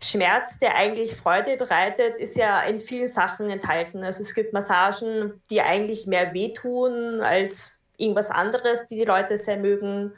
Schmerz, 0.03 0.59
der 0.59 0.75
eigentlich 0.75 1.15
Freude 1.15 1.57
bereitet, 1.57 2.17
ist 2.17 2.35
ja 2.35 2.61
in 2.61 2.79
vielen 2.79 3.07
Sachen 3.07 3.49
enthalten. 3.49 4.03
Also 4.03 4.21
es 4.21 4.33
gibt 4.33 4.53
Massagen, 4.53 5.41
die 5.49 5.61
eigentlich 5.61 6.07
mehr 6.07 6.33
wehtun 6.33 7.21
als 7.21 7.71
irgendwas 7.97 8.29
anderes, 8.29 8.87
die 8.87 8.97
die 8.97 9.05
Leute 9.05 9.37
sehr 9.37 9.57
mögen. 9.57 10.13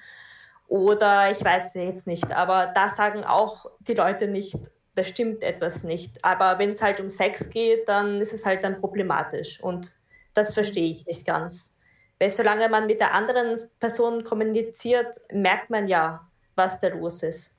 Oder 0.68 1.32
ich 1.32 1.44
weiß 1.44 1.76
jetzt 1.76 2.08
nicht, 2.08 2.34
aber 2.34 2.72
da 2.74 2.90
sagen 2.90 3.24
auch 3.24 3.68
die 3.80 3.94
Leute 3.94 4.28
nicht, 4.28 4.58
da 4.96 5.04
stimmt 5.04 5.44
etwas 5.44 5.84
nicht. 5.84 6.26
Aber 6.26 6.58
wenn 6.58 6.72
es 6.72 6.82
halt 6.82 7.00
um 7.00 7.10
Sex 7.10 7.50
geht, 7.52 7.88
dann 7.88 8.20
ist 8.22 8.34
es 8.34 8.46
halt 8.46 8.64
dann 8.64 8.80
problematisch 8.80 9.62
und 9.62 9.94
das 10.34 10.54
verstehe 10.54 10.92
ich 10.92 11.06
nicht 11.06 11.26
ganz. 11.26 11.78
Weil 12.20 12.30
solange 12.30 12.70
man 12.70 12.88
mit 12.88 13.00
der 13.00 13.14
anderen 13.14 13.70
Person 13.80 14.24
kommuniziert, 14.24 15.22
merkt 15.32 15.70
man 15.70 15.88
ja, 15.88 16.28
was 16.56 16.80
da 16.80 16.88
los 16.88 17.22
ist. 17.24 17.55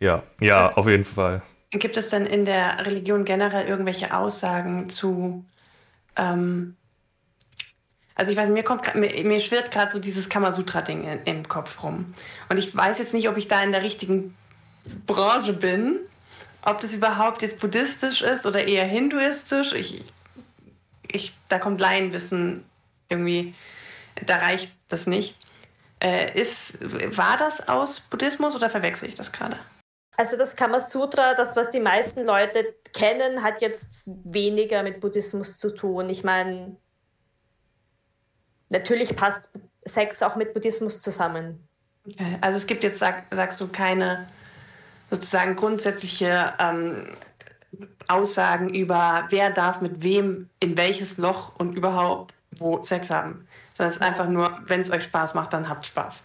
Ja, 0.00 0.22
ja, 0.40 0.60
was, 0.60 0.76
auf 0.76 0.86
jeden 0.86 1.04
Fall. 1.04 1.42
Gibt 1.70 1.96
es 1.96 2.10
denn 2.10 2.26
in 2.26 2.44
der 2.44 2.86
Religion 2.86 3.24
generell 3.24 3.66
irgendwelche 3.66 4.14
Aussagen 4.14 4.88
zu, 4.88 5.44
ähm, 6.16 6.76
also 8.14 8.32
ich 8.32 8.38
weiß, 8.38 8.48
mir 8.50 8.62
kommt 8.62 8.94
mir, 8.94 9.24
mir 9.24 9.40
schwirrt 9.40 9.70
gerade 9.70 9.92
so 9.92 9.98
dieses 9.98 10.28
Kamasutra-Ding 10.28 11.22
im 11.24 11.48
Kopf 11.48 11.82
rum. 11.82 12.14
Und 12.48 12.58
ich 12.58 12.74
weiß 12.74 12.98
jetzt 12.98 13.14
nicht, 13.14 13.28
ob 13.28 13.36
ich 13.36 13.48
da 13.48 13.62
in 13.62 13.72
der 13.72 13.82
richtigen 13.82 14.36
Branche 15.06 15.52
bin, 15.52 16.00
ob 16.62 16.80
das 16.80 16.92
überhaupt 16.94 17.42
jetzt 17.42 17.60
buddhistisch 17.60 18.22
ist 18.22 18.46
oder 18.46 18.66
eher 18.66 18.84
hinduistisch. 18.84 19.72
Ich, 19.72 20.04
ich, 21.10 21.32
da 21.48 21.58
kommt 21.58 21.80
Laienwissen 21.80 22.64
irgendwie, 23.08 23.54
da 24.26 24.36
reicht 24.36 24.70
das 24.88 25.06
nicht. 25.06 25.36
Äh, 26.00 26.40
ist, 26.40 26.78
war 27.16 27.36
das 27.36 27.68
aus 27.68 28.00
Buddhismus 28.00 28.54
oder 28.54 28.70
verwechsel 28.70 29.08
ich 29.08 29.14
das 29.14 29.32
gerade? 29.32 29.58
Also 30.18 30.36
das 30.36 30.56
Kamasutra, 30.56 31.34
das, 31.34 31.54
was 31.54 31.70
die 31.70 31.78
meisten 31.78 32.24
Leute 32.24 32.74
kennen, 32.92 33.44
hat 33.44 33.60
jetzt 33.60 34.10
weniger 34.24 34.82
mit 34.82 34.98
Buddhismus 34.98 35.56
zu 35.56 35.72
tun. 35.72 36.10
Ich 36.10 36.24
meine, 36.24 36.76
natürlich 38.68 39.14
passt 39.14 39.48
Sex 39.84 40.20
auch 40.24 40.34
mit 40.34 40.54
Buddhismus 40.54 41.00
zusammen. 41.00 41.68
Okay. 42.04 42.36
Also 42.40 42.58
es 42.58 42.66
gibt 42.66 42.82
jetzt, 42.82 42.98
sag, 42.98 43.32
sagst 43.32 43.60
du, 43.60 43.68
keine 43.68 44.26
sozusagen 45.08 45.54
grundsätzliche 45.54 46.52
ähm, 46.58 47.16
Aussagen 48.08 48.74
über, 48.74 49.28
wer 49.30 49.50
darf 49.50 49.80
mit 49.80 50.02
wem 50.02 50.50
in 50.58 50.76
welches 50.76 51.16
Loch 51.16 51.54
und 51.58 51.76
überhaupt 51.76 52.34
wo 52.56 52.82
Sex 52.82 53.08
haben. 53.10 53.46
Sondern 53.72 53.90
es 53.90 53.98
ist 53.98 54.02
einfach 54.02 54.28
nur, 54.28 54.58
wenn 54.66 54.80
es 54.80 54.90
euch 54.90 55.04
Spaß 55.04 55.34
macht, 55.34 55.52
dann 55.52 55.68
habt 55.68 55.86
Spaß. 55.86 56.24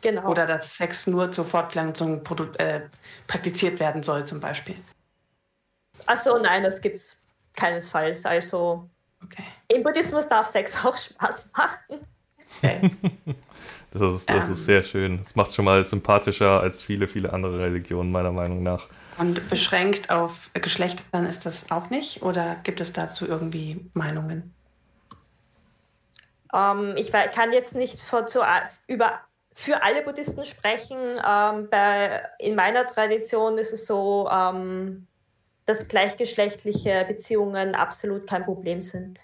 Genau. 0.00 0.28
Oder 0.30 0.46
dass 0.46 0.76
Sex 0.76 1.06
nur 1.06 1.30
zur 1.30 1.44
Fortpflanzung 1.44 2.22
äh, 2.58 2.80
praktiziert 3.26 3.80
werden 3.80 4.02
soll, 4.02 4.24
zum 4.26 4.40
Beispiel. 4.40 4.76
Achso, 6.06 6.38
nein, 6.38 6.62
das 6.62 6.80
gibt 6.80 6.96
es 6.96 7.20
keinesfalls. 7.56 8.24
Also 8.24 8.88
okay. 9.24 9.44
im 9.66 9.82
Buddhismus 9.82 10.28
darf 10.28 10.46
Sex 10.46 10.84
auch 10.84 10.96
Spaß 10.96 11.50
machen. 11.56 12.06
Okay. 12.56 12.90
das 13.90 14.02
ist, 14.02 14.30
das 14.30 14.46
ähm. 14.46 14.52
ist 14.52 14.64
sehr 14.64 14.82
schön. 14.82 15.18
Das 15.18 15.34
macht 15.34 15.48
es 15.48 15.56
schon 15.56 15.64
mal 15.64 15.82
sympathischer 15.84 16.60
als 16.60 16.80
viele, 16.80 17.08
viele 17.08 17.32
andere 17.32 17.58
Religionen, 17.58 18.12
meiner 18.12 18.32
Meinung 18.32 18.62
nach. 18.62 18.88
Und 19.18 19.50
beschränkt 19.50 20.10
auf 20.10 20.48
Geschlechtern 20.54 21.26
ist 21.26 21.44
das 21.44 21.72
auch 21.72 21.90
nicht? 21.90 22.22
Oder 22.22 22.56
gibt 22.62 22.80
es 22.80 22.92
dazu 22.92 23.26
irgendwie 23.26 23.84
Meinungen? 23.92 24.54
Ähm, 26.54 26.94
ich 26.96 27.10
kann 27.10 27.52
jetzt 27.52 27.74
nicht 27.74 27.98
für, 27.98 28.26
zu, 28.26 28.40
über, 28.86 29.20
für 29.58 29.82
alle 29.82 30.02
Buddhisten 30.02 30.44
sprechen. 30.44 30.96
Ähm, 31.28 31.66
bei, 31.68 32.22
in 32.38 32.54
meiner 32.54 32.86
Tradition 32.86 33.58
ist 33.58 33.72
es 33.72 33.88
so, 33.88 34.28
ähm, 34.30 35.08
dass 35.66 35.88
gleichgeschlechtliche 35.88 37.04
Beziehungen 37.08 37.74
absolut 37.74 38.28
kein 38.28 38.44
Problem 38.44 38.80
sind. 38.80 39.18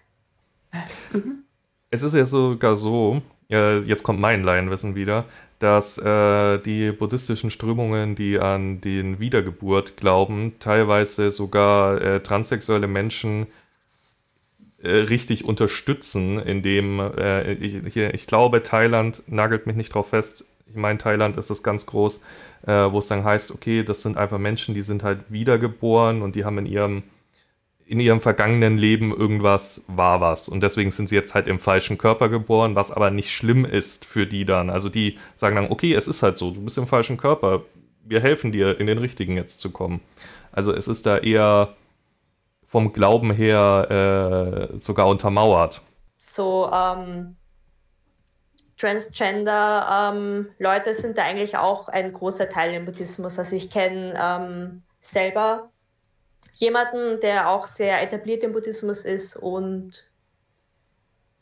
Es 1.91 2.03
ist 2.03 2.15
ja 2.15 2.27
sogar 2.27 2.77
so, 2.77 3.23
äh, 3.49 3.79
jetzt 3.83 4.03
kommt 4.03 4.19
mein 4.19 4.43
Laienwissen 4.43 4.97
wieder, 4.97 5.27
dass 5.61 5.99
äh, 5.99 6.59
die 6.59 6.91
buddhistischen 6.91 7.51
Strömungen, 7.51 8.17
die 8.17 8.41
an 8.41 8.81
den 8.81 9.21
Wiedergeburt 9.21 9.97
glauben, 9.97 10.59
teilweise 10.59 11.31
sogar 11.31 12.03
äh, 12.03 12.21
transsexuelle 12.21 12.89
Menschen 12.89 13.47
richtig 14.89 15.45
unterstützen, 15.45 16.39
indem 16.39 17.01
äh, 17.01 17.53
ich, 17.55 17.93
hier, 17.93 18.15
ich 18.15 18.27
glaube, 18.27 18.63
Thailand 18.63 19.23
nagelt 19.27 19.67
mich 19.67 19.77
nicht 19.77 19.95
drauf 19.95 20.09
fest. 20.09 20.45
Ich 20.67 20.77
meine, 20.77 20.99
Thailand 20.99 21.37
ist 21.37 21.51
das 21.51 21.63
ganz 21.63 21.87
groß, 21.87 22.23
äh, 22.67 22.73
wo 22.73 22.99
es 22.99 23.09
dann 23.09 23.25
heißt, 23.25 23.53
okay, 23.53 23.83
das 23.83 24.03
sind 24.03 24.17
einfach 24.17 24.39
Menschen, 24.39 24.75
die 24.75 24.83
sind 24.83 25.03
halt 25.03 25.21
wiedergeboren 25.29 26.23
und 26.23 26.37
die 26.37 26.45
haben 26.45 26.59
in 26.59 26.67
ihrem 26.67 27.03
in 27.87 28.01
ihrem 28.01 28.23
vergangenen 28.23 28.79
Leben 28.79 29.15
irgendwas 29.15 29.85
war 29.89 30.23
was 30.23 30.49
und 30.49 30.63
deswegen 30.63 30.91
sind 30.91 31.09
sie 31.11 31.17
jetzt 31.17 31.35
halt 31.35 31.49
im 31.49 31.59
falschen 31.59 31.99
Körper 31.99 32.31
geboren, 32.31 32.75
was 32.75 32.91
aber 32.91 33.11
nicht 33.11 33.31
schlimm 33.31 33.67
ist 33.67 34.07
für 34.07 34.27
die 34.27 34.47
dann. 34.47 34.71
Also 34.71 34.89
die 34.89 35.19
sagen 35.37 35.57
dann, 35.57 35.71
okay, 35.71 35.93
es 35.95 36.09
ist 36.09 36.23
halt 36.23 36.39
so, 36.39 36.51
du 36.51 36.63
bist 36.63 36.79
im 36.79 36.87
falschen 36.87 37.19
Körper, 37.19 37.65
wir 38.03 38.21
helfen 38.21 38.53
dir, 38.53 38.81
in 38.81 38.87
den 38.87 38.97
richtigen 38.97 39.37
jetzt 39.37 39.61
zu 39.61 39.71
kommen. 39.71 40.01
Also 40.51 40.73
es 40.73 40.89
ist 40.89 41.05
da 41.05 41.19
eher 41.19 41.75
vom 42.75 42.93
Glauben 42.93 43.31
her 43.31 44.69
äh, 44.75 44.79
sogar 44.81 45.07
untermauert. 45.07 45.81
So, 46.17 46.69
ähm, 46.73 47.37
Transgender-Leute 48.77 50.91
ähm, 50.91 50.97
sind 50.97 51.17
da 51.17 51.23
eigentlich 51.23 51.57
auch 51.57 51.87
ein 51.87 52.13
großer 52.13 52.49
Teil 52.49 52.75
im 52.75 52.85
Buddhismus. 52.85 53.39
Also 53.39 53.55
ich 53.55 53.71
kenne 53.71 54.15
ähm, 54.21 54.83
selber 55.01 55.71
jemanden, 56.55 57.21
der 57.21 57.49
auch 57.49 57.69
sehr 57.69 58.03
etabliert 58.03 58.43
im 58.43 58.51
Buddhismus 58.51 59.05
ist 59.05 59.37
und 59.37 60.11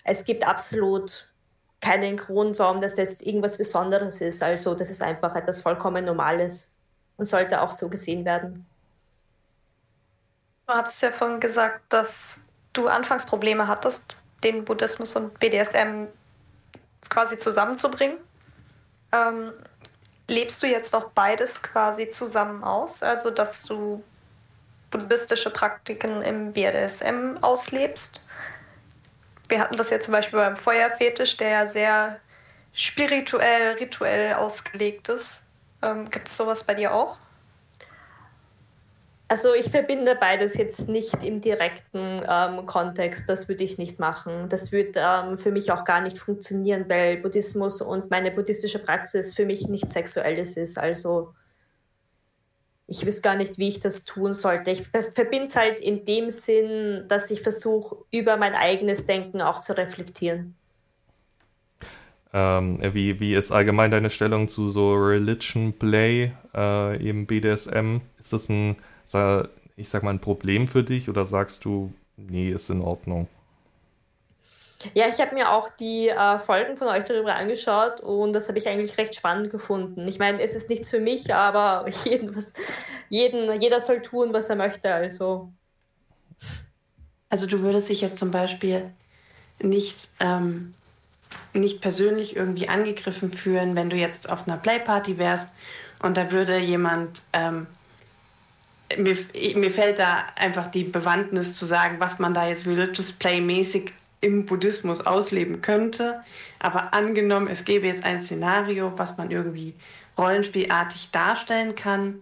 es 0.04 0.26
gibt 0.26 0.46
absolut 0.46 1.32
keinen 1.80 2.18
Grund, 2.18 2.58
warum 2.58 2.82
das 2.82 2.98
jetzt 2.98 3.22
irgendwas 3.22 3.56
Besonderes 3.56 4.20
ist. 4.20 4.42
Also 4.42 4.74
das 4.74 4.90
ist 4.90 5.00
einfach 5.00 5.34
etwas 5.34 5.62
vollkommen 5.62 6.04
Normales 6.04 6.74
und 7.16 7.24
sollte 7.24 7.62
auch 7.62 7.72
so 7.72 7.88
gesehen 7.88 8.26
werden. 8.26 8.66
Du 10.72 10.78
hattest 10.78 11.02
ja 11.02 11.12
vorhin 11.12 11.38
gesagt, 11.38 11.82
dass 11.90 12.46
du 12.72 12.88
anfangs 12.88 13.26
Probleme 13.26 13.68
hattest, 13.68 14.16
den 14.42 14.64
Buddhismus 14.64 15.14
und 15.16 15.38
BDSM 15.38 16.06
quasi 17.10 17.36
zusammenzubringen. 17.36 18.16
Ähm, 19.12 19.52
lebst 20.28 20.62
du 20.62 20.66
jetzt 20.66 20.94
auch 20.96 21.10
beides 21.10 21.62
quasi 21.62 22.08
zusammen 22.08 22.64
aus? 22.64 23.02
Also, 23.02 23.30
dass 23.30 23.64
du 23.64 24.02
buddhistische 24.90 25.50
Praktiken 25.50 26.22
im 26.22 26.54
BDSM 26.54 27.36
auslebst? 27.42 28.22
Wir 29.50 29.60
hatten 29.60 29.76
das 29.76 29.90
ja 29.90 30.00
zum 30.00 30.12
Beispiel 30.12 30.38
beim 30.38 30.56
Feuerfetisch, 30.56 31.36
der 31.36 31.48
ja 31.50 31.66
sehr 31.66 32.18
spirituell, 32.72 33.72
rituell 33.72 34.32
ausgelegt 34.36 35.10
ist. 35.10 35.42
Ähm, 35.82 36.08
Gibt 36.08 36.28
es 36.28 36.36
sowas 36.38 36.64
bei 36.64 36.72
dir 36.72 36.94
auch? 36.94 37.18
Also 39.32 39.54
ich 39.54 39.70
verbinde 39.70 40.14
beides 40.14 40.58
jetzt 40.58 40.90
nicht 40.90 41.24
im 41.24 41.40
direkten 41.40 42.20
ähm, 42.28 42.66
Kontext, 42.66 43.30
das 43.30 43.48
würde 43.48 43.64
ich 43.64 43.78
nicht 43.78 43.98
machen. 43.98 44.50
Das 44.50 44.72
würde 44.72 44.92
ähm, 44.96 45.38
für 45.38 45.50
mich 45.50 45.72
auch 45.72 45.86
gar 45.86 46.02
nicht 46.02 46.18
funktionieren, 46.18 46.84
weil 46.86 47.16
Buddhismus 47.16 47.80
und 47.80 48.10
meine 48.10 48.30
buddhistische 48.30 48.78
Praxis 48.78 49.32
für 49.32 49.46
mich 49.46 49.68
nichts 49.68 49.94
Sexuelles 49.94 50.58
ist. 50.58 50.78
Also 50.78 51.32
ich 52.86 53.06
wüsste 53.06 53.22
gar 53.22 53.36
nicht, 53.36 53.56
wie 53.56 53.68
ich 53.68 53.80
das 53.80 54.04
tun 54.04 54.34
sollte. 54.34 54.70
Ich 54.70 54.82
verbinde 54.88 55.46
es 55.46 55.56
halt 55.56 55.80
in 55.80 56.04
dem 56.04 56.28
Sinn, 56.28 57.06
dass 57.08 57.30
ich 57.30 57.40
versuche, 57.40 58.04
über 58.10 58.36
mein 58.36 58.52
eigenes 58.52 59.06
Denken 59.06 59.40
auch 59.40 59.62
zu 59.62 59.74
reflektieren. 59.74 60.56
Ähm, 62.34 62.80
wie, 62.92 63.18
wie 63.18 63.34
ist 63.34 63.50
allgemein 63.50 63.90
deine 63.90 64.10
Stellung 64.10 64.46
zu 64.46 64.68
so 64.68 64.92
Religion 64.92 65.72
Play 65.72 66.32
äh, 66.54 67.08
im 67.08 67.26
BDSM? 67.26 68.02
Ist 68.18 68.34
das 68.34 68.50
ein 68.50 68.76
ich 69.76 69.88
sag 69.88 70.02
mal, 70.02 70.10
ein 70.10 70.20
Problem 70.20 70.68
für 70.68 70.82
dich 70.84 71.08
oder 71.08 71.24
sagst 71.24 71.64
du, 71.64 71.92
nee, 72.16 72.50
ist 72.50 72.70
in 72.70 72.80
Ordnung? 72.80 73.28
Ja, 74.94 75.06
ich 75.06 75.20
habe 75.20 75.34
mir 75.34 75.50
auch 75.50 75.68
die 75.70 76.08
äh, 76.08 76.38
Folgen 76.38 76.76
von 76.76 76.88
euch 76.88 77.04
darüber 77.04 77.36
angeschaut 77.36 78.00
und 78.00 78.32
das 78.32 78.48
habe 78.48 78.58
ich 78.58 78.68
eigentlich 78.68 78.98
recht 78.98 79.14
spannend 79.14 79.50
gefunden. 79.50 80.06
Ich 80.08 80.18
meine, 80.18 80.40
es 80.42 80.54
ist 80.54 80.68
nichts 80.68 80.90
für 80.90 81.00
mich, 81.00 81.32
aber 81.34 81.86
jeden, 82.04 82.36
was, 82.36 82.52
jeden, 83.08 83.60
jeder 83.60 83.80
soll 83.80 84.02
tun, 84.02 84.32
was 84.32 84.48
er 84.48 84.56
möchte. 84.56 84.92
Also. 84.92 85.52
Also 87.28 87.46
du 87.46 87.60
würdest 87.60 87.88
dich 87.88 88.00
jetzt 88.00 88.18
zum 88.18 88.30
Beispiel 88.30 88.90
nicht, 89.60 90.10
ähm, 90.20 90.74
nicht 91.54 91.80
persönlich 91.80 92.36
irgendwie 92.36 92.68
angegriffen 92.68 93.32
fühlen, 93.32 93.76
wenn 93.76 93.88
du 93.88 93.96
jetzt 93.96 94.28
auf 94.28 94.46
einer 94.46 94.58
Playparty 94.58 95.16
wärst 95.18 95.54
und 96.02 96.16
da 96.16 96.30
würde 96.30 96.58
jemand 96.58 97.22
ähm, 97.32 97.66
mir, 98.98 99.16
mir 99.56 99.70
fällt 99.70 99.98
da 99.98 100.24
einfach 100.36 100.66
die 100.68 100.84
Bewandtnis 100.84 101.54
zu 101.54 101.66
sagen, 101.66 102.00
was 102.00 102.18
man 102.18 102.34
da 102.34 102.46
jetzt 102.46 102.66
Religious 102.66 103.12
Play-mäßig 103.12 103.92
im 104.20 104.46
Buddhismus 104.46 105.04
ausleben 105.04 105.60
könnte. 105.62 106.22
Aber 106.58 106.94
angenommen, 106.94 107.48
es 107.48 107.64
gäbe 107.64 107.86
jetzt 107.86 108.04
ein 108.04 108.22
Szenario, 108.22 108.92
was 108.96 109.16
man 109.16 109.30
irgendwie 109.30 109.74
rollenspielartig 110.16 111.10
darstellen 111.10 111.74
kann, 111.74 112.20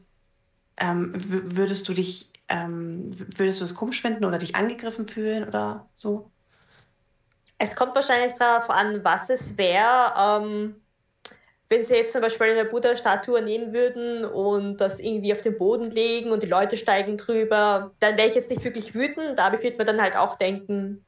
ähm, 0.76 1.12
würdest 1.14 1.88
du 1.88 1.92
dich, 1.92 2.30
ähm, 2.48 3.10
würdest 3.36 3.60
du 3.60 3.64
es 3.64 3.74
komisch 3.74 4.00
finden 4.00 4.24
oder 4.24 4.38
dich 4.38 4.56
angegriffen 4.56 5.06
fühlen 5.06 5.46
oder 5.46 5.88
so? 5.94 6.30
Es 7.58 7.76
kommt 7.76 7.94
wahrscheinlich 7.94 8.32
darauf 8.34 8.70
an, 8.70 9.04
was 9.04 9.28
es 9.28 9.58
wäre. 9.58 10.14
Ähm, 10.16 10.79
wenn 11.70 11.84
sie 11.84 11.94
jetzt 11.94 12.12
zum 12.12 12.20
Beispiel 12.20 12.48
eine 12.48 12.64
Buddha-Statue 12.64 13.40
nehmen 13.42 13.72
würden 13.72 14.24
und 14.24 14.78
das 14.78 14.98
irgendwie 14.98 15.32
auf 15.32 15.40
den 15.40 15.56
Boden 15.56 15.88
legen 15.90 16.32
und 16.32 16.42
die 16.42 16.48
Leute 16.48 16.76
steigen 16.76 17.16
drüber, 17.16 17.92
dann 18.00 18.16
wäre 18.16 18.26
ich 18.28 18.34
jetzt 18.34 18.50
nicht 18.50 18.64
wirklich 18.64 18.92
wütend, 18.94 19.38
aber 19.38 19.54
ich 19.54 19.62
würde 19.62 19.78
mir 19.78 19.84
dann 19.84 20.02
halt 20.02 20.16
auch 20.16 20.34
denken, 20.34 21.04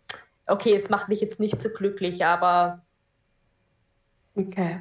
okay, 0.47 0.75
es 0.77 0.89
macht 0.89 1.09
mich 1.09 1.21
jetzt 1.21 1.41
nicht 1.41 1.59
so 1.59 1.69
glücklich, 1.69 2.25
aber. 2.25 2.81
Okay. 4.37 4.79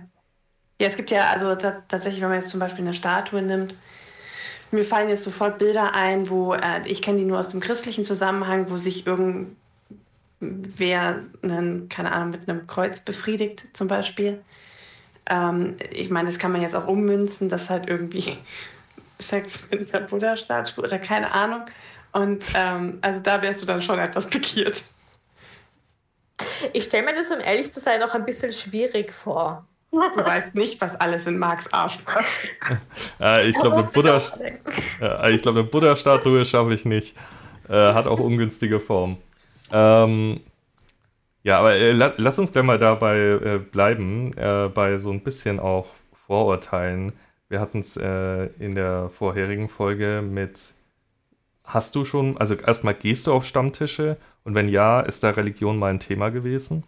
Ja, 0.80 0.88
es 0.88 0.96
gibt 0.98 1.10
ja, 1.10 1.32
also 1.32 1.56
tatsächlich, 1.56 2.22
wenn 2.22 2.30
man 2.30 2.40
jetzt 2.40 2.52
zum 2.52 2.60
Beispiel 2.60 2.86
eine 2.86 2.94
Statue 2.94 3.42
nimmt, 3.42 3.76
mir 4.70 4.86
fallen 4.86 5.10
jetzt 5.10 5.24
sofort 5.24 5.58
Bilder 5.58 5.96
ein, 5.96 6.30
wo, 6.30 6.54
äh, 6.54 6.82
ich 6.86 7.02
kenne 7.02 7.18
die 7.18 7.26
nur 7.26 7.40
aus 7.40 7.50
dem 7.50 7.60
christlichen 7.60 8.06
Zusammenhang, 8.06 8.70
wo 8.70 8.78
sich 8.78 9.08
irgendwer, 9.08 9.56
einen, 11.42 11.90
keine 11.90 12.12
Ahnung, 12.12 12.30
mit 12.30 12.48
einem 12.48 12.68
Kreuz 12.68 13.00
befriedigt 13.00 13.66
zum 13.74 13.88
Beispiel. 13.88 14.44
Ähm, 15.32 15.78
ich 15.90 16.10
meine, 16.10 16.30
das 16.30 16.38
kann 16.38 16.52
man 16.52 16.62
jetzt 16.62 16.76
auch 16.76 16.88
ummünzen, 16.88 17.48
dass 17.48 17.70
halt 17.70 17.88
irgendwie 17.90 18.38
Sex 19.20 19.64
mit 19.72 19.92
der 19.94 20.02
Buddha-Statue 20.02 20.84
oder 20.84 21.00
keine 21.00 21.34
Ahnung. 21.34 21.62
Und 22.12 22.44
ähm, 22.54 23.00
also 23.02 23.20
da 23.22 23.42
wärst 23.42 23.62
du 23.62 23.66
dann 23.66 23.82
schon 23.82 23.98
etwas 23.98 24.28
pikiert. 24.28 24.84
Ich 26.74 26.86
stelle 26.86 27.06
mir 27.06 27.16
das, 27.16 27.32
um 27.32 27.40
ehrlich 27.40 27.72
zu 27.72 27.80
sein, 27.80 28.04
auch 28.04 28.14
ein 28.14 28.26
bisschen 28.26 28.52
schwierig 28.52 29.14
vor. 29.14 29.66
Du 29.92 29.98
weißt 29.98 30.56
nicht, 30.56 30.80
was 30.82 30.96
alles 30.96 31.26
in 31.28 31.38
Marks 31.38 31.72
Arsch 31.72 31.98
passt. 32.00 32.48
äh, 33.20 33.48
ich 33.48 33.58
glaube, 33.58 33.78
eine 33.78 33.88
Buddha-Statue 33.88 34.48
äh, 35.00 35.38
glaub, 35.38 35.72
Buddha 35.72 35.96
schaffe 36.46 36.74
ich 36.74 36.86
nicht. 36.86 37.16
Äh, 37.70 37.94
hat 37.94 38.08
auch 38.08 38.20
ungünstige 38.20 38.80
Form. 38.80 39.18
Ähm, 39.72 40.42
ja, 41.44 41.60
aber 41.60 41.74
äh, 41.74 41.92
la 41.92 42.14
lass 42.18 42.40
uns 42.40 42.52
gleich 42.52 42.64
mal 42.64 42.80
dabei 42.80 43.18
äh, 43.18 43.58
bleiben, 43.60 44.32
äh, 44.38 44.70
bei 44.70 44.98
so 44.98 45.12
ein 45.12 45.22
bisschen 45.22 45.60
auch 45.60 45.88
Vorurteilen. 46.14 47.14
Wir 47.50 47.60
hatten 47.60 47.80
es 47.80 47.98
äh, 47.98 48.46
in 48.60 48.76
der 48.76 49.10
vorherigen 49.10 49.68
Folge 49.68 50.22
mit, 50.22 50.74
hast 51.64 51.96
du 51.96 52.06
schon, 52.06 52.38
also 52.38 52.56
erstmal 52.56 52.94
gehst 52.94 53.28
du 53.28 53.34
auf 53.34 53.46
Stammtische 53.46 54.18
und 54.44 54.56
wenn 54.56 54.68
ja, 54.68 55.02
ist 55.02 55.24
da 55.24 55.32
Religion 55.32 55.78
mal 55.78 55.92
ein 55.92 56.00
Thema 56.00 56.30
gewesen? 56.30 56.84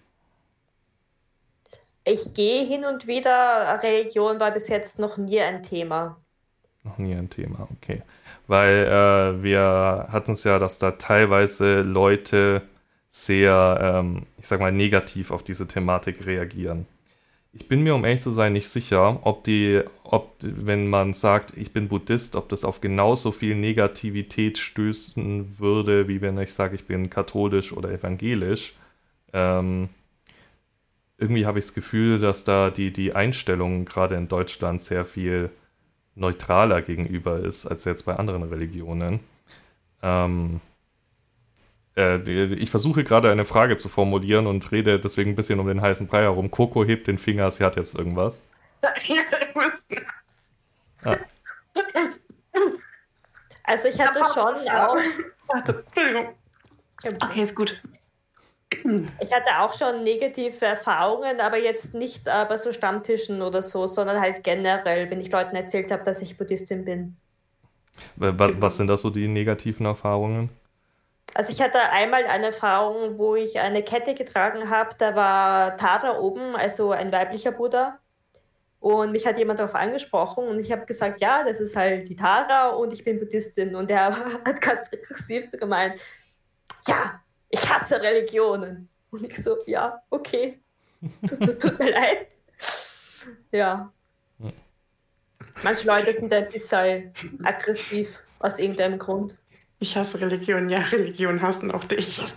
Ich 2.06 2.34
gehe 2.34 2.66
hin 2.66 2.86
und 2.86 3.08
wieder, 3.08 3.80
Religion 3.82 4.40
war 4.40 4.52
bis 4.52 4.68
jetzt 4.68 5.00
noch 5.00 5.18
nie 5.18 5.40
ein 5.40 5.64
Thema. 5.64 6.18
Noch 6.84 6.98
nie 6.98 7.16
ein 7.16 7.30
Thema, 7.30 7.68
okay. 7.72 8.02
Weil 8.48 8.86
äh, 8.86 9.44
wir 9.44 10.08
hatten 10.12 10.34
es 10.34 10.44
ja, 10.44 10.60
dass 10.60 10.80
da 10.80 10.92
teilweise 10.92 11.82
Leute 11.82 12.62
sehr, 13.16 13.80
ähm, 13.80 14.24
ich 14.40 14.48
sag 14.48 14.60
mal, 14.60 14.72
negativ 14.72 15.30
auf 15.30 15.44
diese 15.44 15.68
Thematik 15.68 16.26
reagieren. 16.26 16.88
Ich 17.54 17.68
bin 17.68 17.84
mir, 17.84 17.94
um 17.94 18.04
ehrlich 18.06 18.22
zu 18.22 18.32
sein, 18.32 18.54
nicht 18.54 18.68
sicher, 18.68 19.20
ob 19.22 19.44
die, 19.44 19.84
ob, 20.04 20.36
wenn 20.42 20.88
man 20.88 21.14
sagt, 21.14 21.56
ich 21.56 21.72
bin 21.72 21.90
Buddhist, 21.90 22.36
ob 22.36 22.50
das 22.50 22.66
auf 22.66 22.82
genauso 22.82 23.32
viel 23.32 23.54
Negativität 23.56 24.58
stößen 24.58 25.60
würde, 25.60 26.08
wie 26.08 26.22
wenn 26.22 26.40
ich 26.40 26.54
sage, 26.54 26.74
ich 26.74 26.86
bin 26.86 27.12
katholisch 27.12 27.72
oder 27.72 27.92
evangelisch. 27.92 28.74
Ähm, 29.32 29.90
irgendwie 31.20 31.46
habe 31.46 31.60
ich 31.60 31.66
das 31.66 31.76
Gefühl, 31.76 32.18
dass 32.18 32.46
da 32.46 32.72
die, 32.72 32.92
die 32.92 33.14
Einstellung 33.14 33.86
gerade 33.86 34.16
in 34.16 34.28
Deutschland 34.28 34.82
sehr 34.82 35.06
viel 35.06 35.52
neutraler 36.16 36.82
gegenüber 36.82 37.40
ist 37.40 37.68
als 37.68 37.86
jetzt 37.86 38.08
bei 38.08 38.16
anderen 38.16 38.42
Religionen. 38.42 39.20
Ähm, 40.02 40.56
äh, 40.56 40.73
ich 41.96 42.72
versuche 42.72 43.04
gerade 43.04 43.32
eine 43.32 43.46
Frage 43.46 43.78
zu 43.78 43.88
formulieren 43.88 44.48
und 44.48 44.72
rede 44.72 45.00
deswegen 45.00 45.32
ein 45.32 45.36
bisschen 45.36 45.60
um 45.60 45.68
den 45.68 45.82
heißen 45.82 46.08
Brei 46.08 46.22
herum. 46.22 46.50
Coco 46.50 46.84
hebt 46.84 47.06
den 47.08 47.20
Finger, 47.20 47.52
sie 47.52 47.64
hat 47.64 47.76
jetzt 47.76 47.96
irgendwas. 47.96 48.42
Ah. 51.06 51.18
Also 53.64 53.90
ich 53.90 54.00
hatte 54.00 54.20
schon 54.34 54.70
auch. 54.70 54.98
Entschuldigung. 55.66 56.34
Okay, 57.04 57.44
ist 57.44 57.56
gut. 57.56 57.82
Ich 59.20 59.34
hatte 59.34 59.60
auch 59.60 59.78
schon 59.78 60.04
negative 60.04 60.66
Erfahrungen, 60.66 61.42
aber 61.42 61.58
jetzt 61.58 61.94
nicht 61.94 62.26
äh, 62.28 62.46
bei 62.48 62.56
so 62.56 62.72
Stammtischen 62.72 63.42
oder 63.42 63.62
so, 63.62 63.86
sondern 63.86 64.22
halt 64.22 64.44
generell, 64.44 65.12
wenn 65.12 65.20
ich 65.20 65.30
Leuten 65.30 65.58
erzählt 65.58 65.92
habe, 65.92 66.04
dass 66.04 66.22
ich 66.22 66.38
Buddhistin 66.38 66.86
bin. 66.86 67.18
Was 68.16 68.78
sind 68.78 68.88
da 68.88 68.96
so 68.96 69.10
die 69.10 69.28
negativen 69.28 69.86
Erfahrungen? 69.86 70.50
Also 71.34 71.52
ich 71.52 71.62
hatte 71.62 71.80
einmal 71.90 72.26
eine 72.26 72.48
Erfahrung, 72.48 73.18
wo 73.18 73.36
ich 73.36 73.60
eine 73.60 73.84
Kette 73.84 74.14
getragen 74.14 74.70
habe, 74.70 74.96
da 74.98 75.16
war 75.16 75.78
Tara 75.78 76.20
oben, 76.20 76.56
also 76.56 76.92
ein 76.92 77.12
weiblicher 77.12 77.52
Buddha. 77.52 78.00
Und 78.80 79.14
mich 79.14 79.26
hat 79.26 79.38
jemand 79.38 79.60
darauf 79.60 79.76
angesprochen 79.76 80.46
und 80.46 80.60
ich 80.60 80.72
habe 80.72 80.86
gesagt, 80.86 81.22
ja, 81.22 81.44
das 81.44 81.62
ist 81.62 81.76
halt 81.76 82.10
die 82.10 82.18
Tara 82.18 82.72
und 82.72 82.92
ich 82.92 83.04
bin 83.04 83.18
Buddhistin. 83.18 83.76
Und 83.76 83.90
er 83.90 84.14
hat 84.46 84.62
ganz 84.62 84.92
aggressiv 84.92 85.50
so 85.50 85.58
gemeint, 85.58 86.00
ja, 86.88 87.22
ich 87.50 87.62
hasse 87.72 88.02
Religionen. 88.02 88.90
Und 89.10 89.26
ich 89.26 89.42
so, 89.42 89.58
ja, 89.68 90.02
okay. 90.10 90.60
tut, 91.28 91.62
tut 91.62 91.80
mir 91.80 91.92
leid. 91.92 92.28
Ja. 93.52 93.94
Manche 95.64 95.88
Leute 95.88 96.12
sind 96.14 96.34
ein 96.34 96.50
bisschen 96.50 97.14
aggressiv 97.44 98.22
aus 98.40 98.60
irgendeinem 98.60 99.00
Grund. 99.00 99.38
Ich 99.84 99.98
hasse 99.98 100.22
Religion, 100.22 100.70
ja, 100.70 100.80
Religion 100.80 101.42
hassen 101.42 101.70
auch 101.70 101.84
dich. 101.84 102.22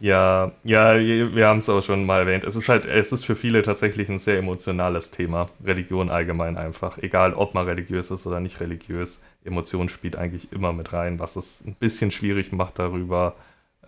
Ja, 0.00 0.50
ja, 0.64 0.98
wir 0.98 1.46
haben 1.46 1.58
es 1.58 1.68
auch 1.68 1.80
schon 1.80 2.04
mal 2.04 2.18
erwähnt. 2.22 2.42
Es 2.42 2.56
ist 2.56 2.68
halt, 2.68 2.86
es 2.86 3.12
ist 3.12 3.24
für 3.24 3.36
viele 3.36 3.62
tatsächlich 3.62 4.08
ein 4.08 4.18
sehr 4.18 4.36
emotionales 4.36 5.12
Thema. 5.12 5.48
Religion 5.64 6.10
allgemein 6.10 6.56
einfach. 6.56 6.98
Egal, 6.98 7.34
ob 7.34 7.54
man 7.54 7.66
religiös 7.66 8.10
ist 8.10 8.26
oder 8.26 8.40
nicht 8.40 8.58
religiös. 8.58 9.22
Emotion 9.44 9.88
spielt 9.88 10.16
eigentlich 10.16 10.50
immer 10.52 10.72
mit 10.72 10.92
rein, 10.92 11.20
was 11.20 11.36
es 11.36 11.64
ein 11.64 11.76
bisschen 11.76 12.10
schwierig 12.10 12.50
macht, 12.50 12.80
darüber 12.80 13.36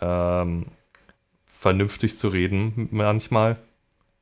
ähm, 0.00 0.66
vernünftig 1.46 2.16
zu 2.16 2.28
reden 2.28 2.88
manchmal. 2.92 3.58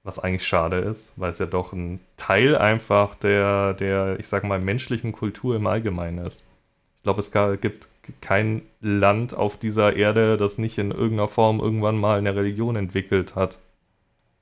Was 0.05 0.19
eigentlich 0.19 0.47
schade 0.47 0.79
ist, 0.79 1.13
weil 1.17 1.31
es 1.31 1.39
ja 1.39 1.47
doch 1.47 1.73
ein 1.73 2.01
Teil 2.17 2.57
einfach 2.57 3.15
der, 3.15 3.75
der, 3.75 4.19
ich 4.19 4.27
sag 4.27 4.43
mal, 4.43 4.61
menschlichen 4.61 5.13
Kultur 5.13 5.55
im 5.55 5.67
Allgemeinen 5.67 6.27
ist. 6.27 6.49
Ich 6.97 7.05
glaube, 7.05 7.21
es 7.21 7.31
gibt 7.61 7.89
kein 8.21 8.63
Land 8.81 9.35
auf 9.35 9.57
dieser 9.57 9.95
Erde, 9.95 10.37
das 10.37 10.59
nicht 10.59 10.79
in 10.79 10.91
irgendeiner 10.91 11.29
Form 11.29 11.61
irgendwann 11.61 11.99
mal 11.99 12.19
eine 12.19 12.35
Religion 12.35 12.75
entwickelt 12.75 13.37
hat, 13.37 13.59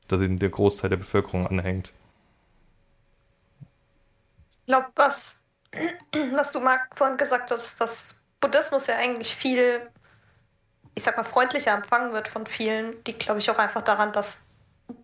dass 0.09 0.20
in 0.23 0.38
der 0.38 0.49
Großteil 0.49 0.90
der 0.90 0.96
Bevölkerung 0.96 1.46
anhängt. 1.46 1.92
Ich 4.51 4.66
glaube, 4.66 4.88
was, 4.96 5.40
was 6.35 6.53
du, 6.53 6.61
Marc, 6.61 6.88
vorhin 6.96 7.16
gesagt 7.16 7.51
hast, 7.51 7.81
dass 7.81 8.16
Buddhismus 8.40 8.87
ja 8.87 8.96
eigentlich 8.96 9.35
viel, 9.35 9.81
ich 10.94 11.03
sag 11.03 11.16
mal, 11.16 11.25
freundlicher 11.25 11.75
empfangen 11.75 12.12
wird 12.12 12.29
von 12.29 12.46
vielen, 12.46 12.94
liegt, 13.07 13.20
glaube 13.20 13.40
ich, 13.40 13.51
auch 13.51 13.59
einfach 13.59 13.83
daran, 13.83 14.12
dass 14.12 14.42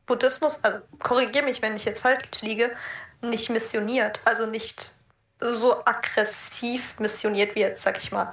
Buddhismus, 0.07 0.62
also 0.62 0.79
korrigiere 1.03 1.44
mich, 1.44 1.62
wenn 1.62 1.77
ich 1.77 1.85
jetzt 1.85 2.01
falsch 2.01 2.25
liege, 2.40 2.70
nicht 3.22 3.51
missioniert, 3.51 4.20
also 4.25 4.46
nicht 4.46 4.94
so 5.40 5.85
aggressiv 5.85 6.99
missioniert 6.99 7.55
wie 7.55 7.61
jetzt, 7.61 7.83
sag 7.83 7.99
ich 7.99 8.12
mal, 8.12 8.31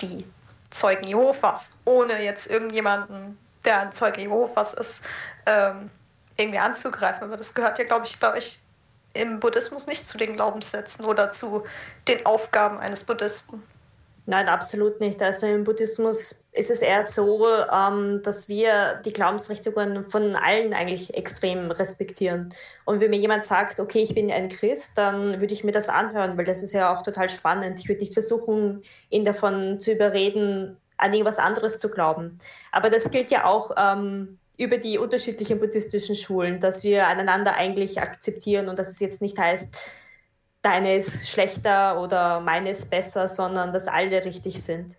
die 0.00 0.24
Zeugen 0.70 1.06
Jehovas, 1.06 1.72
ohne 1.84 2.22
jetzt 2.22 2.48
irgendjemanden, 2.48 3.38
der 3.64 3.80
ein 3.80 3.92
Zeuge 3.92 4.22
Jehovas 4.22 4.74
ist, 4.74 5.02
ähm, 5.46 5.90
irgendwie 6.36 6.58
anzugreifen. 6.58 7.24
Aber 7.24 7.36
das 7.36 7.54
gehört 7.54 7.78
ja, 7.78 7.84
glaube 7.84 8.06
ich, 8.06 8.18
glaube 8.18 8.38
ich, 8.38 8.60
im 9.14 9.38
Buddhismus 9.38 9.86
nicht 9.86 10.06
zu 10.06 10.18
den 10.18 10.34
Glaubenssätzen 10.34 11.04
oder 11.04 11.30
zu 11.30 11.64
den 12.08 12.26
Aufgaben 12.26 12.78
eines 12.78 13.04
Buddhisten. 13.04 13.62
Nein, 14.26 14.48
absolut 14.48 15.00
nicht. 15.00 15.20
Also 15.20 15.46
im 15.46 15.64
Buddhismus 15.64 16.44
ist 16.52 16.70
es 16.70 16.80
eher 16.80 17.04
so, 17.04 17.46
ähm, 17.46 18.22
dass 18.22 18.48
wir 18.48 19.02
die 19.04 19.12
Glaubensrichtungen 19.12 20.08
von 20.08 20.34
allen 20.34 20.72
eigentlich 20.72 21.12
extrem 21.14 21.70
respektieren. 21.70 22.54
Und 22.86 23.00
wenn 23.00 23.10
mir 23.10 23.18
jemand 23.18 23.44
sagt, 23.44 23.80
okay, 23.80 24.02
ich 24.02 24.14
bin 24.14 24.32
ein 24.32 24.48
Christ, 24.48 24.96
dann 24.96 25.40
würde 25.40 25.52
ich 25.52 25.62
mir 25.62 25.72
das 25.72 25.90
anhören, 25.90 26.38
weil 26.38 26.46
das 26.46 26.62
ist 26.62 26.72
ja 26.72 26.94
auch 26.94 27.02
total 27.02 27.28
spannend. 27.28 27.78
Ich 27.78 27.88
würde 27.88 28.00
nicht 28.00 28.14
versuchen, 28.14 28.82
ihn 29.10 29.26
davon 29.26 29.78
zu 29.78 29.92
überreden, 29.92 30.78
an 30.96 31.12
irgendwas 31.12 31.38
anderes 31.38 31.78
zu 31.78 31.90
glauben. 31.90 32.38
Aber 32.72 32.88
das 32.88 33.10
gilt 33.10 33.30
ja 33.30 33.44
auch 33.44 33.72
ähm, 33.76 34.38
über 34.56 34.78
die 34.78 34.96
unterschiedlichen 34.96 35.60
buddhistischen 35.60 36.16
Schulen, 36.16 36.60
dass 36.60 36.82
wir 36.82 37.08
einander 37.08 37.56
eigentlich 37.56 38.00
akzeptieren 38.00 38.68
und 38.70 38.78
dass 38.78 38.88
es 38.88 39.00
jetzt 39.00 39.20
nicht 39.20 39.38
heißt, 39.38 39.76
deine 40.64 40.96
ist 40.96 41.28
schlechter 41.28 42.00
oder 42.00 42.40
meine 42.40 42.70
ist 42.70 42.90
besser, 42.90 43.28
sondern 43.28 43.72
dass 43.72 43.86
alle 43.86 44.24
richtig 44.24 44.62
sind. 44.62 44.96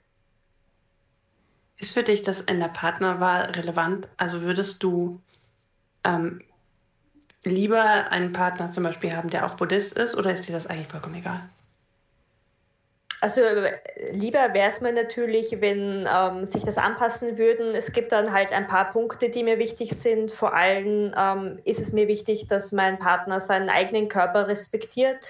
Ist 1.77 1.93
für 1.93 2.03
dich 2.03 2.21
das 2.21 2.39
in 2.41 2.59
der 2.59 2.69
Partnerwahl 2.69 3.51
relevant? 3.51 4.07
Also 4.15 4.41
würdest 4.41 4.81
du 4.83 5.19
ähm, 6.05 6.41
lieber 7.43 8.11
einen 8.11 8.31
Partner 8.31 8.71
zum 8.71 8.83
Beispiel 8.83 9.15
haben, 9.15 9.29
der 9.29 9.45
auch 9.45 9.55
Buddhist 9.55 9.97
ist, 9.97 10.15
oder 10.15 10.31
ist 10.31 10.47
dir 10.47 10.53
das 10.53 10.67
eigentlich 10.67 10.87
vollkommen 10.87 11.15
egal? 11.15 11.41
Also 13.21 13.41
lieber 14.11 14.53
wäre 14.53 14.69
es 14.69 14.81
mir 14.81 14.93
natürlich, 14.93 15.59
wenn 15.59 16.07
ähm, 16.13 16.45
sich 16.45 16.63
das 16.63 16.77
anpassen 16.77 17.39
würden. 17.39 17.73
Es 17.73 17.91
gibt 17.91 18.11
dann 18.11 18.31
halt 18.31 18.53
ein 18.53 18.67
paar 18.67 18.91
Punkte, 18.91 19.29
die 19.29 19.43
mir 19.43 19.57
wichtig 19.57 19.91
sind. 19.91 20.31
Vor 20.31 20.53
allem 20.53 21.11
ähm, 21.17 21.59
ist 21.63 21.79
es 21.79 21.91
mir 21.91 22.07
wichtig, 22.07 22.47
dass 22.47 22.71
mein 22.71 22.99
Partner 22.99 23.39
seinen 23.39 23.69
eigenen 23.69 24.09
Körper 24.09 24.47
respektiert 24.47 25.25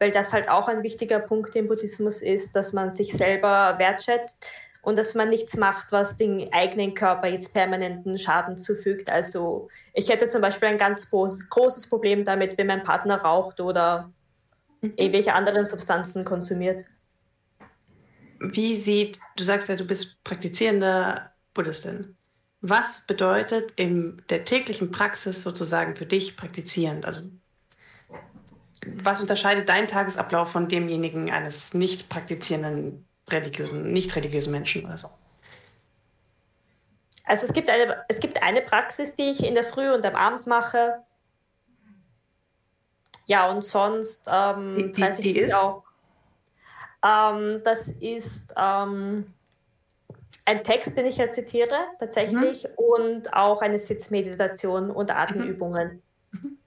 weil 0.00 0.10
das 0.10 0.32
halt 0.32 0.48
auch 0.48 0.66
ein 0.66 0.82
wichtiger 0.82 1.20
Punkt 1.20 1.54
im 1.54 1.68
Buddhismus 1.68 2.22
ist, 2.22 2.56
dass 2.56 2.72
man 2.72 2.90
sich 2.90 3.12
selber 3.12 3.78
wertschätzt 3.78 4.46
und 4.82 4.96
dass 4.96 5.14
man 5.14 5.28
nichts 5.28 5.58
macht, 5.58 5.92
was 5.92 6.16
den 6.16 6.50
eigenen 6.52 6.94
Körper 6.94 7.28
jetzt 7.28 7.52
permanenten 7.52 8.16
Schaden 8.16 8.56
zufügt. 8.56 9.10
Also 9.10 9.68
ich 9.92 10.08
hätte 10.08 10.26
zum 10.26 10.40
Beispiel 10.40 10.68
ein 10.68 10.78
ganz 10.78 11.10
großes 11.10 11.88
Problem 11.88 12.24
damit, 12.24 12.56
wenn 12.56 12.66
mein 12.66 12.82
Partner 12.82 13.20
raucht 13.20 13.60
oder 13.60 14.10
mhm. 14.80 14.94
irgendwelche 14.96 15.34
anderen 15.34 15.66
Substanzen 15.66 16.24
konsumiert. 16.24 16.86
Wie 18.40 18.76
sieht, 18.76 19.20
du 19.36 19.44
sagst 19.44 19.68
ja, 19.68 19.76
du 19.76 19.86
bist 19.86 20.24
praktizierende 20.24 21.30
Buddhistin. 21.52 22.16
Was 22.62 23.06
bedeutet 23.06 23.72
in 23.76 24.22
der 24.30 24.46
täglichen 24.46 24.90
Praxis 24.90 25.42
sozusagen 25.42 25.94
für 25.94 26.06
dich 26.06 26.38
praktizierend? 26.38 27.04
Also 27.04 27.20
was 28.86 29.20
unterscheidet 29.20 29.68
dein 29.68 29.88
Tagesablauf 29.88 30.50
von 30.50 30.68
demjenigen 30.68 31.30
eines 31.30 31.74
nicht 31.74 32.08
praktizierenden 32.08 33.06
religiösen, 33.28 33.92
nicht 33.92 34.14
religiösen 34.16 34.50
Menschen 34.52 34.84
oder 34.84 34.98
so? 34.98 35.08
Also 37.24 37.46
es 37.46 37.52
gibt, 37.52 37.70
eine, 37.70 38.04
es 38.08 38.18
gibt 38.18 38.42
eine 38.42 38.60
Praxis, 38.60 39.14
die 39.14 39.30
ich 39.30 39.44
in 39.44 39.54
der 39.54 39.64
Früh 39.64 39.92
und 39.92 40.04
am 40.04 40.16
Abend 40.16 40.46
mache. 40.46 41.04
Ja, 43.26 43.48
und 43.48 43.64
sonst 43.64 44.28
ähm, 44.32 44.92
die, 44.92 45.02
die, 45.02 45.22
die 45.22 45.38
ist? 45.38 45.54
auch. 45.54 45.84
Ähm, 47.04 47.60
das 47.62 47.88
ist 47.88 48.52
ähm, 48.56 49.32
ein 50.44 50.64
Text, 50.64 50.96
den 50.96 51.06
ich 51.06 51.18
ja 51.18 51.30
zitiere, 51.30 51.76
tatsächlich, 51.98 52.64
mhm. 52.64 52.70
und 52.74 53.32
auch 53.32 53.62
eine 53.62 53.78
Sitzmeditation 53.78 54.90
und 54.90 55.10
Atemübungen. 55.12 56.02
Mhm. 56.32 56.58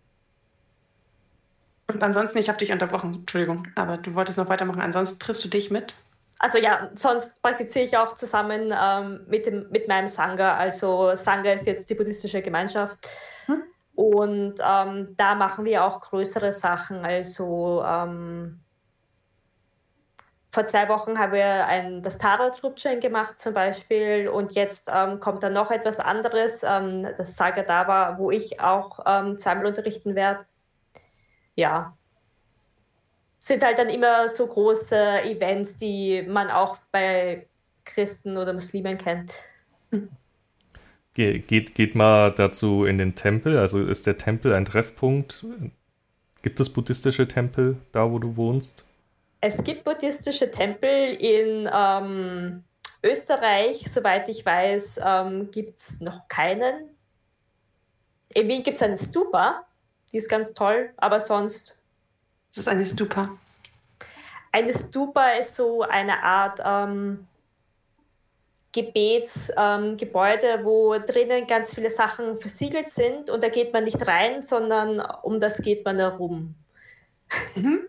Und 1.93 2.03
ansonsten, 2.03 2.39
ich 2.39 2.49
habe 2.49 2.57
dich 2.57 2.71
unterbrochen, 2.71 3.13
Entschuldigung, 3.13 3.67
aber 3.75 3.97
du 3.97 4.15
wolltest 4.15 4.37
noch 4.37 4.49
weitermachen. 4.49 4.81
Ansonsten 4.81 5.19
triffst 5.19 5.45
du 5.45 5.49
dich 5.49 5.69
mit? 5.69 5.93
Also 6.39 6.57
ja, 6.57 6.89
sonst 6.95 7.41
praktiziere 7.41 7.85
ich 7.85 7.97
auch 7.97 8.15
zusammen 8.15 8.73
ähm, 8.77 9.21
mit, 9.27 9.45
dem, 9.45 9.69
mit 9.69 9.87
meinem 9.87 10.07
Sangha. 10.07 10.57
Also 10.57 11.15
Sangha 11.15 11.51
ist 11.51 11.65
jetzt 11.65 11.89
die 11.89 11.95
buddhistische 11.95 12.41
Gemeinschaft. 12.41 12.99
Hm? 13.45 13.63
Und 13.95 14.55
ähm, 14.65 15.13
da 15.15 15.35
machen 15.35 15.65
wir 15.65 15.85
auch 15.85 16.01
größere 16.01 16.51
Sachen. 16.51 17.05
Also 17.05 17.83
ähm, 17.87 18.59
vor 20.51 20.65
zwei 20.65 20.89
Wochen 20.89 21.17
haben 21.17 21.33
wir 21.33 21.65
ein, 21.65 22.01
das 22.01 22.17
Tarot-Rutschen 22.17 22.99
gemacht 22.99 23.39
zum 23.39 23.53
Beispiel 23.53 24.27
und 24.27 24.51
jetzt 24.53 24.89
ähm, 24.93 25.19
kommt 25.19 25.43
dann 25.43 25.53
noch 25.53 25.71
etwas 25.71 25.99
anderes, 25.99 26.63
ähm, 26.63 27.07
das 27.17 27.35
Saga 27.35 27.63
Dava, 27.63 28.17
wo 28.17 28.31
ich 28.31 28.59
auch 28.59 28.99
ähm, 29.05 29.37
zweimal 29.37 29.67
unterrichten 29.67 30.15
werde 30.15 30.45
ja, 31.55 31.95
sind 33.39 33.63
halt 33.63 33.77
dann 33.77 33.89
immer 33.89 34.29
so 34.29 34.47
große 34.47 35.23
Events, 35.23 35.75
die 35.75 36.21
man 36.21 36.49
auch 36.49 36.77
bei 36.91 37.45
Christen 37.83 38.37
oder 38.37 38.53
Muslimen 38.53 38.97
kennt. 38.97 39.33
Ge 41.13 41.39
geht, 41.39 41.75
geht 41.75 41.93
mal 41.93 42.31
dazu 42.31 42.85
in 42.85 42.97
den 42.97 43.15
Tempel? 43.15 43.57
Also 43.57 43.81
ist 43.83 44.07
der 44.07 44.17
Tempel 44.17 44.53
ein 44.53 44.65
Treffpunkt? 44.65 45.45
Gibt 46.41 46.59
es 46.59 46.71
buddhistische 46.71 47.27
Tempel 47.27 47.77
da, 47.91 48.09
wo 48.09 48.17
du 48.17 48.35
wohnst? 48.37 48.85
Es 49.41 49.63
gibt 49.63 49.83
buddhistische 49.83 50.49
Tempel 50.49 51.13
in 51.15 51.69
ähm, 51.71 52.63
Österreich, 53.03 53.91
soweit 53.91 54.29
ich 54.29 54.45
weiß, 54.45 55.01
ähm, 55.03 55.51
gibt 55.51 55.77
es 55.77 55.99
noch 55.99 56.29
keinen. 56.29 56.89
In 58.33 58.47
Wien 58.47 58.63
gibt 58.63 58.77
es 58.77 58.83
einen 58.83 58.97
Stupa, 58.97 59.65
die 60.13 60.17
ist 60.17 60.29
ganz 60.29 60.53
toll, 60.53 60.91
aber 60.97 61.19
sonst. 61.19 61.81
Was 62.49 62.59
ist 62.59 62.67
eine 62.67 62.85
Stupa? 62.85 63.29
Eine 64.51 64.73
Stupa 64.73 65.31
ist 65.31 65.55
so 65.55 65.81
eine 65.81 66.21
Art 66.21 66.59
ähm, 66.63 67.27
Gebetsgebäude, 68.71 70.47
ähm, 70.47 70.65
wo 70.65 70.95
drinnen 70.99 71.47
ganz 71.47 71.73
viele 71.73 71.89
Sachen 71.89 72.37
versiegelt 72.37 72.91
sind 72.91 73.31
und 73.31 73.43
da 73.43 73.49
geht 73.49 73.73
man 73.73 73.83
nicht 73.83 74.05
rein, 74.07 74.43
sondern 74.43 74.99
um 75.23 75.39
das 75.39 75.61
geht 75.63 75.83
man 75.83 75.97
herum. 75.97 76.53
Mhm. 77.55 77.87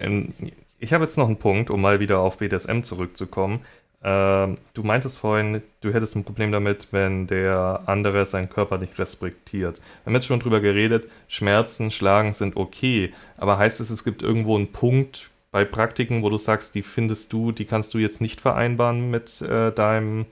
Ähm, 0.00 0.34
ich 0.78 0.92
habe 0.92 1.04
jetzt 1.04 1.16
noch 1.18 1.26
einen 1.26 1.38
Punkt, 1.38 1.70
um 1.70 1.80
mal 1.80 1.98
wieder 2.00 2.20
auf 2.20 2.38
BDSM 2.38 2.82
zurückzukommen. 2.82 3.64
Ähm, 4.02 4.56
du 4.74 4.82
meintest 4.84 5.18
vorhin, 5.18 5.62
du 5.80 5.92
hättest 5.92 6.14
ein 6.14 6.24
Problem 6.24 6.52
damit, 6.52 6.88
wenn 6.92 7.26
der 7.26 7.82
andere 7.86 8.24
seinen 8.26 8.48
Körper 8.48 8.78
nicht 8.78 8.98
respektiert. 8.98 9.78
Wir 9.78 10.06
haben 10.06 10.14
jetzt 10.14 10.26
schon 10.26 10.40
drüber 10.40 10.60
geredet, 10.60 11.08
Schmerzen, 11.26 11.90
Schlagen 11.90 12.32
sind 12.32 12.56
okay, 12.56 13.12
aber 13.36 13.58
heißt 13.58 13.80
es, 13.80 13.90
es 13.90 14.04
gibt 14.04 14.22
irgendwo 14.22 14.56
einen 14.56 14.72
Punkt 14.72 15.30
bei 15.50 15.64
Praktiken, 15.64 16.22
wo 16.22 16.30
du 16.30 16.38
sagst, 16.38 16.74
die 16.74 16.82
findest 16.82 17.32
du, 17.32 17.52
die 17.52 17.64
kannst 17.64 17.92
du 17.94 17.98
jetzt 17.98 18.20
nicht 18.20 18.40
vereinbaren 18.40 19.10
mit 19.10 19.40
äh, 19.42 19.72
deinem 19.72 20.26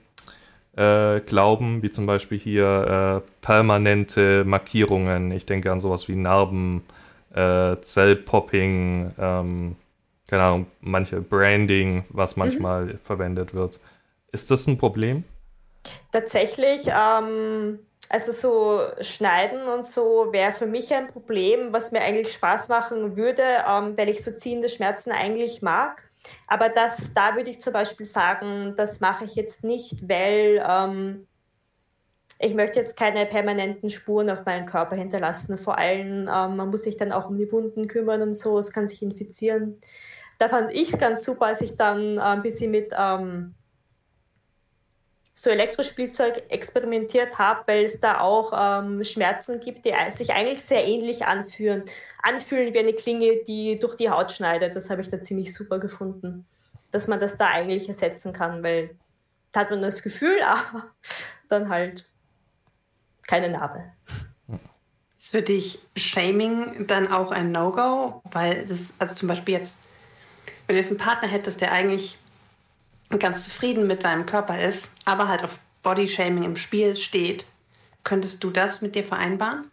äh, 0.77 1.19
glauben, 1.21 1.81
wie 1.81 1.91
zum 1.91 2.05
Beispiel 2.05 2.37
hier 2.37 3.23
äh, 3.25 3.31
permanente 3.41 4.45
Markierungen. 4.45 5.31
Ich 5.31 5.45
denke 5.45 5.71
an 5.71 5.79
sowas 5.79 6.07
wie 6.07 6.15
Narben, 6.15 6.83
äh, 7.33 7.75
Zellpopping, 7.81 9.11
ähm, 9.17 9.75
keine 10.27 10.43
Ahnung, 10.43 10.67
manche 10.81 11.21
Branding, 11.21 12.05
was 12.09 12.35
mhm. 12.35 12.43
manchmal 12.43 12.85
mhm. 12.85 12.99
verwendet 12.99 13.53
wird. 13.53 13.79
Ist 14.31 14.51
das 14.51 14.67
ein 14.67 14.77
Problem? 14.77 15.23
Tatsächlich, 16.11 16.87
ähm, 16.87 17.79
also 18.09 18.31
so 18.31 18.81
Schneiden 19.01 19.67
und 19.67 19.85
so 19.85 20.31
wäre 20.31 20.51
für 20.51 20.65
mich 20.65 20.93
ein 20.93 21.07
Problem, 21.07 21.71
was 21.71 21.91
mir 21.91 22.01
eigentlich 22.01 22.33
Spaß 22.33 22.69
machen 22.69 23.15
würde, 23.15 23.43
ähm, 23.67 23.97
weil 23.97 24.09
ich 24.09 24.23
so 24.23 24.31
ziehende 24.31 24.69
Schmerzen 24.69 25.11
eigentlich 25.11 25.61
mag. 25.61 26.03
Aber 26.47 26.69
das, 26.69 27.13
da 27.13 27.35
würde 27.35 27.51
ich 27.51 27.61
zum 27.61 27.73
Beispiel 27.73 28.05
sagen, 28.05 28.73
das 28.75 28.99
mache 28.99 29.25
ich 29.25 29.35
jetzt 29.35 29.63
nicht, 29.63 30.07
weil 30.07 30.63
ähm, 30.67 31.27
ich 32.39 32.53
möchte 32.53 32.79
jetzt 32.79 32.97
keine 32.97 33.25
permanenten 33.25 33.89
Spuren 33.89 34.29
auf 34.29 34.45
meinen 34.45 34.65
Körper 34.65 34.95
hinterlassen. 34.95 35.57
Vor 35.57 35.77
allem, 35.77 36.29
ähm, 36.31 36.55
man 36.55 36.69
muss 36.69 36.83
sich 36.83 36.97
dann 36.97 37.11
auch 37.11 37.29
um 37.29 37.37
die 37.37 37.51
Wunden 37.51 37.87
kümmern 37.87 38.21
und 38.21 38.35
so, 38.35 38.57
es 38.59 38.71
kann 38.71 38.87
sich 38.87 39.01
infizieren. 39.01 39.79
Da 40.37 40.49
fand 40.49 40.71
ich 40.71 40.93
es 40.93 40.99
ganz 40.99 41.23
super, 41.23 41.47
als 41.47 41.61
ich 41.61 41.75
dann 41.75 42.17
äh, 42.17 42.21
ein 42.21 42.43
bisschen 42.43 42.71
mit 42.71 42.91
ähm, 42.95 43.55
so 45.33 45.49
Elektrospielzeug 45.51 46.43
experimentiert 46.49 47.37
habe, 47.37 47.61
weil 47.67 47.85
es 47.85 47.99
da 47.99 48.21
auch 48.21 48.53
ähm, 48.55 49.03
Schmerzen 49.03 49.59
gibt, 49.59 49.85
die 49.85 49.93
sich 50.11 50.31
eigentlich 50.31 50.63
sehr 50.63 50.85
ähnlich 50.87 51.25
anfühlen, 51.25 51.85
anfühlen 52.23 52.73
wie 52.73 52.79
eine 52.79 52.93
Klinge, 52.93 53.43
die 53.47 53.77
durch 53.77 53.95
die 53.95 54.09
Haut 54.09 54.31
schneidet. 54.31 54.75
Das 54.75 54.89
habe 54.89 55.01
ich 55.01 55.09
da 55.09 55.21
ziemlich 55.21 55.53
super 55.53 55.77
gefunden, 55.79 56.47
dass 56.91 57.07
man 57.07 57.19
das 57.19 57.37
da 57.37 57.49
eigentlich 57.49 57.87
ersetzen 57.87 58.33
kann, 58.33 58.63
weil 58.63 58.95
da 59.51 59.61
hat 59.61 59.69
man 59.69 59.81
das 59.81 60.01
Gefühl, 60.01 60.41
aber 60.45 60.83
dann 61.49 61.69
halt 61.69 62.06
keine 63.27 63.49
Narbe. 63.49 63.83
Ist 65.17 65.31
für 65.31 65.41
dich 65.41 65.85
Shaming 65.95 66.87
dann 66.87 67.11
auch 67.11 67.31
ein 67.31 67.51
No-Go? 67.51 68.21
Weil 68.31 68.65
das, 68.65 68.79
also 68.97 69.13
zum 69.13 69.27
Beispiel 69.27 69.55
jetzt, 69.55 69.75
wenn 70.65 70.75
du 70.75 70.81
jetzt 70.81 70.89
einen 70.89 70.99
Partner 70.99 71.27
hättest, 71.27 71.61
der 71.61 71.71
eigentlich 71.71 72.17
ganz 73.19 73.43
zufrieden 73.43 73.87
mit 73.87 74.01
seinem 74.01 74.25
Körper 74.25 74.59
ist, 74.59 74.91
aber 75.05 75.27
halt 75.27 75.43
auf 75.43 75.59
Bodyshaming 75.83 76.43
im 76.43 76.55
Spiel 76.55 76.95
steht, 76.95 77.45
könntest 78.03 78.43
du 78.43 78.49
das 78.49 78.81
mit 78.81 78.95
dir 78.95 79.03
vereinbaren? 79.03 79.69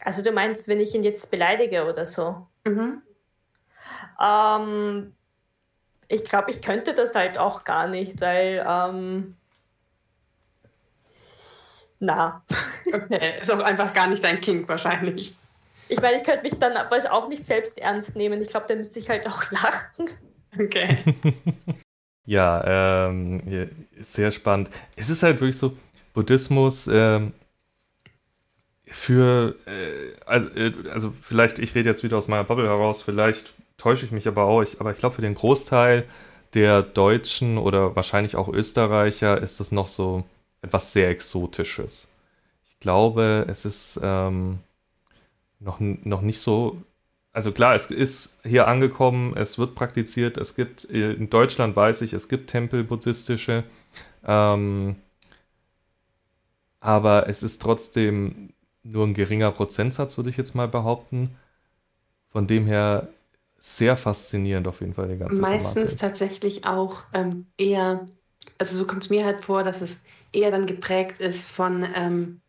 Also 0.00 0.22
du 0.22 0.32
meinst, 0.32 0.68
wenn 0.68 0.80
ich 0.80 0.94
ihn 0.94 1.02
jetzt 1.02 1.30
beleidige 1.30 1.86
oder 1.88 2.04
so? 2.04 2.46
Mhm. 2.64 3.02
Ähm, 4.20 5.14
ich 6.08 6.24
glaube, 6.24 6.50
ich 6.50 6.62
könnte 6.62 6.94
das 6.94 7.14
halt 7.14 7.38
auch 7.38 7.64
gar 7.64 7.86
nicht, 7.86 8.20
weil 8.20 8.64
ähm, 8.68 9.36
na. 12.04 12.42
Okay, 12.92 13.40
ist 13.40 13.50
auch 13.50 13.60
einfach 13.60 13.92
gar 13.92 14.08
nicht 14.08 14.22
dein 14.22 14.40
King 14.40 14.68
wahrscheinlich. 14.68 15.36
Ich 15.88 16.00
meine, 16.00 16.16
ich 16.16 16.24
könnte 16.24 16.42
mich 16.42 16.58
dann 16.58 16.76
aber 16.76 16.96
auch 17.12 17.28
nicht 17.28 17.44
selbst 17.44 17.78
ernst 17.78 18.16
nehmen. 18.16 18.40
Ich 18.40 18.48
glaube, 18.48 18.66
da 18.68 18.74
müsste 18.74 18.98
ich 18.98 19.08
halt 19.08 19.26
auch 19.26 19.50
lachen. 19.50 20.10
Okay. 20.58 20.98
Ja, 22.26 23.10
ähm, 23.10 23.42
sehr 24.00 24.30
spannend. 24.30 24.70
Es 24.96 25.10
ist 25.10 25.22
halt 25.22 25.40
wirklich 25.40 25.58
so, 25.58 25.76
Buddhismus 26.14 26.88
ähm, 26.90 27.34
für, 28.86 29.56
äh, 29.66 30.14
also, 30.24 30.48
äh, 30.48 30.72
also 30.90 31.12
vielleicht, 31.20 31.58
ich 31.58 31.74
rede 31.74 31.90
jetzt 31.90 32.02
wieder 32.02 32.16
aus 32.16 32.28
meiner 32.28 32.44
Bubble 32.44 32.66
heraus, 32.66 33.02
vielleicht 33.02 33.52
täusche 33.76 34.06
ich 34.06 34.12
mich 34.12 34.28
aber 34.28 34.44
auch, 34.44 34.62
ich, 34.62 34.80
aber 34.80 34.92
ich 34.92 34.98
glaube 34.98 35.16
für 35.16 35.22
den 35.22 35.34
Großteil 35.34 36.04
der 36.54 36.82
Deutschen 36.82 37.58
oder 37.58 37.96
wahrscheinlich 37.96 38.36
auch 38.36 38.48
Österreicher 38.48 39.40
ist 39.42 39.60
das 39.60 39.72
noch 39.72 39.88
so 39.88 40.24
etwas 40.64 40.92
sehr 40.92 41.08
Exotisches. 41.10 42.12
Ich 42.64 42.80
glaube, 42.80 43.46
es 43.48 43.64
ist 43.64 44.00
ähm, 44.02 44.60
noch, 45.60 45.78
noch 45.80 46.22
nicht 46.22 46.40
so 46.40 46.82
also 47.34 47.50
klar, 47.50 47.74
es 47.74 47.86
ist 47.90 48.38
hier 48.44 48.68
angekommen, 48.68 49.36
es 49.36 49.58
wird 49.58 49.74
praktiziert, 49.74 50.36
es 50.36 50.54
gibt, 50.54 50.84
in 50.84 51.30
Deutschland 51.30 51.74
weiß 51.74 52.02
ich, 52.02 52.12
es 52.12 52.28
gibt 52.28 52.48
Tempel 52.48 52.84
buddhistische, 52.84 53.64
ähm, 54.24 54.94
aber 56.78 57.28
es 57.28 57.42
ist 57.42 57.60
trotzdem 57.60 58.50
nur 58.84 59.04
ein 59.04 59.14
geringer 59.14 59.50
Prozentsatz, 59.50 60.16
würde 60.16 60.30
ich 60.30 60.36
jetzt 60.36 60.54
mal 60.54 60.68
behaupten. 60.68 61.36
Von 62.30 62.46
dem 62.46 62.66
her 62.66 63.08
sehr 63.58 63.96
faszinierend 63.96 64.68
auf 64.68 64.80
jeden 64.80 64.94
Fall 64.94 65.08
die 65.08 65.16
ganze 65.16 65.40
Meistens 65.40 65.74
Thematik. 65.74 65.98
tatsächlich 65.98 66.66
auch 66.66 67.02
ähm, 67.14 67.46
eher, 67.56 68.06
also 68.58 68.76
so 68.76 68.86
kommt 68.86 69.02
es 69.04 69.10
mir 69.10 69.24
halt 69.24 69.44
vor, 69.44 69.64
dass 69.64 69.80
es 69.80 70.02
eher 70.34 70.50
dann 70.50 70.66
geprägt 70.66 71.20
ist 71.20 71.48
von 71.48 71.86
ähm, 71.94 72.40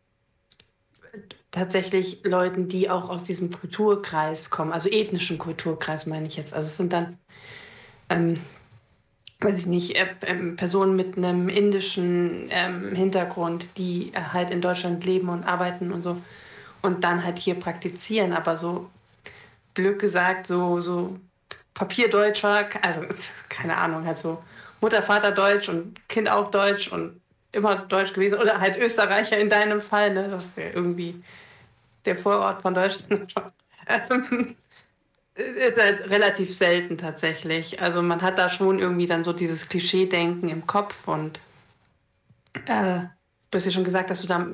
tatsächlich 1.50 2.22
Leuten, 2.24 2.68
die 2.68 2.90
auch 2.90 3.08
aus 3.08 3.24
diesem 3.24 3.50
Kulturkreis 3.50 4.50
kommen, 4.50 4.72
also 4.72 4.90
ethnischen 4.90 5.38
Kulturkreis 5.38 6.06
meine 6.06 6.26
ich 6.26 6.36
jetzt. 6.36 6.52
Also 6.52 6.68
es 6.68 6.76
sind 6.76 6.92
dann, 6.92 7.18
ähm, 8.10 8.34
weiß 9.40 9.58
ich 9.58 9.66
nicht, 9.66 9.96
äh, 9.96 10.06
äh, 10.20 10.52
Personen 10.52 10.96
mit 10.96 11.16
einem 11.16 11.48
indischen 11.48 12.48
ähm, 12.50 12.94
Hintergrund, 12.94 13.70
die 13.78 14.12
äh, 14.14 14.20
halt 14.20 14.50
in 14.50 14.60
Deutschland 14.60 15.04
leben 15.04 15.28
und 15.28 15.44
arbeiten 15.44 15.92
und 15.92 16.02
so 16.02 16.20
und 16.82 17.04
dann 17.04 17.24
halt 17.24 17.38
hier 17.38 17.54
praktizieren, 17.54 18.32
aber 18.32 18.56
so 18.56 18.90
blöd 19.74 19.98
gesagt, 19.98 20.46
so, 20.46 20.80
so 20.80 21.18
Papierdeutscher, 21.74 22.68
also 22.82 23.02
keine 23.48 23.76
Ahnung, 23.76 24.06
halt 24.06 24.18
so 24.18 24.42
Mutter, 24.80 25.02
Vater 25.02 25.32
Deutsch 25.32 25.68
und 25.68 26.06
Kind 26.08 26.28
auch 26.28 26.50
Deutsch 26.50 26.88
und 26.88 27.20
immer 27.56 27.76
Deutsch 27.76 28.12
gewesen 28.12 28.38
oder 28.38 28.60
halt 28.60 28.76
Österreicher 28.76 29.38
in 29.38 29.48
deinem 29.48 29.80
Fall, 29.80 30.12
ne? 30.12 30.28
Das 30.28 30.46
ist 30.46 30.58
ja 30.58 30.70
irgendwie 30.72 31.22
der 32.04 32.16
Vorort 32.16 32.62
von 32.62 32.74
Deutschland 32.74 33.34
ähm, 33.88 34.56
ist 35.34 35.76
halt 35.76 36.10
relativ 36.10 36.56
selten 36.56 36.96
tatsächlich. 36.96 37.80
Also 37.80 38.02
man 38.02 38.22
hat 38.22 38.38
da 38.38 38.48
schon 38.48 38.78
irgendwie 38.78 39.06
dann 39.06 39.24
so 39.24 39.32
dieses 39.32 39.68
Klischee-Denken 39.68 40.48
im 40.48 40.66
Kopf 40.66 41.08
und 41.08 41.40
äh, 42.66 43.00
du 43.50 43.56
hast 43.56 43.66
ja 43.66 43.72
schon 43.72 43.84
gesagt, 43.84 44.10
dass 44.10 44.22
du 44.22 44.28
da 44.28 44.46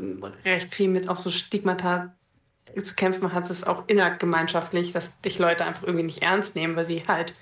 recht 0.44 0.74
viel 0.74 0.88
mit 0.88 1.08
auch 1.08 1.16
so 1.16 1.30
Stigmata 1.30 2.12
zu 2.80 2.94
kämpfen 2.94 3.32
hattest, 3.32 3.66
auch 3.66 3.84
innergemeinschaftlich, 3.86 4.92
dass 4.92 5.10
dich 5.20 5.38
Leute 5.38 5.64
einfach 5.64 5.82
irgendwie 5.82 6.04
nicht 6.04 6.22
ernst 6.22 6.56
nehmen, 6.56 6.74
weil 6.74 6.86
sie 6.86 7.04
halt 7.06 7.34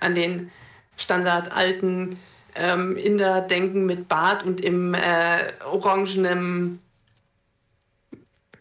an 0.00 0.14
den 0.14 0.50
Standard 0.96 1.52
alten 1.52 2.18
ähm, 2.54 2.96
Inder 2.96 3.40
denken 3.40 3.86
mit 3.86 4.08
Bart 4.08 4.44
und 4.44 4.60
im 4.60 4.94
äh, 4.94 5.52
orangenen 5.64 6.80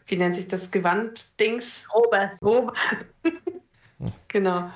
wie 0.08 0.18
nennt 0.18 0.36
sich 0.36 0.48
das 0.48 0.70
Gewand-Dings? 0.70 1.86
Robe. 1.94 2.32
Robe. 2.42 2.74
genau. 4.28 4.70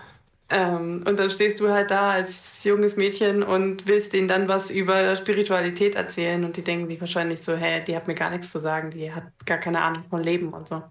Ähm, 0.49 1.03
und 1.05 1.19
dann 1.19 1.29
stehst 1.29 1.59
du 1.59 1.69
halt 1.69 1.91
da 1.91 2.11
als 2.11 2.63
junges 2.63 2.95
Mädchen 2.95 3.43
und 3.43 3.85
willst 3.87 4.13
denen 4.13 4.27
dann 4.29 4.47
was 4.47 4.69
über 4.71 5.15
Spiritualität 5.15 5.95
erzählen 5.95 6.43
und 6.45 6.55
die 6.57 6.63
denken 6.63 6.87
sich 6.87 7.01
wahrscheinlich 7.01 7.43
so, 7.43 7.55
hä, 7.55 7.83
die 7.85 7.95
hat 7.95 8.07
mir 8.07 8.15
gar 8.15 8.29
nichts 8.29 8.51
zu 8.51 8.59
sagen, 8.59 8.91
die 8.91 9.13
hat 9.13 9.25
gar 9.45 9.57
keine 9.57 9.81
Ahnung 9.81 10.05
von 10.09 10.23
Leben 10.23 10.53
und 10.53 10.67
so. 10.69 10.81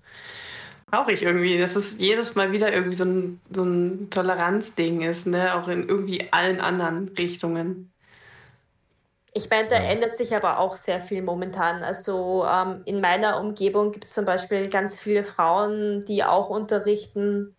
Brauche 0.90 1.12
ich 1.12 1.22
irgendwie, 1.22 1.58
dass 1.58 1.74
es 1.76 1.98
jedes 1.98 2.34
Mal 2.36 2.52
wieder 2.52 2.72
irgendwie 2.72 2.94
so 2.96 3.04
ein, 3.04 3.40
so 3.52 3.64
ein 3.64 4.08
Toleranzding 4.10 5.02
ist, 5.02 5.26
ne? 5.26 5.54
Auch 5.54 5.68
in 5.68 5.88
irgendwie 5.88 6.32
allen 6.32 6.60
anderen 6.60 7.08
Richtungen. 7.08 7.92
Ich 9.36 9.50
meine, 9.50 9.68
da 9.68 9.76
ja. 9.76 9.90
ändert 9.90 10.16
sich 10.16 10.34
aber 10.34 10.58
auch 10.58 10.76
sehr 10.76 10.98
viel 11.02 11.20
momentan. 11.20 11.82
Also 11.82 12.46
ähm, 12.46 12.80
in 12.86 13.02
meiner 13.02 13.38
Umgebung 13.38 13.92
gibt 13.92 14.06
es 14.06 14.14
zum 14.14 14.24
Beispiel 14.24 14.70
ganz 14.70 14.98
viele 14.98 15.24
Frauen, 15.24 16.06
die 16.06 16.24
auch 16.24 16.48
unterrichten. 16.48 17.54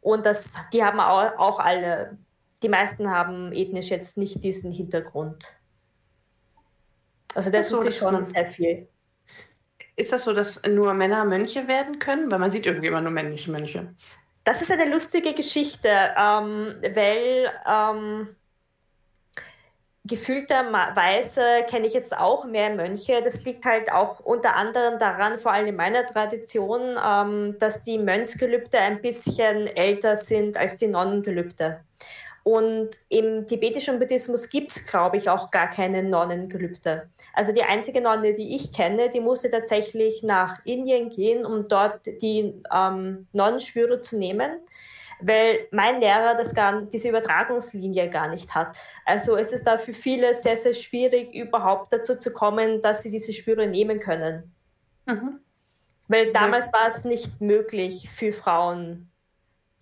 Und 0.00 0.26
das, 0.26 0.54
die 0.72 0.82
haben 0.82 0.98
auch, 0.98 1.38
auch 1.38 1.60
alle, 1.60 2.18
die 2.64 2.68
meisten 2.68 3.08
haben 3.08 3.52
ethnisch 3.52 3.90
jetzt 3.90 4.18
nicht 4.18 4.42
diesen 4.42 4.72
Hintergrund. 4.72 5.44
Also 7.36 7.50
das 7.50 7.68
tut 7.68 7.82
sich 7.82 7.98
schon 7.98 8.24
sehr 8.24 8.46
viel. 8.46 8.88
Ist 9.94 10.12
das 10.12 10.24
so, 10.24 10.32
dass 10.32 10.60
nur 10.66 10.92
Männer 10.92 11.24
Mönche 11.24 11.68
werden 11.68 12.00
können? 12.00 12.32
Weil 12.32 12.40
man 12.40 12.50
sieht 12.50 12.66
irgendwie 12.66 12.88
immer 12.88 13.00
nur 13.00 13.12
männliche 13.12 13.52
Mönche. 13.52 13.94
Das 14.42 14.60
ist 14.60 14.72
eine 14.72 14.90
lustige 14.90 15.34
Geschichte, 15.34 15.88
ähm, 15.88 16.74
weil 16.82 17.48
ähm, 17.64 18.34
gefühlterweise 20.04 21.64
kenne 21.68 21.86
ich 21.86 21.92
jetzt 21.92 22.16
auch 22.16 22.44
mehr 22.44 22.70
Mönche. 22.70 23.22
Das 23.22 23.44
liegt 23.44 23.64
halt 23.64 23.90
auch 23.92 24.20
unter 24.20 24.56
anderem 24.56 24.98
daran, 24.98 25.38
vor 25.38 25.52
allem 25.52 25.68
in 25.68 25.76
meiner 25.76 26.04
Tradition, 26.06 26.96
ähm, 27.04 27.56
dass 27.58 27.82
die 27.82 27.98
Mönchsgelübde 27.98 28.78
ein 28.78 29.00
bisschen 29.00 29.66
älter 29.68 30.16
sind 30.16 30.56
als 30.56 30.76
die 30.76 30.88
Nonnengelübde. 30.88 31.80
Und 32.44 32.90
im 33.08 33.46
tibetischen 33.46 34.00
Buddhismus 34.00 34.50
gibt 34.50 34.70
es, 34.70 34.84
glaube 34.84 35.16
ich, 35.16 35.30
auch 35.30 35.52
gar 35.52 35.70
keine 35.70 36.02
Nonnengelübde. 36.02 37.08
Also 37.32 37.52
die 37.52 37.62
einzige 37.62 38.00
Nonne, 38.00 38.34
die 38.34 38.56
ich 38.56 38.72
kenne, 38.72 39.10
die 39.10 39.20
musste 39.20 39.48
tatsächlich 39.48 40.24
nach 40.24 40.56
Indien 40.64 41.10
gehen, 41.10 41.46
um 41.46 41.68
dort 41.68 42.04
die 42.06 42.60
ähm, 42.74 43.28
Nonnenschwüre 43.32 44.00
zu 44.00 44.18
nehmen 44.18 44.58
weil 45.22 45.68
mein 45.70 46.00
Lehrer 46.00 46.34
das 46.34 46.54
gar, 46.54 46.82
diese 46.82 47.08
Übertragungslinie 47.08 48.08
gar 48.10 48.28
nicht 48.28 48.54
hat. 48.54 48.76
Also 49.04 49.36
es 49.36 49.52
ist 49.52 49.64
da 49.64 49.78
für 49.78 49.92
viele 49.92 50.34
sehr, 50.34 50.56
sehr 50.56 50.74
schwierig, 50.74 51.34
überhaupt 51.34 51.92
dazu 51.92 52.16
zu 52.16 52.32
kommen, 52.32 52.82
dass 52.82 53.02
sie 53.02 53.10
diese 53.10 53.32
Spüre 53.32 53.66
nehmen 53.66 54.00
können. 54.00 54.52
Mhm. 55.06 55.40
Weil 56.08 56.32
damals 56.32 56.66
ja. 56.66 56.72
war 56.72 56.88
es 56.88 57.04
nicht 57.04 57.40
möglich 57.40 58.10
für 58.10 58.32
Frauen, 58.32 59.10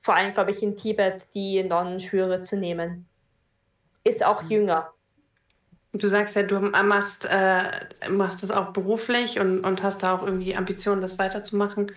vor 0.00 0.14
allem, 0.14 0.32
glaube 0.32 0.50
ich, 0.50 0.62
in 0.62 0.76
Tibet, 0.76 1.26
die 1.34 1.62
Nonnenschwüre 1.62 2.42
zu 2.42 2.56
nehmen. 2.56 3.06
Ist 4.04 4.24
auch 4.24 4.42
mhm. 4.42 4.48
jünger. 4.48 4.92
Du 5.92 6.06
sagst 6.06 6.36
ja, 6.36 6.44
du 6.44 6.60
machst, 6.60 7.26
äh, 7.28 7.64
machst 8.08 8.44
das 8.44 8.52
auch 8.52 8.72
beruflich 8.72 9.40
und, 9.40 9.64
und 9.64 9.82
hast 9.82 10.04
da 10.04 10.14
auch 10.14 10.22
irgendwie 10.22 10.54
Ambitionen, 10.54 11.02
das 11.02 11.18
weiterzumachen. 11.18 11.90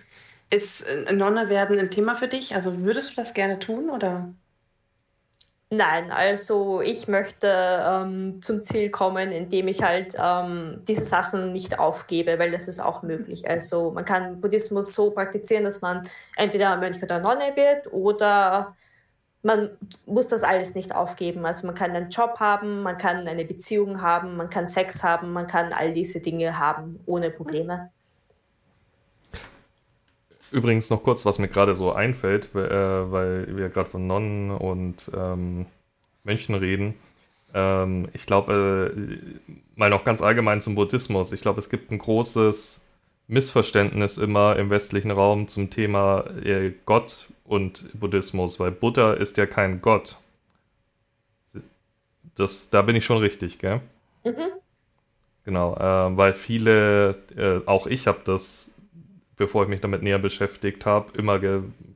Ist 0.50 0.82
äh, 0.82 1.12
Nonne 1.12 1.48
werden 1.48 1.78
ein 1.78 1.90
Thema 1.90 2.14
für 2.14 2.28
dich? 2.28 2.54
Also 2.54 2.82
würdest 2.82 3.12
du 3.12 3.16
das 3.16 3.34
gerne 3.34 3.58
tun 3.58 3.90
oder? 3.90 4.34
Nein, 5.70 6.12
also 6.12 6.80
ich 6.82 7.08
möchte 7.08 7.48
ähm, 7.48 8.40
zum 8.40 8.62
Ziel 8.62 8.90
kommen, 8.90 9.32
indem 9.32 9.66
ich 9.66 9.82
halt 9.82 10.14
ähm, 10.16 10.82
diese 10.86 11.04
Sachen 11.04 11.52
nicht 11.52 11.78
aufgebe, 11.80 12.38
weil 12.38 12.52
das 12.52 12.68
ist 12.68 12.80
auch 12.80 13.02
möglich. 13.02 13.48
Also 13.48 13.90
man 13.90 14.04
kann 14.04 14.40
Buddhismus 14.40 14.94
so 14.94 15.10
praktizieren, 15.10 15.64
dass 15.64 15.80
man 15.80 16.08
entweder 16.36 16.76
Mönch 16.76 17.02
oder 17.02 17.18
Nonne 17.18 17.56
wird 17.56 17.92
oder 17.92 18.76
man 19.42 19.70
muss 20.06 20.28
das 20.28 20.42
alles 20.44 20.74
nicht 20.74 20.94
aufgeben. 20.94 21.44
Also 21.44 21.66
man 21.66 21.74
kann 21.76 21.90
einen 21.92 22.10
Job 22.10 22.40
haben, 22.40 22.82
man 22.82 22.96
kann 22.96 23.26
eine 23.26 23.44
Beziehung 23.44 24.00
haben, 24.00 24.36
man 24.36 24.50
kann 24.50 24.66
Sex 24.66 25.02
haben, 25.02 25.32
man 25.32 25.46
kann 25.46 25.72
all 25.72 25.92
diese 25.92 26.20
Dinge 26.20 26.58
haben 26.58 27.00
ohne 27.06 27.30
Probleme. 27.30 27.90
Übrigens 30.54 30.88
noch 30.88 31.02
kurz, 31.02 31.26
was 31.26 31.40
mir 31.40 31.48
gerade 31.48 31.74
so 31.74 31.92
einfällt, 31.92 32.54
äh, 32.54 33.10
weil 33.10 33.56
wir 33.56 33.70
gerade 33.70 33.90
von 33.90 34.06
Nonnen 34.06 34.52
und 34.52 35.10
ähm, 35.12 35.66
Mönchen 36.22 36.54
reden. 36.54 36.94
Ähm, 37.52 38.08
ich 38.12 38.24
glaube, 38.24 38.94
äh, 38.96 39.50
mal 39.74 39.90
noch 39.90 40.04
ganz 40.04 40.22
allgemein 40.22 40.60
zum 40.60 40.76
Buddhismus. 40.76 41.32
Ich 41.32 41.40
glaube, 41.40 41.58
es 41.58 41.70
gibt 41.70 41.90
ein 41.90 41.98
großes 41.98 42.88
Missverständnis 43.26 44.16
immer 44.16 44.54
im 44.54 44.70
westlichen 44.70 45.10
Raum 45.10 45.48
zum 45.48 45.70
Thema 45.70 46.24
äh, 46.44 46.72
Gott 46.86 47.26
und 47.42 47.86
Buddhismus, 47.98 48.60
weil 48.60 48.70
Buddha 48.70 49.14
ist 49.14 49.36
ja 49.36 49.46
kein 49.46 49.82
Gott. 49.82 50.18
Das, 52.36 52.70
da 52.70 52.82
bin 52.82 52.94
ich 52.94 53.04
schon 53.04 53.18
richtig, 53.18 53.58
gell? 53.58 53.80
Mhm. 54.22 54.52
Genau, 55.44 55.74
äh, 55.74 56.16
weil 56.16 56.32
viele, 56.32 57.16
äh, 57.36 57.66
auch 57.66 57.88
ich 57.88 58.06
habe 58.06 58.20
das 58.24 58.73
bevor 59.44 59.64
ich 59.64 59.68
mich 59.68 59.82
damit 59.82 60.02
näher 60.02 60.18
beschäftigt 60.18 60.86
habe, 60.86 61.12
immer, 61.18 61.38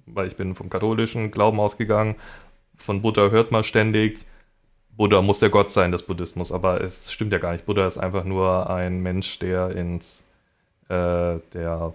weil 0.05 0.27
ich 0.27 0.37
bin 0.37 0.55
vom 0.55 0.69
katholischen 0.69 1.31
Glauben 1.31 1.59
ausgegangen, 1.61 2.17
von 2.77 3.01
Buddha 3.01 3.31
hört 3.31 3.53
man 3.53 3.65
ständig, 3.65 4.27
Buddha 4.91 5.23
muss 5.23 5.39
der 5.39 5.49
Gott 5.49 5.71
sein 5.71 5.93
des 5.93 6.03
Buddhismus, 6.03 6.53
aber 6.53 6.83
es 6.83 7.11
stimmt 7.11 7.33
ja 7.33 7.39
gar 7.39 7.53
nicht. 7.53 7.65
Buddha 7.65 7.87
ist 7.87 7.97
einfach 7.97 8.25
nur 8.25 8.69
ein 8.69 9.01
Mensch, 9.01 9.39
der 9.39 9.71
ins, 9.71 10.29
äh, 10.91 11.39
der, 11.55 11.95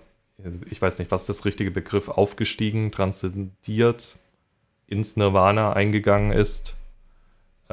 ich 0.72 0.82
weiß 0.82 0.98
nicht, 0.98 1.12
was 1.12 1.28
das 1.28 1.46
richtige 1.46 1.70
Begriff, 1.70 2.10
aufgestiegen, 2.10 2.92
transzendiert, 2.92 4.16
ins 4.88 5.18
Nirvana 5.18 5.74
eingegangen 5.74 6.32
ist 6.32 6.74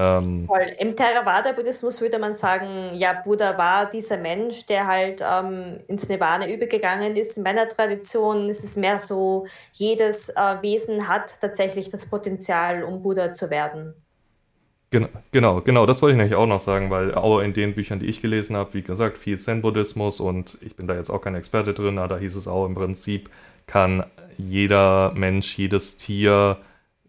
ähm, 0.01 0.47
Voll. 0.47 0.75
Im 0.79 0.97
Theravada-Buddhismus 0.97 2.01
würde 2.01 2.19
man 2.19 2.33
sagen, 2.33 2.95
ja, 2.95 3.13
Buddha 3.13 3.59
war 3.59 3.91
dieser 3.91 4.17
Mensch, 4.17 4.65
der 4.65 4.87
halt 4.87 5.23
ähm, 5.23 5.81
ins 5.89 6.09
Nirvana 6.09 6.49
übergegangen 6.49 7.17
ist. 7.17 7.37
In 7.37 7.43
meiner 7.43 7.69
Tradition 7.69 8.49
ist 8.49 8.65
es 8.65 8.77
mehr 8.77 8.99
so, 8.99 9.47
jedes 9.73 10.31
äh, 10.31 10.63
Wesen 10.63 11.07
hat 11.07 11.39
tatsächlich 11.41 11.91
das 11.91 12.09
Potenzial, 12.09 12.83
um 12.83 13.03
Buddha 13.03 13.33
zu 13.33 13.51
werden. 13.51 13.95
Genau, 14.91 15.09
genau, 15.31 15.61
genau, 15.61 15.87
das 15.87 16.03
wollte 16.03 16.15
ich 16.15 16.19
nämlich 16.19 16.35
auch 16.35 16.47
noch 16.47 16.61
sagen, 16.61 16.91
weil 16.91 17.15
auch 17.15 17.41
in 17.41 17.53
den 17.53 17.75
Büchern, 17.75 18.01
die 18.01 18.07
ich 18.07 18.23
gelesen 18.23 18.57
habe, 18.57 18.75
wie 18.75 18.83
gesagt, 18.83 19.19
viel 19.19 19.39
Zen-Buddhismus 19.39 20.19
und 20.19 20.59
ich 20.63 20.75
bin 20.75 20.89
da 20.89 20.95
jetzt 20.95 21.11
auch 21.11 21.21
kein 21.21 21.37
Experte 21.37 21.75
drin, 21.75 21.99
aber 21.99 22.09
da 22.09 22.19
hieß 22.19 22.35
es 22.35 22.49
auch 22.49 22.67
im 22.67 22.75
Prinzip, 22.75 23.31
kann 23.67 24.05
jeder 24.37 25.13
Mensch, 25.15 25.57
jedes 25.59 25.97
Tier, 25.97 26.57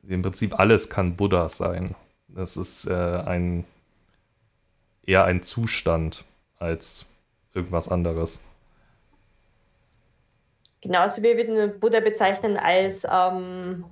im 0.07 0.21
Prinzip 0.21 0.59
alles 0.59 0.89
kann 0.89 1.15
Buddha 1.15 1.49
sein. 1.49 1.95
Das 2.35 2.57
ist 2.57 2.85
äh, 2.87 2.93
ein 2.93 3.65
eher 5.05 5.25
ein 5.25 5.43
Zustand 5.43 6.25
als 6.59 7.05
irgendwas 7.53 7.89
anderes. 7.89 8.43
Genauso 10.81 11.21
wie 11.21 11.37
wir 11.37 11.45
den 11.45 11.79
Buddha 11.79 11.99
bezeichnen 11.99 12.57
als 12.57 13.05
ähm, 13.09 13.85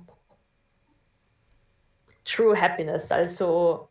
True 2.24 2.60
Happiness, 2.60 3.12
also 3.12 3.88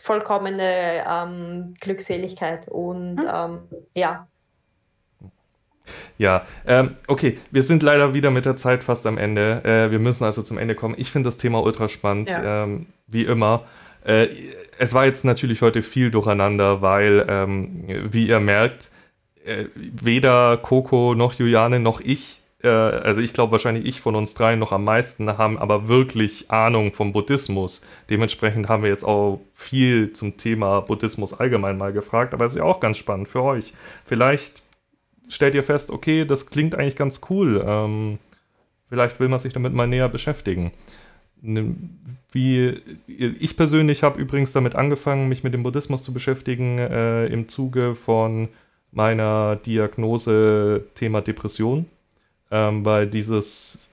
vollkommene 0.00 1.04
ähm, 1.06 1.74
Glückseligkeit 1.80 2.68
und 2.68 3.18
hm. 3.20 3.28
ähm, 3.32 3.68
ja. 3.94 4.28
Ja, 6.18 6.44
ähm, 6.66 6.96
okay, 7.08 7.38
wir 7.50 7.62
sind 7.62 7.82
leider 7.82 8.14
wieder 8.14 8.30
mit 8.30 8.44
der 8.44 8.56
Zeit 8.56 8.84
fast 8.84 9.06
am 9.06 9.18
Ende. 9.18 9.64
Äh, 9.64 9.90
wir 9.90 9.98
müssen 9.98 10.24
also 10.24 10.42
zum 10.42 10.58
Ende 10.58 10.74
kommen. 10.74 10.94
Ich 10.96 11.10
finde 11.10 11.28
das 11.28 11.36
Thema 11.36 11.62
ultra 11.62 11.88
spannend, 11.88 12.30
ja. 12.30 12.64
ähm, 12.64 12.86
wie 13.06 13.24
immer. 13.24 13.64
Äh, 14.04 14.28
es 14.78 14.94
war 14.94 15.04
jetzt 15.04 15.24
natürlich 15.24 15.62
heute 15.62 15.82
viel 15.82 16.10
durcheinander, 16.10 16.82
weil, 16.82 17.24
ähm, 17.28 17.84
wie 18.10 18.28
ihr 18.28 18.40
merkt, 18.40 18.90
äh, 19.44 19.66
weder 19.74 20.56
Coco 20.56 21.14
noch 21.14 21.34
Juliane 21.34 21.80
noch 21.80 22.00
ich, 22.00 22.40
äh, 22.62 22.68
also 22.68 23.20
ich 23.20 23.32
glaube 23.32 23.52
wahrscheinlich 23.52 23.84
ich 23.84 24.00
von 24.00 24.14
uns 24.14 24.34
dreien 24.34 24.58
noch 24.58 24.72
am 24.72 24.84
meisten, 24.84 25.38
haben 25.38 25.58
aber 25.58 25.88
wirklich 25.88 26.50
Ahnung 26.50 26.92
vom 26.92 27.12
Buddhismus. 27.12 27.82
Dementsprechend 28.10 28.68
haben 28.68 28.82
wir 28.82 28.90
jetzt 28.90 29.04
auch 29.04 29.40
viel 29.52 30.12
zum 30.12 30.36
Thema 30.36 30.80
Buddhismus 30.80 31.38
allgemein 31.38 31.78
mal 31.78 31.92
gefragt, 31.92 32.34
aber 32.34 32.44
es 32.44 32.52
ist 32.52 32.58
ja 32.58 32.64
auch 32.64 32.80
ganz 32.80 32.98
spannend 32.98 33.28
für 33.28 33.42
euch. 33.42 33.72
Vielleicht 34.04 34.61
stellt 35.34 35.54
ihr 35.54 35.62
fest, 35.62 35.90
okay, 35.90 36.24
das 36.24 36.46
klingt 36.46 36.74
eigentlich 36.74 36.96
ganz 36.96 37.20
cool. 37.30 37.64
Ähm, 37.66 38.18
vielleicht 38.88 39.20
will 39.20 39.28
man 39.28 39.38
sich 39.38 39.52
damit 39.52 39.72
mal 39.72 39.86
näher 39.86 40.08
beschäftigen. 40.08 40.72
Wie 41.40 42.80
ich 43.06 43.56
persönlich 43.56 44.02
habe 44.04 44.20
übrigens 44.20 44.52
damit 44.52 44.76
angefangen, 44.76 45.28
mich 45.28 45.42
mit 45.42 45.54
dem 45.54 45.64
Buddhismus 45.64 46.04
zu 46.04 46.12
beschäftigen 46.12 46.78
äh, 46.78 47.26
im 47.26 47.48
Zuge 47.48 47.96
von 47.96 48.48
meiner 48.92 49.56
Diagnose 49.56 50.84
Thema 50.94 51.20
Depression, 51.20 51.86
ähm, 52.50 52.84
weil 52.84 53.08
dieses 53.08 53.90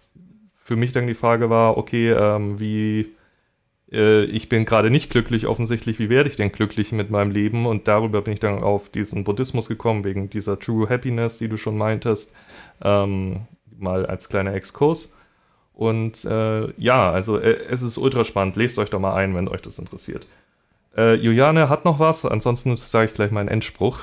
für 0.54 0.76
mich 0.76 0.92
dann 0.92 1.08
die 1.08 1.16
Frage 1.16 1.50
war, 1.50 1.78
okay, 1.78 2.12
ähm, 2.12 2.60
wie 2.60 3.16
äh, 3.92 4.24
ich 4.26 4.50
bin 4.50 4.66
gerade 4.66 4.90
nicht 4.90 5.10
glücklich 5.10 5.48
offensichtlich, 5.48 6.00
wie 6.00 6.10
werde 6.10 6.30
ich 6.30 6.36
denn 6.36 6.52
glücklich 6.52 6.92
mit 6.92 7.10
meinem 7.10 7.32
Leben? 7.32 7.66
Und 7.66 7.88
darüber 7.88 8.22
bin 8.22 8.34
ich 8.34 8.40
dann 8.40 8.64
auf 8.64 8.90
diesen 8.90 9.24
Buddhismus 9.24 9.68
gekommen, 9.68 10.04
wegen 10.04 10.30
dieser 10.30 10.60
True 10.60 10.90
Happiness, 10.90 11.38
die 11.38 11.48
du 11.48 11.58
schon 11.58 11.78
meintest, 11.78 12.36
ähm, 12.84 13.48
mal 13.78 14.06
als 14.06 14.30
kleiner 14.30 14.54
Exkurs. 14.54 15.14
Und 15.74 16.26
äh, 16.26 16.72
ja, 16.78 17.12
also 17.12 17.40
äh, 17.40 17.58
es 17.70 17.82
ist 17.82 17.98
ultra 17.98 18.24
spannend. 18.24 18.58
Lest 18.58 18.78
euch 18.80 18.90
da 18.90 19.00
mal 19.00 19.16
ein, 19.16 19.36
wenn 19.36 19.48
euch 19.48 19.62
das 19.62 19.80
interessiert. 19.80 20.28
Äh, 20.98 21.14
Juliane 21.14 21.70
hat 21.70 21.86
noch 21.86 22.00
was, 22.00 22.26
ansonsten 22.26 22.76
sage 22.76 23.06
ich 23.06 23.14
gleich 23.14 23.32
meinen 23.32 23.48
Endspruch. 23.48 24.00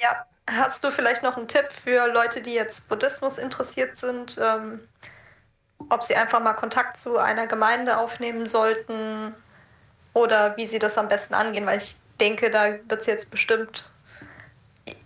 Ja, 0.00 0.26
hast 0.46 0.84
du 0.84 0.90
vielleicht 0.90 1.22
noch 1.22 1.36
einen 1.36 1.48
Tipp 1.48 1.66
für 1.70 2.12
Leute, 2.12 2.42
die 2.42 2.52
jetzt 2.52 2.88
Buddhismus 2.88 3.38
interessiert 3.38 3.96
sind? 3.96 4.38
Ähm 4.42 4.80
ob 5.78 6.02
sie 6.02 6.16
einfach 6.16 6.40
mal 6.40 6.54
Kontakt 6.54 6.96
zu 6.96 7.18
einer 7.18 7.46
Gemeinde 7.46 7.98
aufnehmen 7.98 8.46
sollten 8.46 9.34
oder 10.12 10.56
wie 10.56 10.66
sie 10.66 10.78
das 10.78 10.98
am 10.98 11.08
besten 11.08 11.34
angehen, 11.34 11.66
weil 11.66 11.78
ich 11.78 11.96
denke, 12.20 12.50
da 12.50 12.72
wird 12.88 13.00
es 13.00 13.06
jetzt 13.06 13.30
bestimmt 13.30 13.84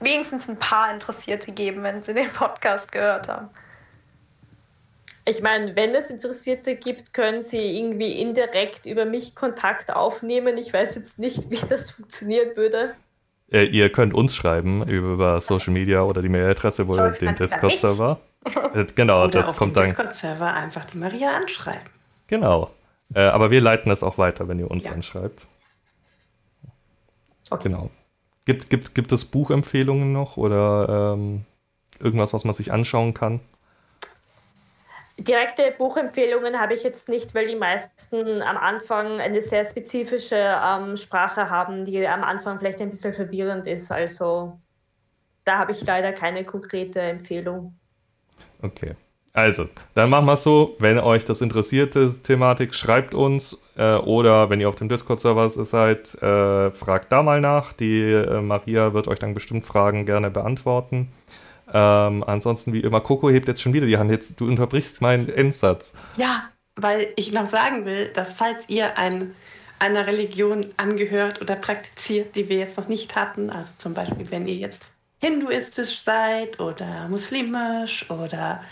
wenigstens 0.01 0.49
ein 0.49 0.59
paar 0.59 0.93
Interessierte 0.93 1.53
geben, 1.53 1.83
wenn 1.83 2.03
sie 2.03 2.15
den 2.15 2.31
Podcast 2.31 2.93
gehört 2.93 3.29
haben. 3.29 3.49
Ich 5.25 5.43
meine, 5.43 5.77
wenn 5.77 5.95
es 5.95 6.09
Interessierte 6.09 6.75
gibt, 6.75 7.13
können 7.13 7.43
sie 7.43 7.79
irgendwie 7.79 8.21
indirekt 8.21 8.87
über 8.87 9.05
mich 9.05 9.35
Kontakt 9.35 9.95
aufnehmen. 9.95 10.57
Ich 10.57 10.73
weiß 10.73 10.95
jetzt 10.95 11.19
nicht, 11.19 11.51
wie 11.51 11.61
das 11.69 11.91
funktionieren 11.91 12.57
würde. 12.57 12.95
Äh, 13.51 13.65
ihr 13.65 13.91
könnt 13.91 14.15
uns 14.15 14.35
schreiben 14.35 14.87
über 14.89 15.41
Social 15.41 15.73
Media 15.73 16.03
oder 16.03 16.23
die 16.23 16.29
Mailadresse 16.31 16.87
oder 16.87 17.11
den 17.11 17.35
Discord-Server. 17.35 18.21
Äh, 18.75 18.87
genau, 18.95 19.25
oder 19.25 19.31
das 19.31 19.51
auf 19.51 19.57
kommt 19.57 19.77
dann. 19.77 19.85
Discord-Server 19.85 20.53
einfach 20.53 20.85
die 20.85 20.99
Maria 20.99 21.37
anschreiben. 21.37 21.89
Genau. 22.27 22.71
Äh, 23.15 23.21
aber 23.23 23.51
wir 23.51 23.61
leiten 23.61 23.89
das 23.89 24.03
auch 24.03 24.19
weiter, 24.19 24.49
wenn 24.49 24.59
ihr 24.59 24.71
uns 24.71 24.85
ja. 24.85 24.93
anschreibt. 24.93 25.47
Okay. 27.51 27.69
Genau. 27.69 27.91
Gibt, 28.45 28.71
gibt, 28.71 28.95
gibt 28.95 29.13
es 29.13 29.25
Buchempfehlungen 29.25 30.13
noch 30.13 30.37
oder 30.37 31.15
ähm, 31.15 31.45
irgendwas, 32.01 32.33
was 32.33 32.45
man 32.45 32.55
sich 32.55 32.73
anschauen 32.73 33.15
kann? 33.15 33.41
Direkte 35.19 35.75
Buchempfehlungen 35.77 36.61
habe 36.61 36.75
ich 36.75 36.85
jetzt 36.85 37.09
nicht, 37.09 37.35
weil 37.35 37.49
die 37.49 37.57
meisten 37.57 38.41
am 38.41 38.57
Anfang 38.57 39.21
eine 39.21 39.43
sehr 39.43 39.67
spezifische 39.67 40.37
ähm, 40.37 40.97
Sprache 40.97 41.51
haben, 41.51 41.85
die 41.85 42.07
am 42.07 42.23
Anfang 42.23 42.59
vielleicht 42.59 42.81
ein 42.81 42.91
bisschen 42.91 43.13
verwirrend 43.13 43.67
ist. 43.67 43.91
Also 43.91 44.59
da 45.45 45.59
habe 45.59 45.73
ich 45.73 45.85
leider 45.85 46.13
keine 46.13 46.45
konkrete 46.45 47.01
Empfehlung. 47.01 47.75
Okay. 48.63 48.95
Also, 49.33 49.69
dann 49.95 50.11
machen 50.11 50.27
wir 50.27 50.33
es 50.33 50.43
so, 50.43 50.75
wenn 50.81 50.99
euch 50.99 51.25
das 51.25 51.41
interessiert, 51.41 51.95
die 51.95 52.09
Thematik, 52.09 52.75
schreibt 52.75 53.15
uns 53.15 53.71
äh, 53.77 53.95
oder 53.95 54.51
wenn 54.51 54.61
ihr 54.61 54.69
auf 54.69 54.75
dem 54.75 54.89
Discord-Server 54.89 55.49
seid, 55.49 56.15
äh, 56.21 56.73
fragt 56.73 57.13
da 57.13 57.23
mal 57.23 57.41
nach. 57.41 57.73
Die 57.73 58.01
äh, 58.01 58.41
Maria 58.41 58.95
wird 58.95 59.07
euch 59.07 59.21
dann 59.21 59.35
bestimmt 59.35 59.65
Fragen 59.65 60.07
gerne 60.07 60.31
beantworten. 60.31 61.13
Ähm, 61.73 62.25
ansonsten, 62.27 62.73
wie 62.73 62.81
immer, 62.81 63.01
Coco 63.01 63.31
hebt 63.31 63.47
jetzt 63.47 63.63
schon 63.63 63.75
wieder 63.75 63.87
die 63.87 63.99
Hand. 63.99 64.11
Jetzt, 64.11 64.41
du 64.41 64.49
unterbrichst 64.49 65.03
meinen 65.03 65.29
Endsatz. 65.29 65.95
Ja, 66.17 66.49
weil 66.75 67.13
ich 67.15 67.33
noch 67.33 67.47
sagen 67.47 67.85
will, 67.85 68.09
dass 68.09 68.35
falls 68.35 68.69
ihr 68.69 68.99
ein, 68.99 69.35
einer 69.79 70.07
Religion 70.07 70.67
angehört 70.79 71.41
oder 71.41 71.55
praktiziert, 71.55 72.35
die 72.35 72.49
wir 72.49 72.59
jetzt 72.59 72.79
noch 72.79 72.89
nicht 72.89 73.15
hatten, 73.15 73.51
also 73.51 73.73
zum 73.79 73.95
Beispiel, 73.95 74.29
wenn 74.31 74.49
ihr 74.49 74.57
jetzt 74.57 74.89
hinduistisch 75.19 76.03
seid 76.03 76.61
oder 76.61 77.09
muslimisch 77.09 78.09
oder 78.11 78.63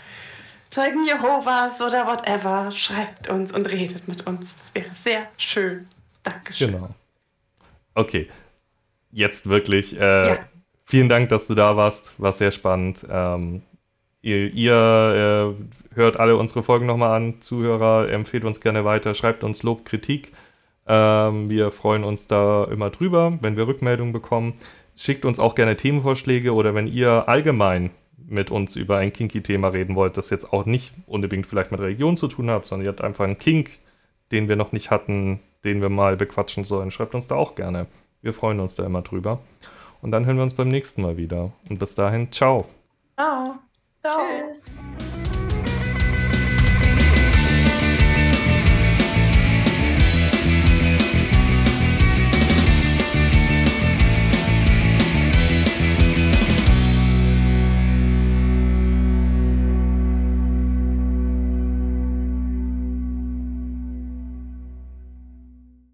Zeugen 0.69 1.05
Jehovas 1.05 1.81
oder 1.81 2.05
whatever, 2.05 2.71
schreibt 2.71 3.29
uns 3.29 3.53
und 3.53 3.69
redet 3.69 4.07
mit 4.07 4.27
uns. 4.27 4.57
Das 4.57 4.75
wäre 4.75 4.93
sehr 4.93 5.27
schön. 5.37 5.87
Dankeschön. 6.23 6.73
Genau. 6.73 6.89
Okay. 7.95 8.29
Jetzt 9.11 9.47
wirklich. 9.47 9.97
Äh, 9.97 10.27
ja. 10.29 10.39
Vielen 10.85 11.09
Dank, 11.09 11.29
dass 11.29 11.47
du 11.47 11.55
da 11.55 11.77
warst. 11.77 12.19
War 12.19 12.33
sehr 12.33 12.51
spannend. 12.51 13.05
Ähm, 13.09 13.61
ihr, 14.21 14.53
ihr 14.53 15.55
äh, 15.57 15.95
hört 15.95 16.17
alle 16.17 16.35
unsere 16.35 16.63
Folgen 16.63 16.85
nochmal 16.85 17.15
an. 17.15 17.41
Zuhörer, 17.41 18.09
empfehlt 18.09 18.43
uns 18.43 18.59
gerne 18.59 18.83
weiter. 18.83 19.13
Schreibt 19.13 19.43
uns 19.43 19.63
Lob, 19.63 19.85
Kritik. 19.85 20.33
Ähm, 20.85 21.49
wir 21.49 21.71
freuen 21.71 22.03
uns 22.03 22.27
da 22.27 22.65
immer 22.65 22.89
drüber, 22.89 23.37
wenn 23.41 23.55
wir 23.55 23.67
Rückmeldungen 23.67 24.13
bekommen. 24.13 24.53
Schickt 24.99 25.25
uns 25.25 25.39
auch 25.39 25.53
gerne 25.53 25.77
Themenvorschläge 25.77 26.55
oder 26.55 26.73
wenn 26.73 26.87
ihr 26.87 27.29
allgemein 27.29 27.91
mit 28.17 28.49
uns 28.49 28.75
über 28.75 28.97
ein 28.97 29.13
Kinky-Thema 29.13 29.67
reden 29.67 29.95
wollt, 29.95 30.17
das 30.17 30.31
jetzt 30.31 30.51
auch 30.51 30.65
nicht 30.65 30.91
unbedingt 31.05 31.45
vielleicht 31.45 31.71
mit 31.71 31.79
Religion 31.79 32.17
zu 32.17 32.27
tun 32.27 32.49
hat, 32.49 32.65
sondern 32.65 32.85
ihr 32.85 32.89
habt 32.89 33.01
einfach 33.01 33.23
einen 33.23 33.37
Kink, 33.37 33.69
den 34.31 34.49
wir 34.49 34.55
noch 34.55 34.71
nicht 34.71 34.89
hatten, 34.89 35.39
den 35.63 35.81
wir 35.81 35.89
mal 35.89 36.17
bequatschen 36.17 36.63
sollen, 36.63 36.89
schreibt 36.89 37.13
uns 37.13 37.27
da 37.27 37.35
auch 37.35 37.53
gerne. 37.53 37.85
Wir 38.23 38.33
freuen 38.33 38.59
uns 38.59 38.73
da 38.73 38.87
immer 38.87 39.03
drüber. 39.03 39.39
Und 40.01 40.09
dann 40.11 40.25
hören 40.25 40.37
wir 40.37 40.43
uns 40.43 40.55
beim 40.55 40.67
nächsten 40.67 41.03
Mal 41.03 41.15
wieder. 41.15 41.51
Und 41.69 41.77
bis 41.77 41.93
dahin, 41.93 42.31
ciao. 42.31 42.65
Ciao. 43.15 43.59
ciao. 44.01 44.19
Tschüss. 44.47 44.79